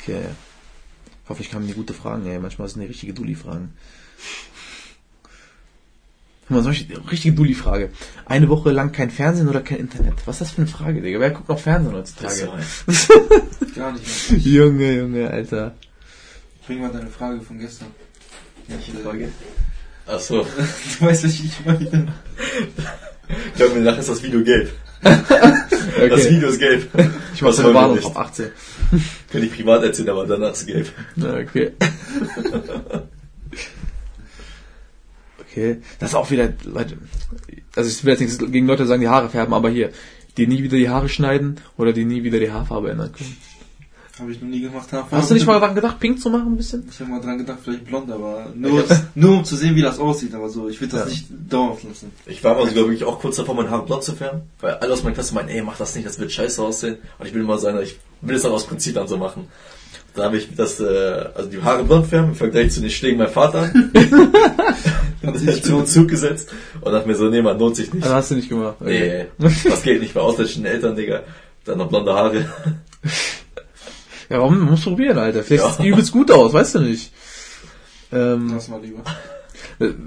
[0.00, 0.22] Okay.
[1.24, 2.38] Ich hoffe, ich kann mir gute Fragen, ey.
[2.38, 3.72] Manchmal sind die richtige Dulli-Fragen.
[6.42, 7.90] Guck mal, solche richtige Dulli-Frage.
[8.26, 10.14] Eine Woche lang kein Fernsehen oder kein Internet?
[10.26, 11.18] Was ist das für eine Frage, Digga?
[11.20, 12.52] Wer guckt noch Fernsehen Das heutzutage?
[13.74, 14.40] Gar nicht mehr.
[14.40, 15.74] Junge, Junge, Alter.
[16.66, 17.88] Bring mal deine Frage von gestern.
[18.68, 19.30] Welche Frage?
[20.06, 20.42] Ach so.
[20.98, 22.12] Du weißt, was ich meine.
[23.48, 24.70] Ich glaube, mir nach ist das Video gelb.
[25.02, 26.30] Das Okay.
[26.30, 26.88] Video ist gelb.
[27.34, 28.46] Ich mach Was so wollen eine wir Warnung auf 18.
[29.30, 30.90] Kann ich privat erzählen, aber danach ist gelb.
[31.14, 31.72] Na, Okay.
[35.40, 35.80] Okay.
[36.00, 36.96] Das ist auch wieder, Leute,
[37.76, 39.90] also ich will jetzt nichts gegen Leute sagen, die Haare färben, aber hier,
[40.36, 43.36] die nie wieder die Haare schneiden oder die nie wieder die Haarfarbe ändern können.
[44.18, 44.88] Habe ich noch nie gemacht.
[45.10, 46.86] Hast du nicht mal daran gedacht, pink zu machen ein bisschen?
[46.88, 48.84] Ich habe mal dran gedacht, vielleicht blond, aber nur,
[49.16, 50.32] nur um zu sehen, wie das aussieht.
[50.34, 51.06] Aber so, ich will das Ja.
[51.06, 52.12] nicht dauerhaft lassen.
[52.26, 54.92] Ich war mal sogar wirklich auch kurz davor, mein Haar blond zu färben, weil alle
[54.92, 56.98] aus meiner Klasse meinen, ey, mach das nicht, das wird scheiße aussehen.
[57.18, 59.48] Und ich will immer sagen, ich will es dann aus Prinzip dann so machen.
[60.14, 60.84] Dann habe ich das, äh,
[61.34, 63.72] also die Haare blond färben im Vergleich zu den Schlägen meinem Vater.
[65.26, 66.50] Hat sich zu uns zugesetzt
[66.80, 68.04] und dachte mir so, nee, man lohnt sich nicht.
[68.04, 68.76] Also hast du nicht gemacht.
[68.80, 71.22] Nee, das geht nicht bei ausländischen Eltern, Digga.
[71.64, 72.44] Dann noch blonde Haare.
[74.30, 74.58] Ja, warum?
[74.58, 75.42] Man muss probieren, Alter.
[75.42, 75.72] Vielleicht Ja.
[75.72, 77.12] sieht übelst gut aus, weißt du nicht.
[78.12, 79.02] Ähm, Lass mal lieber.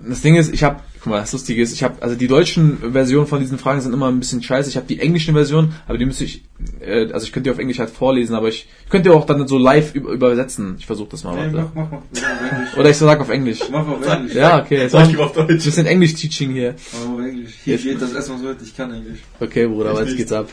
[0.07, 2.77] Das Ding ist, ich habe, guck mal, das Lustige ist, ich habe, also die deutschen
[2.93, 4.69] Versionen von diesen Fragen sind immer ein bisschen scheiße.
[4.69, 6.45] Ich habe die englischen Versionen, aber die müsste ich,
[6.79, 9.25] äh, also ich könnte die auf Englisch halt vorlesen, aber ich, ich könnte die auch
[9.25, 10.75] dann so live über, übersetzen.
[10.79, 11.49] Ich versuche das mal.
[11.49, 12.01] Nee, mach, mach, mach.
[12.13, 12.77] Mach.
[12.77, 13.59] Oder ich sag auf Englisch.
[13.69, 14.35] Mach auf Englisch.
[14.35, 14.77] Ja, okay.
[14.77, 15.47] Jetzt Sag ich lieber auf Deutsch.
[15.65, 16.75] bisschen Englisch-Teaching hier.
[16.93, 17.53] Mach auf Englisch.
[17.65, 19.19] Hier geht das erstmal so, ich kann Englisch.
[19.39, 20.47] Okay, Bruder, aber jetzt geht's ab.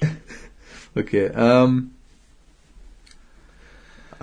[0.96, 1.90] Okay, ähm.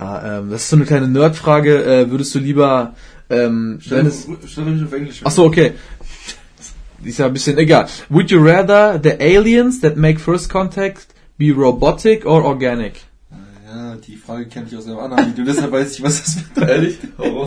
[0.02, 1.84] Ah, ähm, das ist so eine kleine Nerdfrage.
[1.84, 2.94] Äh, würdest du lieber,
[3.30, 5.20] ähm, Stell dich auf Englisch.
[5.22, 5.72] Ach so, okay.
[7.04, 7.86] Die ist ja ein bisschen egal.
[8.08, 12.94] Would you rather the aliens that make first contact be robotic or organic?
[13.66, 16.70] Ja, die Frage kenne ich aus einem anderen Video, deshalb weiß ich, was das bedeutet.
[16.70, 16.98] Ehrlich?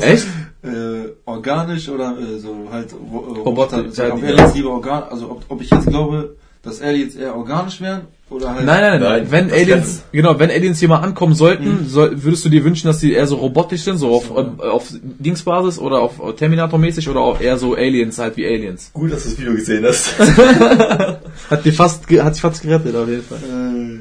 [0.01, 0.28] Echt?
[0.64, 5.32] äh, organisch oder äh, so halt ro äh, Roboter, Also, ja, ob lieber organ, also
[5.32, 6.36] ob, ob ich jetzt glaube,
[6.66, 8.66] dass Aliens eher organisch wären oder halt.
[8.66, 9.32] Nein, nein, nein, nein.
[9.32, 12.99] Wenn Aliens, genau, wenn Aliens hier mal ankommen sollten, soll, würdest du dir wünschen, dass
[12.99, 17.39] die eher so robotisch sind, so auf, äh, auf Dingsbasis oder auf Terminator-mäßig oder auch
[17.39, 18.89] eher so Aliens, halt wie Aliens?
[18.93, 20.18] Gut, dass du das Video gesehen hast.
[21.49, 23.38] Hat dir fast, hat sich fast gerettet, auf jeden Fall.
[23.38, 23.99] Äh,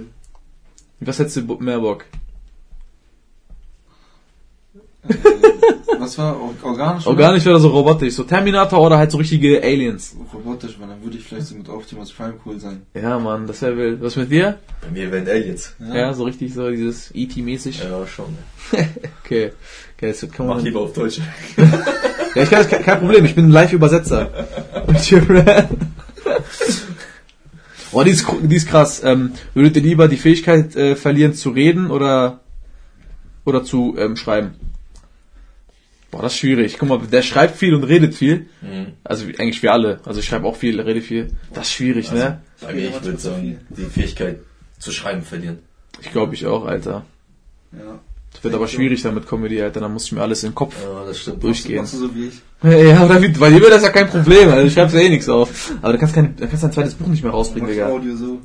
[1.00, 2.06] Was hättest du mehr Bock?
[5.98, 7.06] Was war or organisch?
[7.06, 10.16] Organisch oder so robotisch, so Terminator oder halt so richtige Aliens?
[10.32, 12.82] Robotisch, weil dann würde ich vielleicht so mit Optimus Prime cool sein.
[12.94, 14.02] Ja, Mann, das wäre wild.
[14.02, 14.58] Was mit dir?
[14.80, 15.74] Bei mir wären Aliens.
[15.92, 17.82] Ja, so richtig so dieses E.T.-mäßig.
[17.82, 18.36] Ja, schon.
[19.24, 19.52] Okay.
[19.96, 20.64] Okay, das kann Mach man.
[20.64, 21.20] lieber auf Deutsch.
[22.34, 24.28] Ja, ich kann das, kein Problem, ich bin ein Live-Übersetzer.
[27.92, 29.02] oh, die ist, die ist krass.
[29.04, 32.40] Ähm, würdet ihr lieber die Fähigkeit äh, verlieren zu reden oder
[33.44, 34.56] oder zu ähm, schreiben?
[36.14, 36.76] Boah, das ist schwierig.
[36.78, 38.46] Guck mal, der schreibt viel und redet viel.
[38.62, 38.92] Mhm.
[39.02, 39.98] Also eigentlich wir alle.
[40.04, 41.30] Also ich schreibe auch viel, rede viel.
[41.52, 42.40] Das ist schwierig, ne?
[42.60, 44.38] Bei mir, ich würde sagen, die Fähigkeit
[44.78, 45.58] zu schreiben verlieren.
[46.00, 47.04] Ich glaube ich auch, Alter.
[47.72, 47.98] Ja.
[48.32, 49.80] Das wird aber schwierig dann mit Comedy, Alter.
[49.80, 51.42] Dann muss ich mir alles in den Kopf Ja, das stimmt.
[51.42, 51.78] durchgehen.
[51.78, 52.34] Machst du so wie ich?
[52.62, 55.08] Ja, oder wie, bei dir wäre das ja kein Problem, also du schreibst ja eh
[55.08, 55.72] nichts auf.
[55.82, 57.90] Aber du kannst kein, du kannst dein zweites Buch nicht mehr rausbringen, Machst Digga.
[57.92, 58.40] Audio so.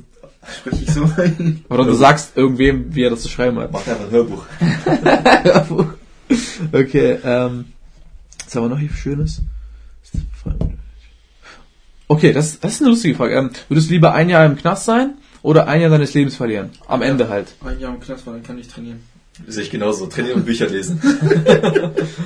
[0.58, 1.64] Spreche ich so ein.
[1.68, 3.70] Oder du sagst irgendwem, wie er das zu schreiben hat.
[3.72, 4.44] Mach einfach ein Hörbuch.
[6.72, 7.66] okay, ähm,
[8.44, 9.42] was haben wir noch hier Schönes?
[12.08, 13.34] Okay, das, das ist eine lustige Frage.
[13.36, 16.70] Ähm, würdest du lieber ein Jahr im Knast sein oder ein Jahr deines Lebens verlieren?
[16.88, 17.54] Am Ende halt.
[17.64, 19.00] Ein Jahr im Knast war, dann kann ich trainieren.
[19.46, 20.06] Sehe ich genauso.
[20.06, 21.00] Trainieren und Bücher lesen.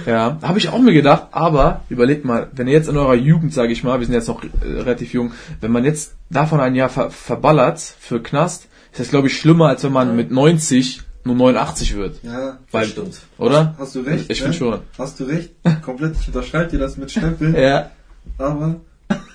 [0.06, 3.54] Ja, habe ich auch mir gedacht, aber überlegt mal, wenn ihr jetzt in eurer Jugend,
[3.54, 5.32] sage ich mal, wir sind jetzt noch äh, relativ jung,
[5.62, 9.68] wenn man jetzt davon ein Jahr ver verballert für Knast, ist das glaube ich schlimmer,
[9.68, 12.22] als wenn man mit 90 nur 89 wird.
[12.22, 12.58] Ja.
[12.70, 13.20] Weil, stimmt.
[13.38, 13.74] oder?
[13.78, 14.30] Hast du recht?
[14.30, 14.44] Ich ne?
[14.44, 14.80] finde schon.
[14.98, 15.50] Hast du recht?
[15.82, 16.16] Komplett.
[16.20, 17.54] Ich unterschreibe dir das mit Stempel.
[17.64, 17.90] Ja.
[18.38, 18.80] Aber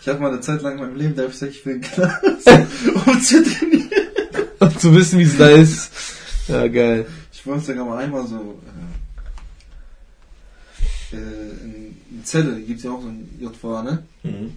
[0.01, 1.75] ich hatte mal eine Zeit lang in meinem Leben, da habe ich gesagt, ich will
[1.75, 2.47] in den Knast,
[3.07, 3.89] um zu trainieren.
[4.59, 5.91] Um zu wissen, wie es da ist.
[6.47, 7.05] Ja, geil.
[7.31, 8.59] Ich wollte sogar mal einmal so
[11.11, 11.19] äh, äh,
[11.63, 14.03] in, in Zelle, gibt's ja auch so ein JVA, ne?
[14.23, 14.55] Mhm.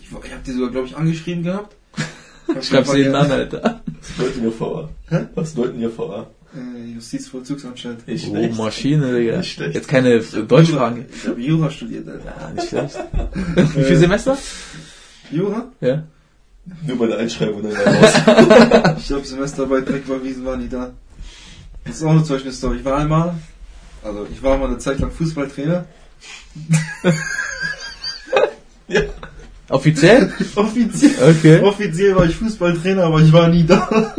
[0.00, 1.74] Ich, ich habe die sogar, glaube ich, angeschrieben gehabt.
[2.62, 3.82] Schreib's jeden an, Alter.
[3.86, 4.88] Was deuten ihr VA?
[5.08, 5.26] Hä?
[5.34, 6.26] Was deuten ihr VA?
[6.56, 8.06] Äh, Justizvollzugsanstalt.
[8.08, 8.56] Nicht Oh, schlecht.
[8.56, 9.36] Maschine, Digga.
[9.38, 9.74] Nicht schlecht.
[9.74, 11.04] Jetzt keine Deutschfragen.
[11.14, 12.34] Ich habe Jura studiert, Alter.
[12.40, 12.96] Ja, nicht schlecht.
[13.76, 14.38] Wie viel Semester?
[15.30, 15.66] Jura?
[15.80, 16.04] Ja.
[16.86, 18.12] Nur bei der Einschreibung dann raus.
[18.98, 20.92] Ich habe Semesterarbeit direkt überwiesen, waren die da.
[21.84, 22.78] Das ist auch eine Zeugnisstory.
[22.78, 23.34] Ich war einmal,
[24.02, 25.84] also ich war mal eine Zeit lang Fußballtrainer.
[28.88, 29.00] ja.
[29.68, 30.32] Offiziell?
[30.54, 31.60] Offiziell, Okay.
[31.60, 34.14] offiziell war ich Fußballtrainer, aber ich war nie da.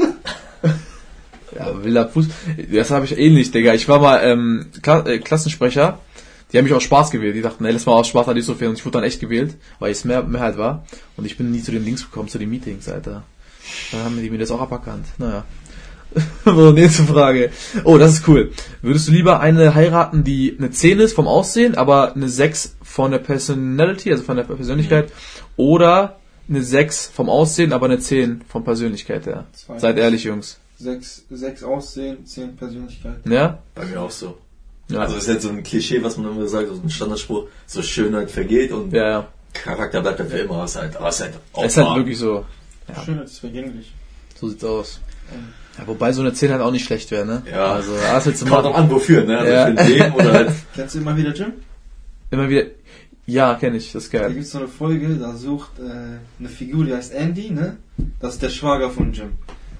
[1.57, 2.27] Ja, wilder Fuß.
[2.71, 3.73] Das habe ich ähnlich, Digga.
[3.73, 5.99] Ich war mal ähm, Kla äh, Klassensprecher.
[6.51, 7.35] Die haben mich aus Spaß gewählt.
[7.35, 8.67] Die dachten, ey, lass mal aus Spaß nicht so viel.
[8.67, 10.85] Und ich wurde dann echt gewählt, weil ich es mehr Mehrheit war.
[11.17, 13.23] Und ich bin nie zu den Links gekommen, zu den Meetings, Alter.
[13.91, 15.05] Dann haben die mir das auch aberkannt.
[15.17, 15.43] Naja.
[16.45, 17.51] so, nächste Frage.
[17.83, 18.51] Oh, das ist cool.
[18.81, 23.11] Würdest du lieber eine heiraten, die eine 10 ist vom Aussehen, aber eine 6 von
[23.11, 25.11] der Personality, also von der Persönlichkeit,
[25.57, 26.17] oder
[26.49, 29.45] eine 6 vom Aussehen, aber eine 10 von Persönlichkeit her?
[29.51, 29.79] Zwei.
[29.79, 30.59] Seid ehrlich, Jungs.
[30.79, 33.31] Sechs, sechs Aussehen, zehn Persönlichkeiten.
[33.31, 33.59] Ja?
[33.73, 34.37] Bei mir auch so.
[34.89, 34.99] Ja.
[35.01, 37.81] Also das ist halt so ein Klischee, was man immer sagt, so ein Standardspruch, so
[37.81, 39.27] Schönheit vergeht und ja, ja.
[39.53, 40.63] Charakter bleibt dann für immer.
[40.65, 42.45] Ist halt, ist halt auch Es ist halt wirklich so.
[42.87, 43.03] Ja.
[43.03, 43.91] Schönheit ist vergänglich.
[44.39, 45.01] So sieht's aus.
[45.77, 47.43] Ja, wobei so eine 10 halt auch nicht schlecht wäre, ne?
[47.51, 47.73] Ja.
[47.73, 49.37] Also, was willst du Kommt auch an, wofür, ne?
[49.39, 49.65] Also Ja.
[49.83, 50.51] für Leben oder halt.
[50.75, 51.53] Kennst du immer wieder Jim?
[52.31, 52.63] Immer wieder.
[53.25, 54.33] Ja, kenne ich, das ist Da geil.
[54.35, 55.83] gibt's so eine Folge, da sucht äh,
[56.39, 57.75] eine Figur, die heißt Andy, ne?
[58.21, 59.33] Das ist der Schwager von Jim.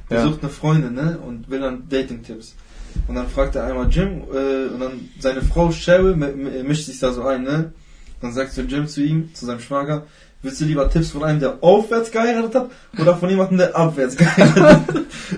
[0.10, 0.24] Der Ja.
[0.26, 1.18] sucht eine Freundin, ne?
[1.26, 2.56] Und will dann Dating-Tipps.
[3.08, 6.86] Und dann fragt er einmal Jim, äh, und dann seine Frau Cheryl mi- mi- mischt
[6.86, 7.72] sich da so ein, ne?
[8.22, 10.08] Dann sagt so Jim zu ihm, zu seinem Schwager,
[10.42, 14.16] willst du lieber Tipps von einem, der aufwärts geheiratet hat, oder von jemandem, der abwärts
[14.18, 14.84] geheiratet hat?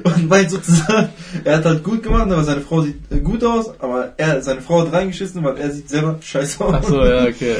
[0.03, 1.09] Und meint sozusagen,
[1.43, 4.61] er hat halt gut gemacht, aber seine Frau sieht äh, gut aus, aber er, seine
[4.61, 6.76] Frau hat reingeschissen, weil er sieht selber scheiße aus.
[6.78, 7.57] Ach so, ja, okay.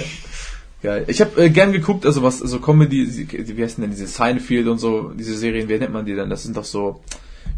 [0.82, 1.06] Geil.
[1.08, 4.78] Ich habe äh, gern geguckt, also was so Comedy, wie heißen denn diese Seinfeld und
[4.78, 6.30] so, diese Serien, wie nennt man die denn?
[6.30, 7.02] Das sind doch so,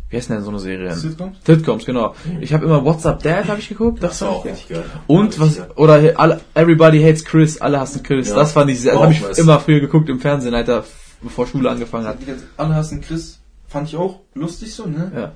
[0.10, 0.96] wie heißen denn so eine Serien?
[0.96, 1.38] Sitcoms?
[1.46, 2.16] Sitcoms, genau.
[2.40, 4.84] Ich habe immer WhatsApp Dad habe ich geguckt, das, Das war auch ich richtig geil.
[5.06, 5.70] Und was geil.
[5.76, 8.30] oder alle, Everybody Hates Chris, alle hassen Chris.
[8.30, 8.36] Ja.
[8.36, 9.38] Das fand ich sehr, das habe ich was.
[9.38, 10.84] immer früher geguckt im Fernsehen, Alter,
[11.22, 12.18] bevor Schule angefangen hat.
[12.58, 13.40] Alle hassen Chris.
[13.68, 15.12] Fand ich auch lustig so, ne?
[15.16, 15.32] Ja.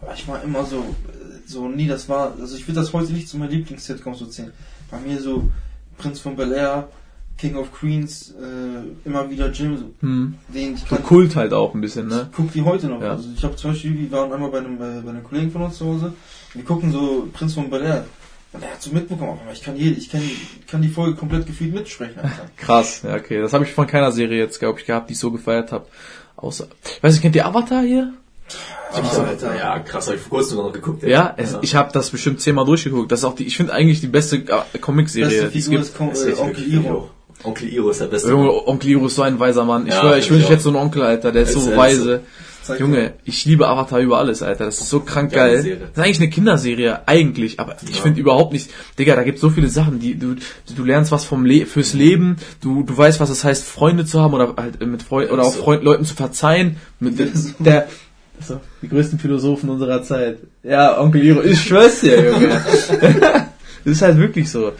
[0.00, 0.82] Aber ich war immer so,
[1.46, 4.52] so nie, das war, also ich würde das heute nicht zu meinen Lieblings-Sitcoms so zählen.
[4.90, 5.48] Bei mir so
[5.98, 6.88] Prinz von Bel Air,
[7.38, 10.34] King of Queens, äh, immer wieder Jim, so, Hm.
[10.48, 12.28] den ich So kann, Kult halt auch ein bisschen, ne?
[12.30, 13.00] ich guck die heute noch.
[13.02, 13.10] Ja.
[13.12, 15.62] Also ich habe zum Beispiel, wir waren einmal bei einem, äh, bei einem Kollegen von
[15.62, 16.12] uns zu Hause,
[16.54, 18.04] wir gucken so Prinz von Bel Air.
[18.52, 20.22] Und er hat so mitbekommen, aber ich kann jede, ich kann,
[20.66, 22.46] kann die Folge komplett gefühlt mitsprechen, Alter.
[22.56, 23.40] Krass, ja, okay.
[23.42, 25.86] Das habe ich von keiner Serie jetzt, glaube ich, gehabt, die ich so gefeiert habe.
[26.36, 26.66] Außer,
[26.96, 28.14] ich weiß nicht, kennt ihr Avatar hier?
[28.94, 31.02] Alter, ja, krass, habe ich vor kurzem sogar noch geguckt.
[31.02, 31.10] ey.
[31.10, 33.10] Ja, es, ich habe das bestimmt zehnmal durchgeguckt.
[33.12, 35.28] Das ist auch die, ich finde eigentlich die beste äh, Comic-Serie.
[35.28, 36.12] Beste die es Figur gibt.
[36.16, 37.10] ist äh, ist Onkel wirklich Iro.
[37.46, 38.28] Onkel Iro ist der beste.
[38.30, 39.86] Junge, Onkel Iro ist so ein weiser Mann.
[39.86, 41.32] Ich Ja, schwör, ich wünsche jetzt so einen Onkel, Alter.
[41.32, 42.20] Der ist Ist so er, weise.
[42.62, 44.64] Zeig Junge, ich liebe Avatar über alles, Alter.
[44.64, 45.62] Das ist so krank Geile geil.
[45.62, 45.78] Serie.
[45.82, 48.02] Das ist eigentlich eine Kinderserie, eigentlich, aber ich Ja.
[48.02, 50.34] finde überhaupt nicht, Digga, da gibt so viele Sachen, die du,
[50.74, 54.20] du lernst was vom Le fürs Leben, du, du weißt, was es heißt, Freunde zu
[54.20, 55.54] haben oder halt mit Freunden oder auch.
[55.54, 57.16] Freund, Leuten zu verzeihen, mit
[57.60, 57.86] der,
[58.44, 60.38] so, die größten Philosophen unserer Zeit.
[60.64, 62.48] Ja, Onkel Iro, ich schwör's dir, Junge.
[63.00, 63.46] das
[63.84, 64.72] ist halt wirklich so.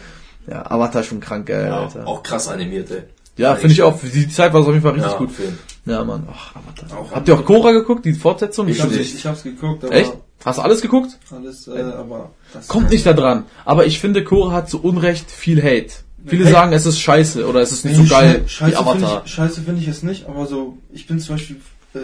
[0.49, 2.07] Ja, Avatar ist schon krank geil, Ja, Alter.
[2.07, 3.03] auch krass animiert, ey.
[3.37, 3.99] Ja, finde ich auch.
[4.01, 5.31] Die Zeit war es auf jeden Fall richtig Ja, gut.
[5.31, 5.57] Film.
[5.85, 6.27] Ja, Mann.
[6.31, 6.97] Ach, Avatar.
[6.99, 8.67] Auch Habt ihr auch Cora geguckt, die Fortsetzung?
[8.67, 10.13] Ich hab's, ich hab's geguckt, aber Echt?
[10.45, 11.17] Hast du alles geguckt?
[11.31, 13.43] alles, äh, aber das Kommt nicht da dran.
[13.65, 15.91] Aber ich finde, Cora hat zu Unrecht viel Hate.
[16.25, 16.51] Viele Hey.
[16.51, 18.79] sagen, es ist scheiße oder es ist nicht Nee, so geil Schei- wie Scheiße finde
[18.91, 19.21] Avatar.
[19.25, 21.55] ich, Scheiße finde ich es nicht, aber so, ich bin zum Beispiel,
[21.95, 21.99] äh,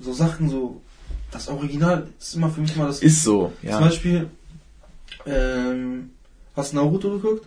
[0.00, 0.80] so Sachen so,
[1.30, 3.80] das Original ist immer für mich mal das, Ist so, zum ja.
[3.80, 4.28] Beispiel,
[5.26, 6.10] ähm,
[6.54, 7.46] hast du Naruto geguckt?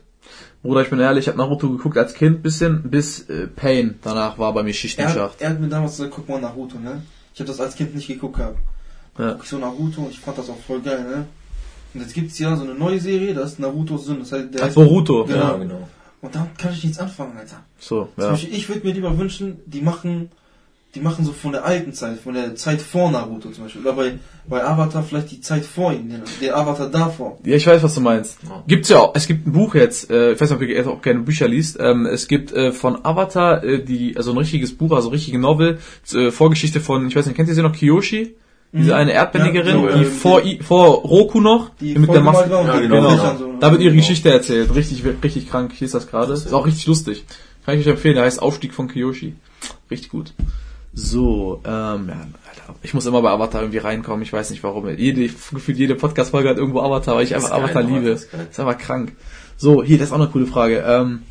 [0.61, 3.95] Bruder, ich bin ehrlich, ich habe Naruto geguckt als Kind bisschen, bis äh, Pain.
[4.01, 5.41] Danach war bei mir Schicht im Er, Schacht.
[5.41, 7.01] er hat mir damals gesagt, guck mal Naruto, ne?
[7.33, 8.57] Ich habe das als Kind nicht geguckt gehabt.
[9.17, 9.33] Ja.
[9.33, 11.25] Guck ich so Naruto und ich fand das auch voll geil, ne?
[11.93, 14.63] Und jetzt gibt's ja so eine neue Serie, das ist Naruto's Sinn, das heißt, der
[14.63, 15.23] Als heißt, Boruto.
[15.25, 15.37] Genau.
[15.39, 15.87] Ja, genau.
[16.21, 17.63] und damit kann ich nichts anfangen, Alter.
[17.79, 18.29] So, Zum ja.
[18.31, 20.29] Beispiel, ich würde mir lieber wünschen, die machen,
[20.95, 23.81] die machen so von der alten Zeit, von der Zeit vor Naruto zum Beispiel.
[23.81, 24.13] Oder bei,
[24.47, 27.37] bei Avatar vielleicht die Zeit vor ihm, den, der Avatar davor.
[27.45, 28.39] Ja, ich weiß, was du meinst.
[28.43, 28.63] Ja.
[28.67, 30.87] Gibt's ja auch, es gibt ein Buch jetzt, äh, ich weiß nicht, ob ihr jetzt
[30.87, 34.75] auch gerne Bücher liest, ähm, es gibt äh, von Avatar, äh, die, also ein richtiges
[34.75, 35.77] Buch, also richtige Novel,
[36.13, 38.35] äh, Vorgeschichte von, ich weiß nicht, kennt ihr sie noch, Kiyoshi?
[38.71, 38.93] Diese Mhm.
[38.97, 42.49] eine Erdbändigerin, Ja, die so, äh, vor, I, vor Roku noch, Die mit der Maske.
[42.51, 43.37] Ja, genau, Bildern genau.
[43.37, 43.53] so.
[43.59, 44.01] Da wird ihre Genau.
[44.01, 44.73] Geschichte erzählt.
[44.75, 45.71] Richtig, richtig krank.
[45.73, 46.33] Hier ist das gerade.
[46.33, 47.25] Ist auch richtig lustig.
[47.65, 48.13] Kann ich euch empfehlen.
[48.13, 49.33] Der heißt Aufstieg von Kiyoshi.
[49.89, 50.33] Richtig gut.
[50.93, 54.23] So, ähm, ja, Alter, ich muss immer bei Avatar irgendwie reinkommen.
[54.23, 54.89] Ich weiß nicht warum.
[54.89, 58.09] Jede, gefühlt jede Podcast-Folge hat irgendwo Avatar, weil ich einfach geil, Avatar Avatar liebe.
[58.09, 58.47] ist geil.
[58.49, 59.15] ist einfach krank.
[59.57, 60.83] So, hier, das ist auch eine coole Frage.
[60.85, 61.23] Ähm,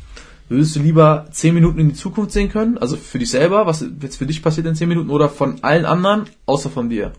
[0.47, 2.77] würdest du lieber 10 Minuten in die Zukunft sehen können?
[2.77, 5.85] Also für dich selber, was jetzt für dich passiert in 10 Minuten oder von allen
[5.85, 7.11] anderen, außer von dir?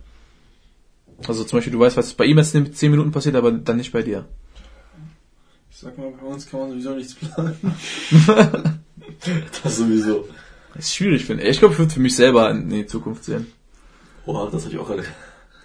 [1.29, 3.77] Also zum Beispiel, du weißt, was bei ihm jetzt in 10 Minuten passiert, aber dann
[3.77, 4.25] nicht bei dir.
[5.71, 7.57] Ich sag mal, bei uns kann man sowieso nichts planen.
[9.63, 10.25] Das sowieso.
[10.75, 11.51] Das ist schwierig, finde ich.
[11.51, 13.47] Ich glaube, ich würde für mich selber in die Zukunft sehen.
[14.27, 15.05] Oha, das hab ich auch alle.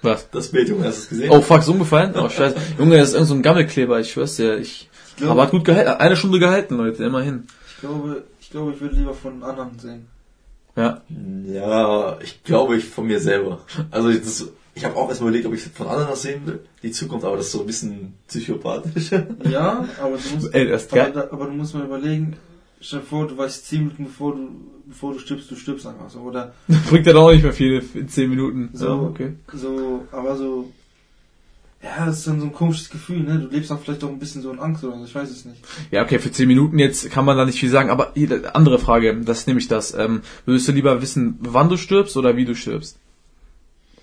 [0.02, 0.30] Was?
[0.30, 1.30] Das Bild, Junge, hast du es gesehen?
[1.32, 2.14] Oh, fuck, ist umgefallen?
[2.16, 2.56] Oh, scheiße.
[2.78, 4.58] Junge, das ist irgend so ein Gammelkleber, ich schwör's dir.
[4.58, 5.90] Ich, Ich glaube, aber hat gut gehalten.
[5.90, 7.48] Eine Stunde gehalten, Leute, immerhin.
[7.70, 10.08] ich glaube, ich glaube, ich würde lieber von anderen sehen.
[10.76, 11.02] Ja.
[11.48, 13.60] Ja, ich glaube ich von mir selber.
[13.92, 16.60] Also ich, das, ich habe auch erstmal überlegt, ob ich von anderen was sehen will,
[16.84, 19.10] die Zukunft, aber das ist so ein bisschen psychopathisch.
[19.50, 22.36] Ja, aber du musst, Ey, aber, aber du musst mal überlegen,
[22.82, 24.50] stell dir vor, du weißt 10 Minuten bevor du,
[24.88, 26.54] bevor du stirbst, du stirbst einfach so, oder
[26.90, 28.70] Bringt dann auch nicht mehr viel in 10 Minuten.
[28.74, 28.86] So.
[28.86, 29.34] Ja, okay.
[29.54, 30.72] so, aber so,
[31.84, 33.40] ja, das ist dann so ein komisches Gefühl, ne?
[33.40, 35.46] Du lebst dann vielleicht auch ein bisschen so in Angst oder so, ich weiß es
[35.46, 35.64] nicht.
[35.92, 38.80] Ja, okay, für 10 Minuten jetzt kann man da nicht viel sagen, aber hier, andere
[38.80, 39.94] Frage, das ist nämlich das.
[39.94, 42.98] Ähm, würdest du lieber wissen, wann du stirbst oder wie du stirbst?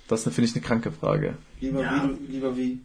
[0.08, 1.34] Das finde ich eine kranke Frage.
[1.60, 2.04] Lieber Ja.
[2.04, 2.80] wie, du, lieber wie.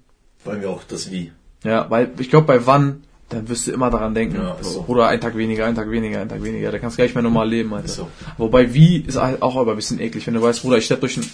[0.46, 1.32] Bei mir auch das Wie.
[1.64, 4.38] Ja, weil ich glaube, bei wann, dann wirst du immer daran denken.
[4.38, 4.86] Ja, so.
[4.88, 6.72] Oder ein Tag weniger, ein Tag weniger, ein Tag weniger.
[6.72, 7.88] Da kannst du gar nicht mehr normal leben, Alter.
[7.88, 8.08] So.
[8.38, 11.02] Wobei wie ist halt auch aber ein bisschen eklig, wenn du weißt, Bruder, ich sterbe
[11.02, 11.30] durch einen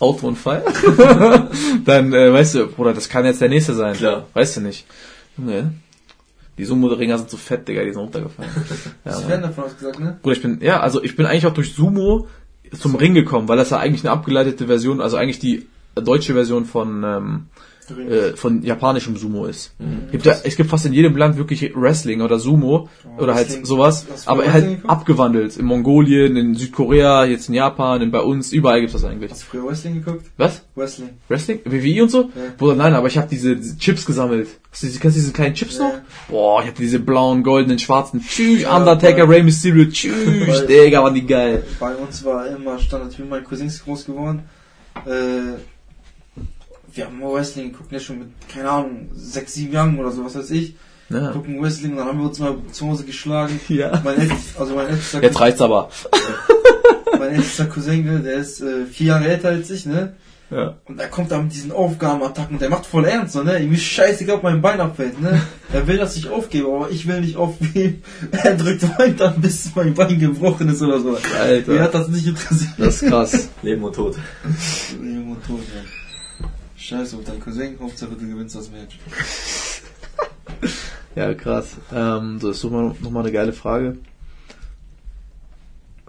[0.00, 0.62] Autounfall,
[1.84, 3.94] dann äh, weißt du, Bruder, das kann jetzt der nächste sein.
[3.94, 4.26] Klar.
[4.34, 4.86] Weißt du nicht.
[5.38, 5.72] Junge,
[6.58, 8.50] die Sumo-Ringer sind so fett, Digga, die sind runtergefallen.
[9.04, 9.28] ja, Mann.
[9.28, 10.18] werden davon aus gesagt, ne?
[10.22, 12.26] Bruder, ich bin, ja, also ich bin eigentlich auch durch Sumo
[12.72, 16.64] zum Ring gekommen, weil das ja eigentlich eine abgeleitete Version, also eigentlich die deutsche Version
[16.64, 17.46] von ähm,
[17.90, 19.74] äh, von japanischem Sumo ist.
[20.10, 23.66] Gibt ja, es gibt fast in jedem Land wirklich Wrestling oder Sumo Oh, oder halt
[23.66, 24.90] sowas, aber halt Wrestling geguckt?
[24.90, 25.56] abgewandelt.
[25.56, 29.30] In Mongolien, in Südkorea, jetzt in Japan, in bei uns, überall gibt's das eigentlich.
[29.30, 30.26] Hast du früher Wrestling geguckt?
[30.36, 30.62] Was?
[30.74, 31.10] Wrestling.
[31.28, 31.60] Wrestling?
[31.64, 32.20] WWE und so?
[32.22, 32.28] Ja.
[32.58, 34.48] Bruder, nein, aber ich habe diese, diese Chips gesammelt.
[34.70, 35.84] Hast du, diese- kennst du diese kleinen Chips Ja.
[35.84, 35.94] noch?
[36.28, 38.20] Boah, ich hatte diese blauen, goldenen, schwarzen.
[38.20, 39.84] Tschüss, Ja, Undertaker, Rey Mysterio.
[39.86, 41.64] Tschüss, Digga, waren die geil.
[41.80, 44.42] Bei uns war immer Standard, ich bin meinen Cousins groß geworden.
[45.06, 45.58] Äh,
[46.96, 50.24] wir haben mal Wrestling geguckt, ne, schon mit, keine Ahnung, sechs, sieben Jahren oder so,
[50.24, 50.74] was weiß ich.
[51.08, 51.30] Ja.
[51.30, 53.60] Gucken Wrestling und dann haben wir uns mal zu Hause geschlagen.
[53.68, 54.00] Ja.
[54.04, 55.90] Mein ältester, also mein ältester, Jetzt reicht's aber.
[57.18, 60.14] mein ältester Cousin, ne, der ist äh, vier Jahre älter als ich, ne?
[60.50, 60.76] Ja.
[60.84, 63.58] Und er kommt da mit diesen Aufgabenattacken und der macht voll ernst, so, ne?
[63.58, 65.40] Irgendwie scheißegal, ob mein Bein abfällt, ne?
[65.72, 68.02] Er will, dass ich aufgebe, aber ich will nicht aufgeben.
[68.30, 71.18] Er drückt weiter, bis mein Bein gebrochen ist oder so.
[71.40, 71.72] Alter.
[71.72, 72.70] Mir hat das nicht interessiert.
[72.78, 73.48] Das ist krass.
[73.62, 74.16] Leben und Tod.
[75.00, 75.95] Leben und Tod, ja.
[76.76, 78.98] Scheiße auf deinen Cousin, Hauptsache du gewinnst das Match.
[81.14, 81.76] Ja, krass.
[81.94, 83.96] Ähm, so, ist doch mal, noch mal eine geile Frage.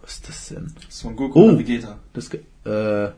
[0.02, 0.74] Was ist das denn?
[0.90, 1.46] Son Goku Oh.
[1.48, 1.98] oder Vegeta?
[2.12, 3.12] Das, äh,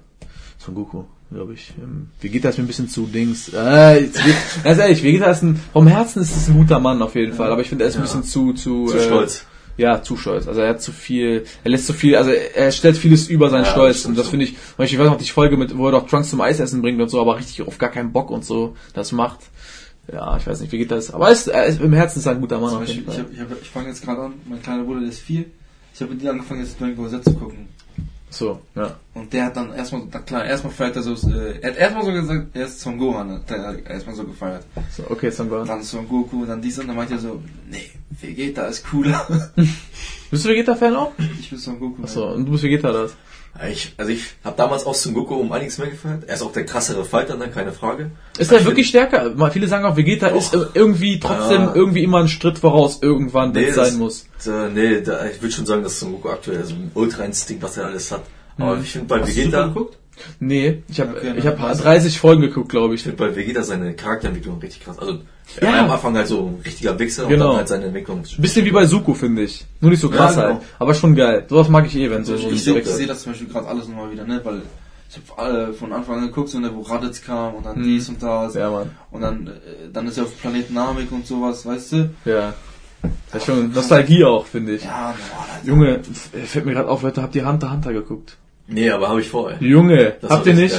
[0.60, 1.74] Son Goku, glaube ich.
[1.82, 3.50] Ähm, Vegeta ist mir ein bisschen zu Dings.
[3.52, 4.20] Äh, jetzt,
[4.64, 7.52] ganz ehrlich, Vegeta ist ein, vom Herzen ist es ein guter Mann auf jeden Fall,
[7.52, 9.46] aber ich finde, er ist ein bisschen zu, zu, Zu äh, stolz.
[9.80, 10.46] Ja, zu stolz.
[10.46, 13.64] Also er hat zu viel, er lässt zu viel, also er stellt vieles über seinen
[13.64, 14.06] Ja, Stolz.
[14.06, 16.42] Und das finde ich, ich weiß noch die Folge mit, wo er doch Trunks zum
[16.42, 19.40] Eisessen bringt und so, aber richtig auf gar keinen Bock und so das macht.
[20.12, 21.12] Ja, ich weiß nicht, wie geht das?
[21.12, 23.32] Aber er ist, er ist, im Herzen ist er ein guter Mann Beispiel, ich, hab,
[23.32, 25.46] ich, hab, ich fange jetzt gerade an, mein kleiner Bruder, der ist vier.
[25.94, 27.70] Ich habe mit ihm angefangen, jetzt Dragon Ball Z zu gucken.
[28.32, 28.96] So, ja.
[29.16, 32.12] Und der hat dann erstmal, klar, erstmal feiert er so, äh, er hat erstmal so
[32.12, 34.64] gesagt, er ist Son Gohan, hat er erstmal so gefeiert.
[34.96, 35.68] So, okay, Son Gohan.
[35.68, 37.90] Dann Son Goku, dann dies und dann meint er so, nee,
[38.22, 39.26] Vegeta ist cooler.
[40.32, 41.14] Bist du Vegeta-Fan auch?
[41.40, 42.04] ich bin Son Goku.
[42.04, 43.16] Achso, und du bist Vegeta das?
[43.70, 46.24] Ich, also ich habe damals auch Son Goku um einiges mehr gefeiert.
[46.28, 47.50] Er ist auch der krassere Fighter, ne?
[47.50, 48.12] keine Frage.
[48.38, 49.32] Ist er wirklich stärker?
[49.36, 51.76] Mal, Viele sagen auch, Vegeta ist äh, irgendwie trotzdem Ja.
[51.76, 54.26] irgendwie immer ein Schritt voraus irgendwann, wenn es das- sein muss.
[54.48, 57.76] Äh, nee, da, ich würde schon sagen, dass Son Goku aktuell so ein Ultra-Instinkt, was
[57.76, 58.22] er alles hat.
[58.58, 58.84] Aber Mhm.
[58.84, 59.98] ich finde bei Hast du Vegeta, geguckt?
[60.40, 61.52] Nee, ich habe Okay, ich ich.
[61.82, 63.02] 30 Folgen geguckt, glaube ich.
[63.02, 65.00] ich finde bei Vegeta seine Charakterentwicklung richtig krass.
[65.00, 65.20] Also
[65.58, 65.74] er Ja.
[65.74, 67.46] war am Anfang halt so ein richtiger Wichser Genau.
[67.46, 68.24] und dann halt seine Entwicklung.
[68.38, 69.66] Bisschen wie bei Suko, finde ich.
[69.82, 70.54] Nur nicht so krass Ja, genau.
[70.56, 70.66] halt.
[70.80, 71.46] Aber schon geil.
[71.50, 73.88] Sowas mag ich eh, wenn so, ich ein sehe seh das zum Beispiel gerade alles
[73.88, 74.62] nochmal wieder, ne, weil
[75.10, 77.84] ich habe äh, von Anfang an geguckt, so, ne, wo Raditz kam und dann Mhm.
[77.84, 78.54] dies und das.
[78.54, 78.92] Ja, Mann.
[79.12, 79.52] Und dann, äh,
[79.92, 82.10] dann ist er auf Planet Namek und sowas, weißt du?
[82.26, 82.54] Ja.
[83.32, 84.84] Das ist schon Nostalgie auch, finde ich.
[84.84, 85.66] Ja, Alter.
[85.68, 86.02] Junge,
[86.46, 88.38] fällt mir gerade auf, Leute, habt ihr Hunter Hunter geguckt?
[88.70, 89.58] Nee, aber habe ich vorher.
[89.62, 90.76] Junge, Das habt ihr nicht?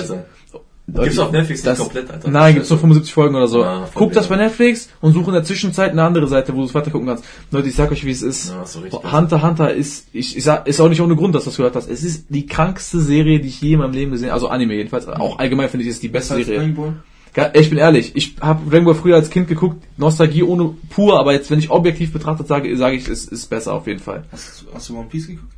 [0.93, 2.29] Gibt's auf Netflix nicht das, komplett, Alter?
[2.31, 3.61] Nein, gibt's nur 75 Folgen oder so.
[3.63, 4.35] Ja, voll Guck das bei.
[4.37, 7.25] Netflix und such in der Zwischenzeit eine andere Seite, wo du es weiter gucken kannst.
[7.53, 8.51] Leute, ich sag euch, wie es ist.
[8.51, 8.81] Ja, so.
[9.13, 11.59] Hunter x Hunter ist, ich, ich sag, ist auch nicht ohne Grund, dass du das
[11.59, 11.89] gehört hast.
[11.89, 14.35] Es ist die krankste Serie, die ich je in meinem Leben gesehen habe.
[14.35, 15.07] Also Anime jedenfalls.
[15.07, 16.73] Auch allgemein finde ich, es ist die beste Das heißt Serie.
[16.73, 17.03] Dragon Ball?
[17.35, 21.21] Ga- Ich bin ehrlich, ich habe Dragon Ball früher als Kind geguckt, Nostalgie ohne pur,
[21.21, 24.25] aber jetzt, wenn ich objektiv betrachtet sage, sage ich, es ist besser auf jeden Fall.
[24.33, 25.53] Hast, du- hast du One Piece geguckt?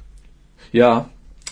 [0.73, 1.09] Ja,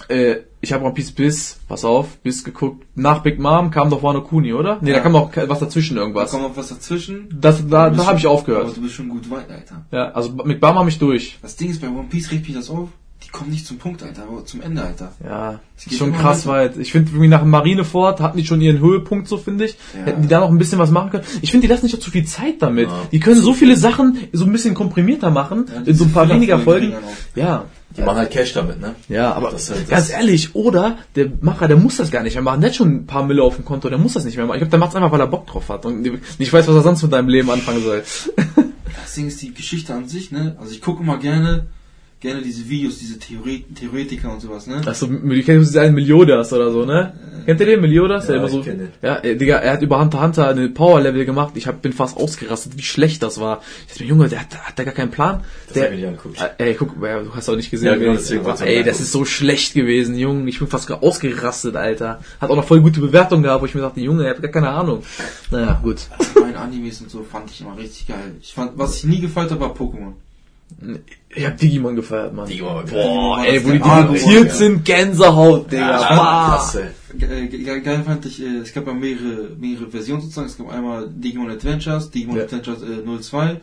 [0.09, 2.87] äh, ich habe One Piece bis, pass auf, bis geguckt.
[2.95, 4.79] Nach Big Mom kam doch Wano Kuni, oder?
[4.81, 5.03] Nee, da Ja.
[5.03, 6.31] kam noch was dazwischen Da irgendwas.
[6.31, 7.29] kommt noch was dazwischen.
[7.33, 8.77] Das, da, da habe ich schon- Aber aufgehört.
[8.77, 9.87] du bist schon gut weit, Alter.
[9.91, 11.39] Ja, also mit Bam habe ich durch.
[11.43, 12.89] Das Ding ist, bei One Piece regt mich das auf.
[13.33, 15.13] Die kommen nicht zum Punkt, Alter, aber zum Ende, Alter.
[15.25, 16.75] Ja, ist geht schon krass weiter.
[16.75, 16.81] weit.
[16.81, 19.77] Ich finde, irgendwie nach dem Marineford hatten die schon ihren Höhepunkt, so finde ich.
[19.97, 20.07] Ja.
[20.07, 21.23] Hätten die da noch ein bisschen was machen können.
[21.41, 22.89] Ich finde, die lassen nicht auch zu viel Zeit damit.
[22.89, 23.03] Ja.
[23.13, 26.29] Die können so viele Sachen so ein bisschen komprimierter machen, Ja, in so ein paar
[26.29, 26.93] weniger Folgen.
[27.37, 27.67] Ja.
[27.97, 28.95] Die machen halt Cash damit, ne?
[29.09, 32.23] Ja, aber Das ist halt das- ganz ehrlich, oder der Macher, der muss das gar
[32.25, 32.61] nicht mehr machen.
[32.61, 34.57] Der hat schon ein paar Mille auf dem Konto, der muss das nicht mehr machen.
[34.57, 36.75] Ich glaube, der macht es einfach, weil er Bock drauf hat und nicht weiß, was
[36.75, 38.03] er sonst mit deinem Leben anfangen soll.
[39.03, 40.57] Das Ding ist die Geschichte an sich, ne?
[40.61, 41.67] Also ich gucke immer gerne,
[42.21, 44.83] gerne diese Videos, diese Theorie, Theoretiker und sowas, ne?
[44.87, 47.13] Achso, ich kenne einen Meliodas oder so, ne?
[47.47, 48.25] Kennt ihr den, Meliodas?
[48.29, 51.25] Ja, der immer ich so, ja, äh, Digga, er hat über Hunter Hunter eine Power-Level
[51.25, 51.55] gemacht.
[51.57, 53.63] Ich hab, bin fast ausgerastet, wie schlecht das war.
[53.87, 55.43] Ich dachte mir, Junge, der hat, hat der gar keinen Plan?
[55.67, 56.39] Das der, hab ich nicht angeguckt.
[56.41, 57.87] Äh, Ey, guck, ja, du hast auch nicht gesehen.
[57.89, 60.49] Ja, genau, wie- deswegen wollt's ey, das ist so schlecht gewesen, Junge.
[60.51, 62.21] Ich bin fast ausgerastet, Alter.
[62.41, 64.51] Hat auch noch voll gute Bewertungen gehabt, wo ich mir dachte, Junge, er hat gar
[64.51, 65.03] keine Ahnung.
[65.51, 66.03] Naja, gut.
[66.19, 68.33] Also meine Animes und so fand ich immer richtig geil.
[68.43, 70.13] Ich fand, was ich nie gefeiert habe, war Pokémon.
[71.33, 72.49] Ich hab Digimon gefeiert, Mann.
[72.49, 73.05] Digimon geil.
[73.05, 74.09] Boah, Digimon ey, wo die geil.
[74.09, 75.91] digitiert Ah, sind, Gänsehaut, Digga.
[76.01, 76.49] Ja, Bah.
[76.57, 76.89] krass, ey.
[77.19, 80.47] Ge- ge- ge- Geil fand ich, äh, es gab ja mehrere, mehrere Versionen sozusagen.
[80.49, 82.43] Es gab einmal Digimon Adventures, Digimon Ja.
[82.45, 83.61] Adventures äh, 02.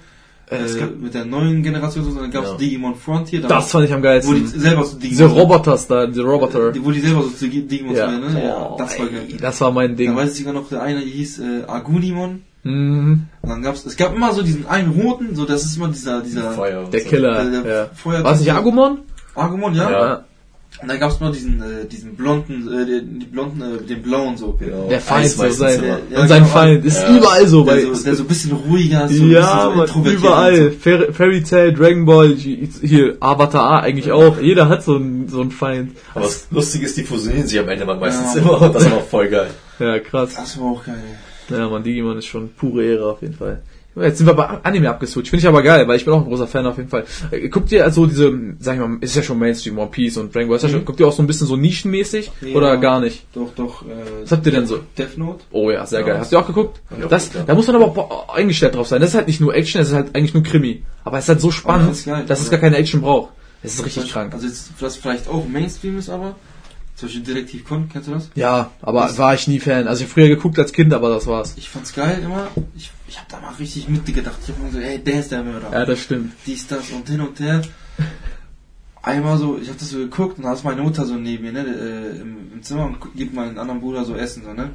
[0.49, 2.57] Äh, es Äh, gab mit der neuen Generation sozusagen, dann gab es Ja.
[2.57, 3.41] Digimon Frontier.
[3.41, 4.47] dann- Das fand ich am wo die geilsten.
[4.47, 6.71] selber so Diese Digimon Roboters da, diese Roboter.
[6.71, 8.07] Die, wo die selber so zu Digimons Ja.
[8.11, 8.43] werden, ne?
[8.45, 9.37] Ja, Boah, das war ey, geil.
[9.41, 10.15] das war mein Ding.
[10.15, 12.43] weiß ich sogar noch, der eine hieß äh, Agunimon.
[12.67, 13.21] Mhm.
[13.41, 16.21] Und dann gab's, es gab immer so diesen einen roten, so das ist immer dieser,
[16.21, 17.09] dieser Feuer Der so.
[17.09, 17.89] Killer, Der- der ja.
[17.95, 18.99] Feuer- War es nicht Agumon?
[19.35, 19.91] Agumon, ja.
[19.91, 20.23] Ja.
[20.79, 24.37] Und dann gab's noch diesen, äh, diesen blonden, äh, den, die blonden, äh, den blauen
[24.37, 24.51] so.
[24.59, 24.87] Genau.
[24.89, 25.97] Der Feind, so sein, immer.
[26.11, 26.53] Ja, und sein genau.
[26.53, 26.85] Feind.
[26.85, 27.17] Ist Ja.
[27.17, 30.09] überall so, Der so, der so ein bisschen ruhiger ist, so ja, ein bisschen so
[30.11, 30.67] überall.
[30.67, 34.39] und Fairy, Tail, Dragon Ball, hier, Avatar A eigentlich auch.
[34.39, 35.93] Jeder hat so einen, so einen Feind.
[36.13, 38.41] Aber das Lustige ist, die fusionieren sich am Ende mal meistens Ja.
[38.41, 39.49] immer und das war voll geil.
[39.79, 40.35] Ja, krass.
[40.35, 40.41] So.
[40.41, 40.95] Das war auch geil.
[41.49, 43.61] Ja, man, Digimon ist schon pure Ehre auf jeden Fall.
[43.99, 45.29] Jetzt sind wir bei Anime abgeswitcht.
[45.29, 47.05] Finde ich aber geil, weil ich bin auch ein großer Fan auf jeden Fall.
[47.31, 50.35] Äh, Guckt ihr also diese, sag ich mal, ist ja schon Mainstream, One Piece und
[50.35, 52.55] Dragon Ball, ist ja schon, guckt ihr auch so ein bisschen so nischenmäßig Ja.
[52.55, 53.25] oder gar nicht?
[53.33, 53.81] Doch, doch.
[53.81, 53.87] Äh,
[54.21, 54.81] Was habt ihr denn so?
[54.99, 55.43] Death Note?
[55.49, 56.05] Oh ja, sehr Ja.
[56.05, 56.19] geil.
[56.19, 56.79] Hast du auch geguckt?
[57.09, 59.01] Das, da muss man aber auch eingestellt drauf sein.
[59.01, 60.83] Das ist halt nicht nur Action, es ist halt eigentlich nur Krimi.
[61.03, 62.23] Aber es ist halt so Oh, spannend, das ist geil.
[62.27, 63.31] dass es gar keine Action braucht.
[63.63, 64.31] Es ist richtig krank.
[64.31, 66.35] Also jetzt, was vielleicht auch Mainstream ist, aber
[66.97, 68.31] zum Beispiel Detektiv Con, kennst du das?
[68.33, 69.87] Ja, aber war ich nie Fan.
[69.87, 71.53] Also ich hab früher geguckt als Kind, aber das war's.
[71.55, 72.47] Ich fand's geil immer.
[72.75, 74.37] Ich, ich hab da mal richtig mitgedacht.
[74.41, 75.71] Ich hab immer so, ey, der ist der Mörder.
[75.71, 76.33] Ja, das stimmt.
[76.47, 77.61] dies, das und hin und her.
[79.03, 81.53] Einmal so, ich hab das so geguckt und da ist meine Mutter so neben mir,
[81.53, 84.71] ne, äh, im, im Zimmer und gibt meinen anderen Bruder so Essen, so, ne.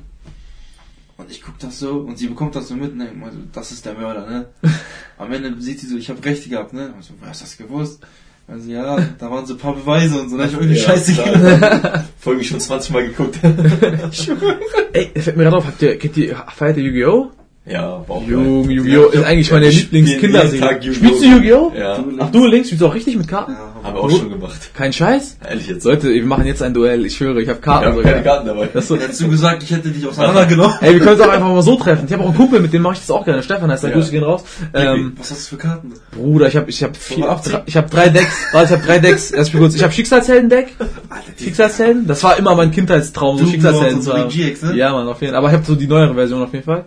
[1.17, 3.85] Und ich guck das so und sie bekommt das so mit, ne, also, das ist
[3.85, 4.47] der Mörder, ne.
[5.19, 6.95] Am Ende sieht sie so, ich habe Rechte gehabt, ne.
[6.97, 8.07] Also, wer hast das gewusst?
[8.49, 10.83] Also ja, da waren so ein paar Beweise und so, da hab ich irgendwie Ja,
[10.83, 12.05] Scheiße gelernt.
[12.19, 13.39] Folge schon 20 Mal geguckt.
[14.93, 17.31] Ey, fällt mir gerade auf, habt ihr, kennt ihr, feiert ihr Yu-Gi-Oh?
[17.65, 18.73] Ja, war auch Junge.
[18.73, 19.07] Yu-Gi-Oh!
[19.11, 20.95] ist eigentlich meine ich jeden Lieblings-Kinderserie.
[20.95, 21.73] Spielst du Yu-Gi-Oh?
[21.79, 23.53] Ja, Ach, du links, spielst du auch richtig mit Karten?
[23.53, 24.71] Ja, haben wir auch schon gemacht.
[24.75, 25.37] Kein Scheiß?
[25.49, 25.85] Ehrlich jetzt.
[25.85, 28.11] Leute, wir machen jetzt ein Duell, ich schwöre, ich habe Karten haben sogar.
[28.13, 28.69] keine Karten dabei.
[28.73, 30.75] Das ist so, Hättest du gesagt, ich hätte dich auseinandergenommen?
[30.81, 32.05] ey, wir können uns auch einfach mal so treffen.
[32.07, 33.45] Ich habe auch einen Kumpel, mit dem mache ich das auch gerne.
[33.45, 33.97] Stefan heißt der, Ja.
[33.97, 34.43] Grüße gehen raus.
[34.75, 35.93] Ähm, Was hast du für Karten?
[36.17, 37.53] Bruder, ich habe ich hab vier, wir 18?
[37.53, 38.35] drei- ich habe drei Decks.
[38.53, 39.31] Warte, ich habe drei Decks.
[39.31, 39.75] Erst spiel kurz.
[39.77, 40.75] Ich habe Schicksalshelden-Deck.
[41.39, 42.07] Schicksalshelden.
[42.07, 44.29] Das war immer mein Kindheitstraum, so Schicksalshelden zu haben.
[44.35, 44.77] ne?
[44.77, 45.39] Ja, man, auf jeden Fall.
[45.39, 46.85] Aber ich habe so die neuere Version auf jeden Fall.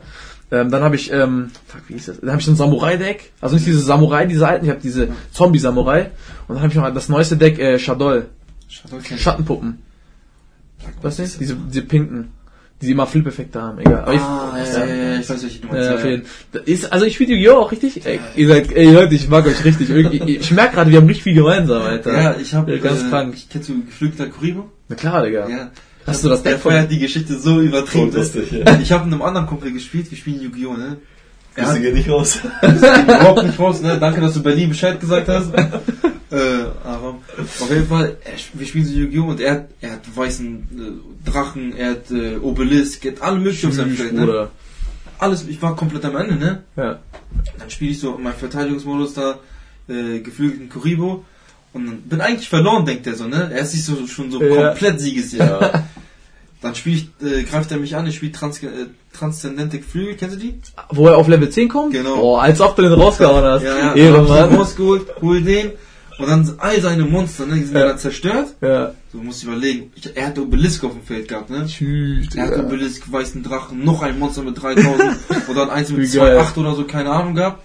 [0.51, 2.19] Ähm, dann habe ich, ähm, fuck, wie hieß das?
[2.19, 3.31] Dann habe ich so ein Samurai-Deck.
[3.41, 4.65] Also nicht diese Samurai, diese alten.
[4.65, 6.11] Ich habe diese Zombie-Samurai.
[6.47, 8.27] Und dann habe ich noch das neueste Deck, äh, Shadol.
[8.69, 9.21] Ich.
[9.21, 9.79] Schattenpuppen.
[11.01, 11.39] Was nicht?
[11.39, 12.29] Diese, diese pinken.
[12.81, 14.03] Die immer Flip-Effekte haben, egal.
[14.03, 15.89] Aber Ah, ich, ja, ja, ja, ich weiß, welche du meinst.
[15.89, 16.23] ja, auf jeden.
[16.65, 17.59] Ist, also ich spiele Yu-Gi-Oh!
[17.61, 18.05] auch richtig.
[18.05, 19.89] Ey, ihr seid, ey Leute, ich mag euch richtig.
[19.89, 22.13] Ich, ich merke gerade, wir haben richtig viel gemeinsam, Alter.
[22.21, 23.35] Ja, ich habe Ja, ganz äh, krank.
[23.49, 24.69] Kennst du geflügelter Kuribo?
[24.89, 25.47] Na klar, Digga.
[25.47, 25.71] Ja.
[26.05, 28.11] Hast du das Der von- feiert die Geschichte so übertrieben.
[28.13, 28.79] Oh, lustig, ja.
[28.79, 30.73] Ich habe mit einem anderen Kumpel gespielt, wir spielen Yu-Gi-Oh!
[30.73, 30.97] ne?
[31.55, 32.39] Er Grüße hat gehen nicht raus.
[32.61, 33.97] überhaupt nicht raus, ne?
[33.99, 35.53] Danke, dass du Berlin Bescheid gesagt hast.
[36.31, 36.37] äh,
[36.83, 39.25] aber auf jeden Fall, er, wir spielen so Yu-Gi-Oh!
[39.29, 40.55] und er hat, er hat weißen
[41.25, 44.49] äh, Drachen, er hat äh, Obelisk, er hat alle möglichen auf seinem Feld, ne?
[45.17, 46.63] Alles, ich war komplett am Ende, ne?
[46.75, 46.99] Ja.
[47.57, 49.39] Dann spiele ich so in meinem Verteidigungsmodus da
[49.87, 51.23] äh, geflügelten Kuribo
[51.71, 53.49] und dann bin eigentlich verloren, denkt er so, ne?
[53.53, 54.71] Er ist sich so schon so Ja.
[54.71, 55.85] komplett siegessicher.
[56.65, 58.67] Dann spiele ich, äh, greift er mich an, ich spiele Trans äh,
[59.13, 60.55] Transzendente Flügel, kennst du die?
[60.89, 61.93] Wo er auf Level 10 kommt?
[61.93, 62.15] Genau.
[62.15, 63.61] Boah, als ob du den rausgehauen hast.
[63.61, 63.93] Ja, ja.
[63.93, 64.55] Ehre, Dann Mann.
[64.55, 65.73] rausgeholt, hol den
[66.17, 67.81] und dann all seine Monster, ne, die sind Ja.
[67.81, 67.87] ja.
[67.89, 68.47] dann zerstört.
[68.61, 68.93] Ja.
[69.13, 71.65] So musst du überlegen, ich, er hatte Obelisk auf dem Feld gehabt, ne?
[71.67, 72.65] Tschüss, Er hatte Digga.
[72.67, 75.17] Obelisk, weißen Drachen, noch ein Monster mit 3000
[75.49, 76.39] oder ein eins mit geil.
[76.39, 77.61] 2,8 oder so, keine Ahnung gehabt.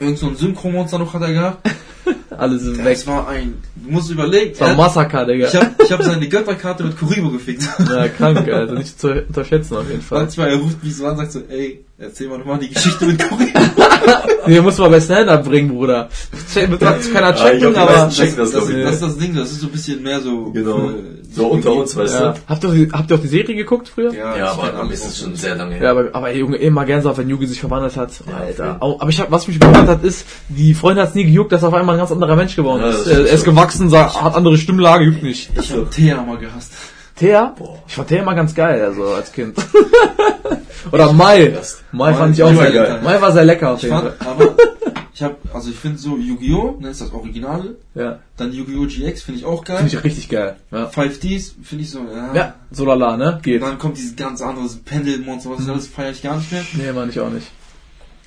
[0.00, 1.68] Irgend so ein Synchro-Monster noch hat er gehabt.
[2.30, 2.94] Alle sind weg.
[2.94, 5.48] Das war ein, du musst überlegen, Das war ein Massaker, Digga.
[5.48, 7.62] ich hab, ich hab seine Götterkarte mit Kuribo gefickt.
[7.90, 8.74] Ja, krank, Alter.
[8.74, 10.20] Nicht zu unterschätzen auf jeden Fall.
[10.20, 13.06] Manchmal, er ruft mich so an und sagt so, ey, erzähl mal nochmal die Geschichte
[13.06, 13.58] mit Kuribo.
[14.46, 16.08] Nee, muss man bei Stand-Up bringen, Bruder.
[16.52, 17.92] Zwar keiner Ah, ich checken, die aber...
[17.92, 18.92] Das, checken das, das, das, glaub ich.
[18.92, 20.50] ist das Ding, das ist so ein bisschen mehr so...
[20.52, 20.90] Genau.
[21.32, 22.32] So unter uns, weißt Ja.
[22.32, 22.38] du?
[22.48, 24.12] Habt ihr, auch die- habt ihr auch die Serie geguckt früher?
[24.14, 25.82] Ja, Ja, aber alles ist es schon sehr lange her.
[25.84, 28.10] Ja, aber, aber Junge, immer gern so, wenn Yugi sich verwandelt hat.
[28.26, 28.76] Ja, Alter.
[28.80, 31.68] Aber ich hab, was mich bewundert hat, ist, die Freundin hat's nie gejuckt, dass er
[31.68, 33.00] auf einmal ein ganz anderer Mensch geworden Ja, ist.
[33.06, 35.50] das Er, ist gewachsen, sah, hat andere Stimmlage, juckt nicht.
[35.60, 36.72] Ich hab Thea mal gehasst.
[37.16, 37.54] Thea?
[37.58, 37.78] Boah.
[37.88, 39.56] Ich fand Thea immer ganz geil, also als Kind.
[40.92, 41.48] Oder Mai.
[41.48, 43.00] Das- Mai fand ich auch sehr geil.
[43.02, 44.14] Mai war sehr lecker auf Ich jeden Fall.
[44.20, 44.54] aber
[45.14, 46.76] ich hab, also ich finde so Yu-Gi-Oh!
[46.80, 47.76] Ne, ist das Originale.
[47.94, 48.20] Ja.
[48.36, 48.86] Dann Yu-Gi-Oh!
[48.86, 49.78] GX finde ich auch geil.
[49.78, 50.56] Finde ich richtig geil.
[50.70, 50.88] Ja.
[50.88, 52.34] 5Ds finde ich so, ja.
[52.34, 53.32] Ja, so lala, ne?
[53.36, 53.62] Und Geht.
[53.62, 56.62] dann kommt dieses ganz andere Pendelmonster, was ich alles feiere ich gar nicht mehr.
[56.74, 57.48] Nee, man ich auch nicht.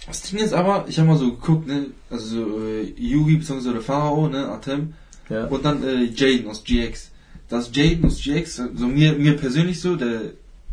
[0.07, 3.73] Das Ding ist aber, ich habe mal so geguckt, ne, also so, äh, Yugi bzw.
[3.73, 4.93] der Pharao, ne, Atem,
[5.29, 5.45] Ja.
[5.45, 7.11] und dann äh, Jaden aus GX.
[7.49, 10.21] Das Jaden aus GX, so mir, mir persönlich so, der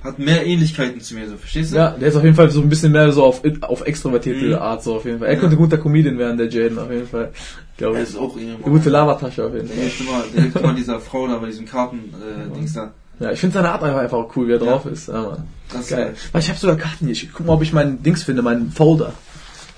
[0.04, 1.76] hat mehr Ähnlichkeiten zu mir, so, verstehst du?
[1.76, 4.54] Ja, der ist auf jeden Fall so ein bisschen mehr so auf, auf extrovertierte Mhm.
[4.54, 5.28] Art, so auf jeden Fall.
[5.28, 5.40] Er Ja.
[5.40, 7.32] könnte ein guter Comedian werden, der Jaden, auf jeden Fall.
[7.78, 8.10] Glaube Der ich.
[8.10, 9.84] ist auch irgendwie Eine gute Lavatasche auf jeden Der Fall.
[9.84, 12.92] hilft immer, der hilft immer dieser Frau da bei diesem Karten, äh, Dings da.
[13.18, 14.64] Ja, ich finde seine Art einfach, einfach auch cool, wie er Ja.
[14.72, 15.08] drauf ist.
[15.08, 15.48] Ja, Mann.
[15.72, 16.12] Das Geil.
[16.14, 17.12] Ist, Weil ich habe sogar Karten hier.
[17.12, 19.14] Ich guck mal, ob ich meinen Dings finde, meinen Folder.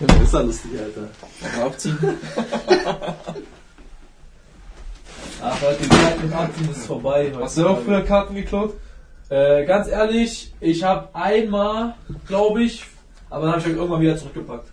[0.00, 1.08] Junge, ist ja lustig, Alter.
[1.58, 1.98] äh, abziehen.
[2.84, 3.34] Ach,
[5.42, 7.32] heute die Zeit mit Abziehen ist vorbei.
[7.40, 8.74] Hast du auch früher Karten geklaut?
[9.30, 11.94] Äh, ganz ehrlich, ich habe einmal,
[12.26, 12.84] glaube ich,
[13.30, 14.68] aber dann habe ich euch irgendwann wieder zurückgepackt.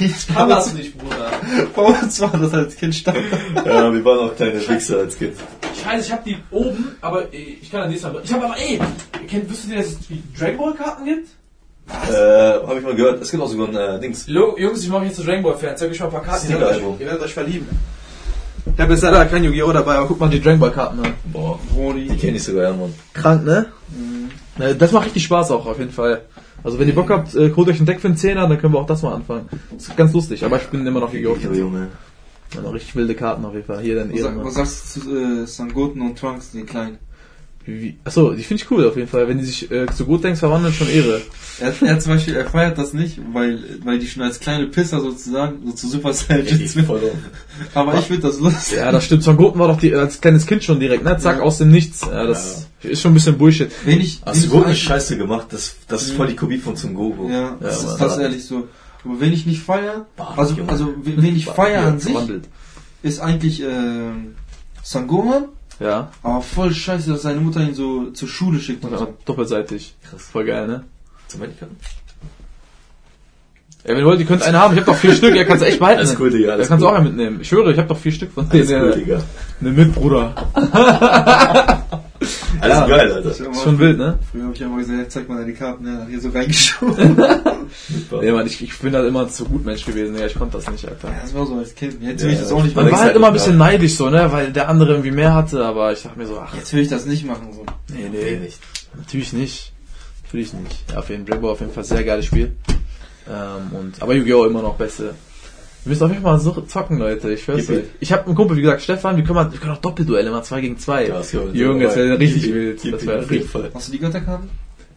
[0.00, 1.30] Ich kann das nicht, Bruder.
[1.74, 3.18] Bei uns war das als Kind stand.
[3.64, 5.36] Ja, wir waren auch kleine Wichser als Kind.
[5.82, 8.20] Scheiße, ich habe die oben, aber äh, ich kann da nächstes Mal.
[8.24, 8.80] Ich habe aber, ey,
[9.28, 9.98] kennt, wüsstet ihr, dass es
[10.36, 11.28] Dragon Ball Karten gibt?
[11.88, 13.22] Äh, hab ich mal gehört.
[13.22, 14.26] Es gibt auch sogar ein äh, Dings.
[14.26, 15.76] Lo- Jungs, ich mache jetzt zu Dragon Ball Fan.
[15.76, 16.50] Zeig euch mal ein paar Karten.
[16.50, 16.58] Ihr
[17.06, 17.68] werdet euch verlieben.
[18.74, 19.72] Ich habe jetzt leider kein Yu-Gi-Oh!
[19.72, 21.14] dabei, aber guck mal die Dragon Ball Karten an.
[21.32, 22.08] Boah, Brody.
[22.08, 22.92] die kenne ich sogar, ja, Mann.
[23.14, 23.66] Krank, ne?
[24.58, 26.22] Ja, Das macht richtig Spaß auch, auf jeden Fall.
[26.64, 28.72] Also wenn ihr Bock habt, äh, holt euch ein Deck für einen Zehner, dann können
[28.74, 29.48] wir auch das mal anfangen.
[29.72, 31.52] Das ist ganz lustig, aber ich bin immer noch Yu-Gi-Oh!
[31.54, 31.88] Junge.
[32.54, 33.80] Ja, noch richtig wilde Karten auf jeden Fall.
[33.82, 34.46] Hier dann Was, sag- Ehrenmann.
[34.46, 36.98] was sagst du zu äh, Sangoten und Trunks, den kleinen?
[37.66, 39.26] Wie- Achso, die finde ich cool auf jeden Fall.
[39.28, 41.20] Wenn die sich äh, zu gut denkst, verwandeln, schon Ehre.
[41.58, 45.00] Er, er zum Beispiel, er feiert das nicht, weil, weil die schon als kleine Pisser
[45.00, 47.00] sozusagen, so zu Super Saiyajins voll
[47.74, 48.78] Aber ich finde das lustig.
[48.78, 49.24] Ja, das stimmt.
[49.24, 51.16] Son Goten war doch die, als kleines Kind schon direkt, ne?
[51.18, 51.42] Zack, Ja.
[51.42, 52.02] aus dem Nichts.
[52.02, 53.70] Ja, das ist schon ein bisschen Bullshit.
[53.84, 55.48] Wen ich, Hast du wen gut ich nicht scheiße gemacht?
[55.50, 57.28] Das, das ist voll die Kopie von Son Goku.
[57.28, 58.68] Ja, das Ja, ist das ehrlich so.
[59.04, 60.06] Aber wen ich nicht feier,
[60.36, 62.44] also, also wen wen ich feier an sich, Verwandelt.
[63.02, 64.34] ist eigentlich ähm,
[64.82, 65.46] Sangohan,
[65.78, 66.10] Ja.
[66.22, 69.14] aber voll scheiße, dass seine Mutter ihn so zur Schule schickt und so.
[69.26, 69.94] Doppelseitig.
[70.08, 70.22] Krass.
[70.32, 70.84] Voll geil, ne?
[71.28, 71.76] Zum Medikanten?
[73.84, 74.72] Ja, wenn ihr wollt, ihr könnt einen haben.
[74.74, 76.00] Ich hab doch vier Stück, ihr kannst echt behalten.
[76.00, 76.92] Alles cool, Digga, alles Das kannst du cool.
[76.94, 77.40] auch ja mitnehmen.
[77.40, 78.82] Ich schwöre, ich hab doch vier Stück von Alles denen.
[78.84, 79.22] cool, Digga.
[79.60, 80.34] Ne Mitbruder.
[82.60, 82.86] Alles Ja.
[82.86, 83.34] geil, Alter.
[83.34, 84.18] Schon wild, ne?
[84.30, 85.86] Früher habe ich immer gesagt, ja, zeig mal deine Karten?
[86.00, 87.16] Hat hier so reingeschoben.
[88.20, 90.16] Nee, Mann, ich, ich bin halt immer zu gut Mensch gewesen.
[90.16, 91.08] Ja, ich konnte das nicht, Alter.
[91.08, 92.00] Ja, das war so als Kind.
[92.00, 92.92] Jetzt Ja, will ich das auch nicht Man machen.
[92.92, 94.30] war denkst halt immer ein bisschen neidisch so, ne?
[94.30, 96.88] Weil der andere irgendwie mehr hatte, aber ich dachte mir so, ach, Jetzt will ich
[96.88, 97.64] das nicht machen, so.
[97.92, 98.58] nee, Nee, nee, nicht.
[98.96, 99.72] natürlich nicht.
[100.24, 100.84] Natürlich nicht.
[100.92, 102.52] Ja, auf jeden Fall, Dragon Ball auf jeden Fall sehr geiles Spiel.
[103.28, 104.44] Ähm, und, aber Yu-Gi-Oh!
[104.44, 105.14] immer noch beste.
[105.86, 107.32] Wir müssen auf jeden Fall mal so zocken, Leute.
[107.32, 107.84] Ich schwör's euch.
[108.00, 110.42] Ich habe einen Kumpel, wie gesagt, Stefan, wir können, mal, wir können auch Doppelduelle mal
[110.42, 111.06] zwei gegen zwei.
[111.06, 112.78] Ja, das können wir Junge, so das wäre richtig Yippie, wild.
[112.78, 113.50] Das Yippie, wäre richtig.
[113.50, 113.70] Fall.
[113.72, 114.50] Hast du die Götterkarten?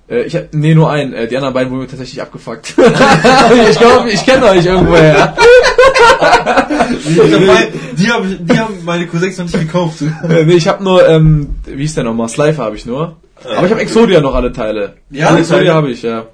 [0.10, 1.14] Äh, ich hab, nee, nur einen.
[1.14, 2.70] Äh, die anderen beiden wurden mir tatsächlich abgefuckt.
[3.70, 5.36] ich glaube, ich kenne euch irgendwoher.
[7.96, 10.02] die, haben, die haben meine Cousins noch nicht gekauft.
[10.02, 12.30] Äh, nee, ich habe nur, ähm, wie hieß der nochmal?
[12.30, 13.18] Slifer habe ich nur.
[13.46, 14.96] Aber ich habe Exodia noch alle Teile.
[15.12, 16.26] Ja, alle Exodia habe ich, ja.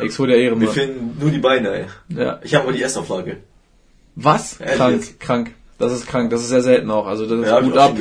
[0.00, 0.66] Exodia Ehrenmann.
[0.70, 1.84] fehlen nur die Beine, ey.
[2.08, 2.40] Ja.
[2.42, 3.36] Ich habe aber die Erstauflage.
[4.14, 4.60] Was?
[4.60, 5.20] Ehrlich Krank, jetzt?
[5.20, 5.54] krank.
[5.78, 6.30] Das ist krank.
[6.30, 7.06] Das ist sehr selten auch.
[7.06, 7.96] Also das ist Ja, auch ab.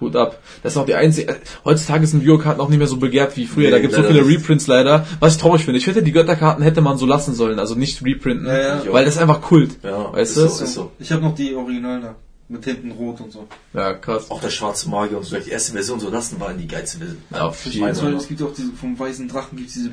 [0.00, 0.38] Hut ab.
[0.62, 1.32] Das ist auch die einzige.
[1.32, 3.66] äh, Heutzutage sind Yu-Gi-Oh-Karten auch nicht mehr so begehrt wie früher.
[3.66, 4.26] Nee, da gibt es so viele.
[4.26, 5.06] Reprints leider.
[5.20, 5.76] Was ich traurig finde.
[5.78, 7.58] Ich finde, die Götterkarten hätte man so lassen sollen.
[7.58, 8.46] Also nicht reprinten.
[8.46, 8.82] Ja, ja.
[8.92, 9.72] Weil das ist einfach Kult.
[9.82, 10.48] Ja, Weißt ist du?
[10.48, 10.92] so, ist so.
[10.98, 12.14] Ich habe noch die Originalen da.
[12.48, 13.46] Mit hinten rot und so.
[13.74, 14.28] Ja, krass.
[14.30, 15.36] Auch der schwarze Magier und so.
[15.38, 17.18] Die erste Version so lassen waren die geilste Version.
[17.30, 18.14] Ja, auf jeden Fall.
[18.14, 19.90] es gibt auch diese, vom weißen Drachen gibt's diese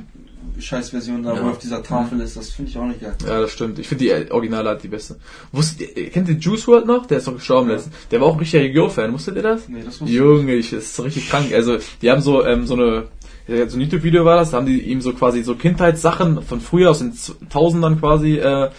[0.60, 1.44] Scheißversion da, Ja.
[1.46, 2.36] wo auf dieser Tafel ist.
[2.38, 3.16] Das finde ich auch nicht geil.
[3.26, 3.80] Ja, das stimmt.
[3.80, 5.18] Ich finde die Originale halt die beste.
[5.52, 7.06] Wusstet ihr, kennt ihr Juice WRLD noch?
[7.06, 7.76] Der ist doch gestorben Ja.
[7.76, 7.96] letztens.
[8.12, 9.14] Der war auch ein richtiger Yu-Gi-Oh-Fan.
[9.14, 9.68] Wusstet ihr das?
[9.68, 11.52] Nee, das wusste ich Junge, ich, das ist so richtig krank.
[11.54, 13.06] Also, die haben so, ähm, so eine,
[13.48, 16.90] so ein YouTube-Video war das, da haben die ihm so quasi so Kindheitssachen von früher
[16.92, 17.14] aus den
[17.50, 18.70] Tausendern quasi, äh,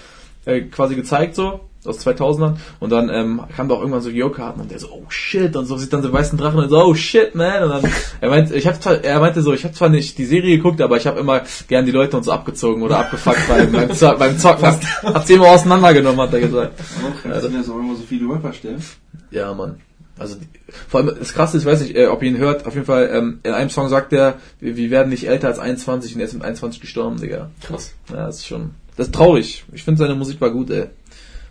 [0.44, 1.60] äh, quasi gezeigt so.
[1.88, 5.04] Aus 2000ern und dann ähm, kam da auch irgendwann so Yu-Karten und der so oh
[5.08, 7.92] shit und so sieht dann so weißen Drachen und so oh shit man und dann
[8.20, 10.80] er meinte ich habe zwar er meinte so ich habe zwar nicht die Serie geguckt
[10.80, 14.18] aber ich habe immer gern die Leute und so abgezogen oder abgefuckt beim beim, Zock,
[14.18, 17.78] beim Zocken hat, hat sie immer auseinandergenommen hat er gesagt Auch, das sind ja so
[17.78, 18.82] immer so viele Rapper stellen.
[19.30, 19.76] ja, Mann.
[20.18, 20.48] Also die,
[20.88, 22.86] vor allem das Krasse ist, ich weiß nicht, äh, ob ihr ihn hört, auf jeden
[22.86, 26.20] Fall, ähm, in einem Song sagt er, wir, wir werden nicht älter als 21 und
[26.20, 27.50] er ist mit 21 gestorben, Digga.
[27.62, 27.94] Krass.
[28.10, 28.70] Ja, das ist schon.
[28.96, 29.64] Das ist traurig.
[29.72, 30.88] Ich finde seine Musik war gut, ey.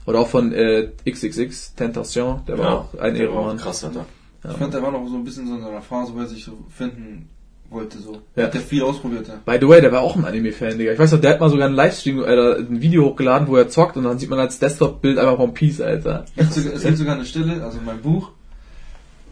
[0.07, 3.57] Oder auch von äh, XXX, Tentation, der war auch ein Ehrenmann.
[3.57, 4.05] Krass, Alter.
[4.41, 4.51] Ja.
[4.51, 6.45] Ich fand, der war noch so ein bisschen so in seiner Phase, wo er sich
[6.45, 7.27] so finden
[7.69, 8.21] wollte, so.
[8.38, 8.43] Ja.
[8.43, 9.41] Hat der viel ausprobiert, ja.
[9.45, 10.93] By the way, der war auch ein Anime-Fan, Digga.
[10.93, 13.67] Ich weiß noch, der hat mal sogar einen Livestream, äh, ein Video hochgeladen, wo er
[13.67, 16.23] zockt und dann sieht man als Desktop-Bild einfach One Piece, Alter.
[16.38, 18.31] Es gibt, sogar, eine Stelle, also in meinem Buch,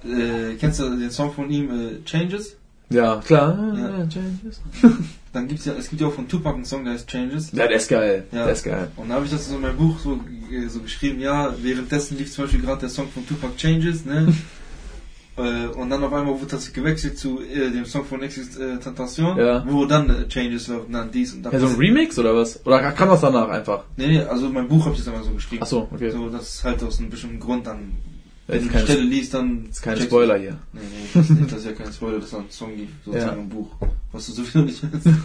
[0.04, 2.58] äh, kennst du den Song von ihm, äh, Changes?
[2.90, 3.58] Ja, klar.
[3.78, 4.08] Ja.
[4.08, 4.62] Changes.
[5.34, 7.52] Dann gibt's ja, es gibt ja auch von Tupac einen Song, der heißt Changes.
[7.52, 8.24] Ja, der ist geil.
[8.32, 8.46] Ja.
[8.46, 8.90] Der ist geil.
[8.96, 10.20] Und da habe ich das so in meinem Buch so,
[10.70, 14.34] so geschrieben, ja, währenddessen lief zum Beispiel gerade der Song von Tupac Changes, ne?
[15.38, 18.78] Äh, und dann auf einmal wurde das gewechselt zu äh, dem Song von Exit äh,
[18.78, 19.66] Tentation, Ja.
[19.68, 21.52] wo dann äh, Changes läuft und dann dies und dann.
[21.52, 22.66] Ja, so ein Remix oder was?
[22.66, 23.84] Oder kann das danach einfach?
[23.98, 25.62] nee, nee, also mein Buch habe ich das einmal so geschrieben.
[25.62, 26.10] Ach so, okay.
[26.10, 27.98] So, das ist halt aus einem bestimmten Grund dann.
[28.48, 29.66] Ja, Wenn ist du die kein- Stelle liest, dann.
[29.72, 30.58] ist kein Spoiler hier.
[30.74, 32.72] Nee, nee, das ist, nicht, das ist ja kein Spoiler, dass da ein Song
[33.04, 33.42] sozusagen Ja.
[33.42, 33.70] im Buch.
[34.12, 35.08] Was du sowieso nicht willst.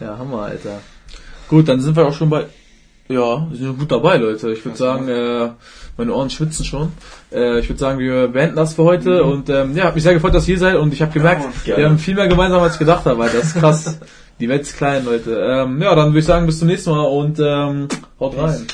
[0.00, 0.78] Ja, Hammer, Alter.
[1.48, 2.46] Gut, dann sind wir auch schon bei.
[3.08, 4.52] Ja, wir sind gut dabei, Leute.
[4.52, 5.48] Ich würde sagen, äh,
[5.96, 6.92] meine Ohren schwitzen schon.
[7.32, 9.24] Äh, ich würde sagen, wir beenden das für heute.
[9.24, 10.76] Und ähm, ja, hab mich sehr gefreut, dass ihr hier seid.
[10.76, 11.52] Und ich habe gemerkt, Mann.
[11.64, 13.20] wir haben viel mehr gemeinsam, als ich gedacht habe.
[13.24, 13.38] Alter.
[13.38, 13.98] Das ist krass.
[14.38, 15.34] Die Welt ist klein, Leute.
[15.36, 17.88] Ähm, ja, dann würde ich sagen, bis zum nächsten Mal und ähm,
[18.20, 18.66] haut rein.